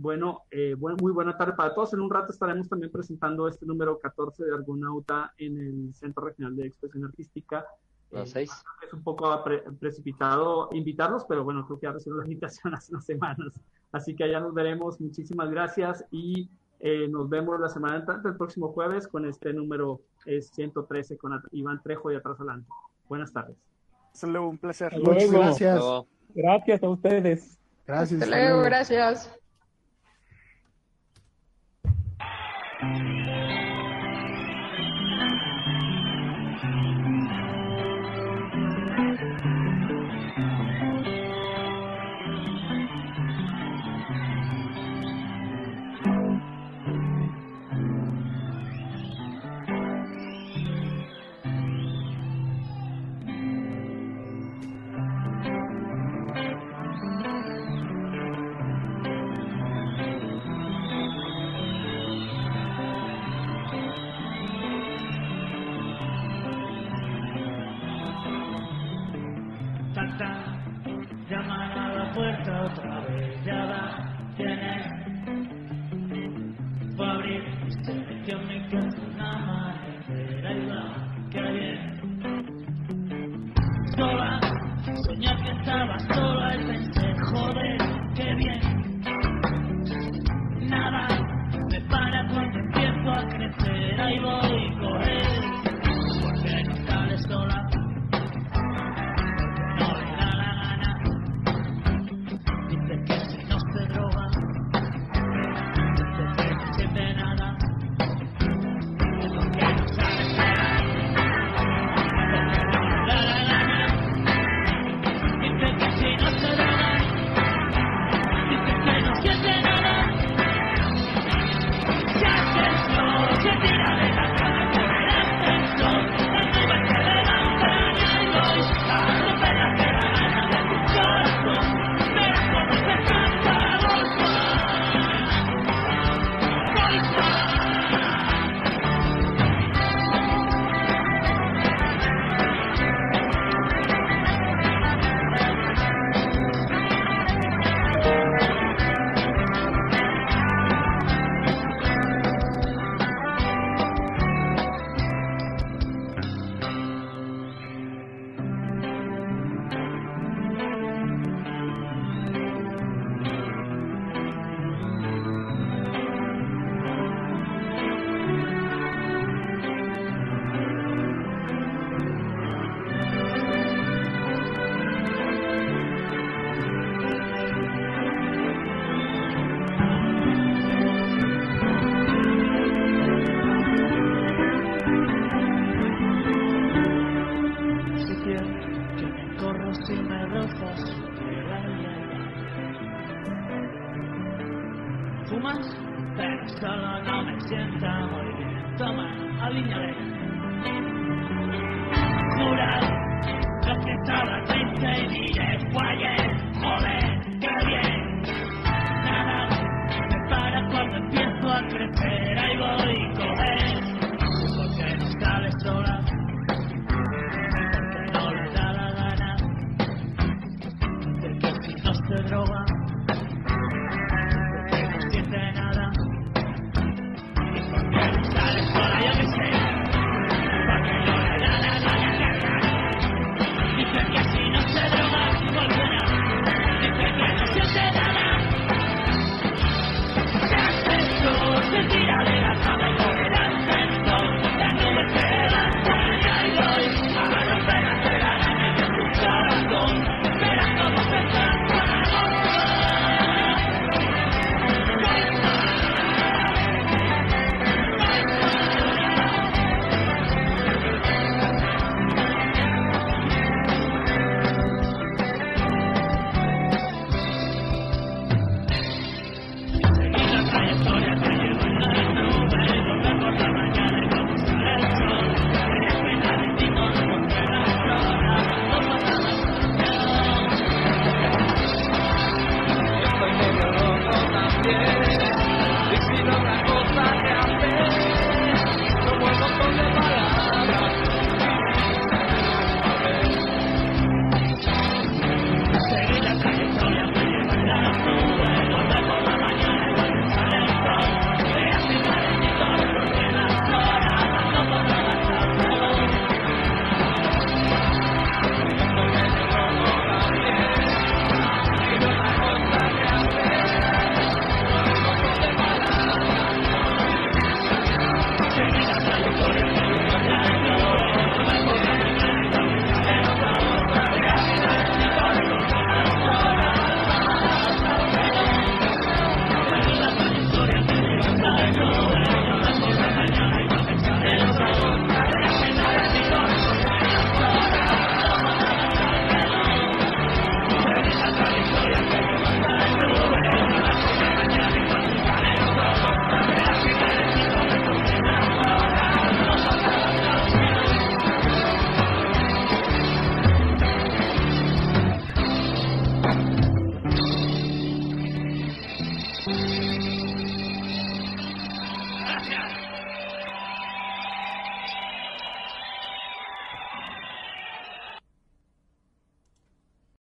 Bueno, 0.00 0.42
eh, 0.50 0.76
muy 0.76 1.12
buena 1.12 1.36
tarde 1.36 1.54
para 1.54 1.74
todos. 1.74 1.92
En 1.92 2.00
un 2.00 2.10
rato 2.10 2.32
estaremos 2.32 2.68
también 2.68 2.92
presentando 2.92 3.48
este 3.48 3.66
número 3.66 3.98
14 3.98 4.44
de 4.44 4.54
Argonauta 4.54 5.32
en 5.38 5.58
el 5.58 5.94
Centro 5.94 6.26
Regional 6.26 6.54
de 6.54 6.66
Expresión 6.66 7.04
Artística. 7.04 7.66
Es 8.12 8.92
un 8.92 9.02
poco 9.02 9.44
precipitado 9.78 10.70
invitarlos, 10.72 11.24
pero 11.28 11.44
bueno, 11.44 11.66
creo 11.66 11.78
que 11.78 11.86
ya 11.86 11.92
recibí 11.92 12.16
la 12.16 12.24
invitación 12.26 12.74
hace 12.74 12.92
unas 12.92 13.04
semanas. 13.04 13.60
Así 13.90 14.14
que 14.14 14.24
allá 14.24 14.40
nos 14.40 14.54
veremos. 14.54 15.00
Muchísimas 15.00 15.50
gracias 15.50 16.04
y 16.10 16.48
nos 17.10 17.28
vemos 17.28 17.58
la 17.58 17.68
semana 17.68 17.96
entrante, 17.96 18.28
el 18.28 18.36
próximo 18.36 18.68
jueves, 18.72 19.08
con 19.08 19.26
este 19.26 19.52
número 19.52 20.00
113 20.24 21.18
con 21.18 21.42
Iván 21.50 21.82
Trejo 21.82 22.12
y 22.12 22.14
atrás 22.14 22.38
adelante. 22.38 22.68
Buenas 23.08 23.32
tardes. 23.32 23.56
Hasta 24.12 24.40
un 24.40 24.58
placer. 24.58 24.96
Muchas 25.00 25.32
gracias. 25.32 25.82
Gracias 26.34 26.82
a 26.82 26.88
ustedes. 26.88 27.58
Gracias. 27.86 28.22
Hasta 28.22 28.36
luego, 28.36 28.62
gracias. 28.62 29.30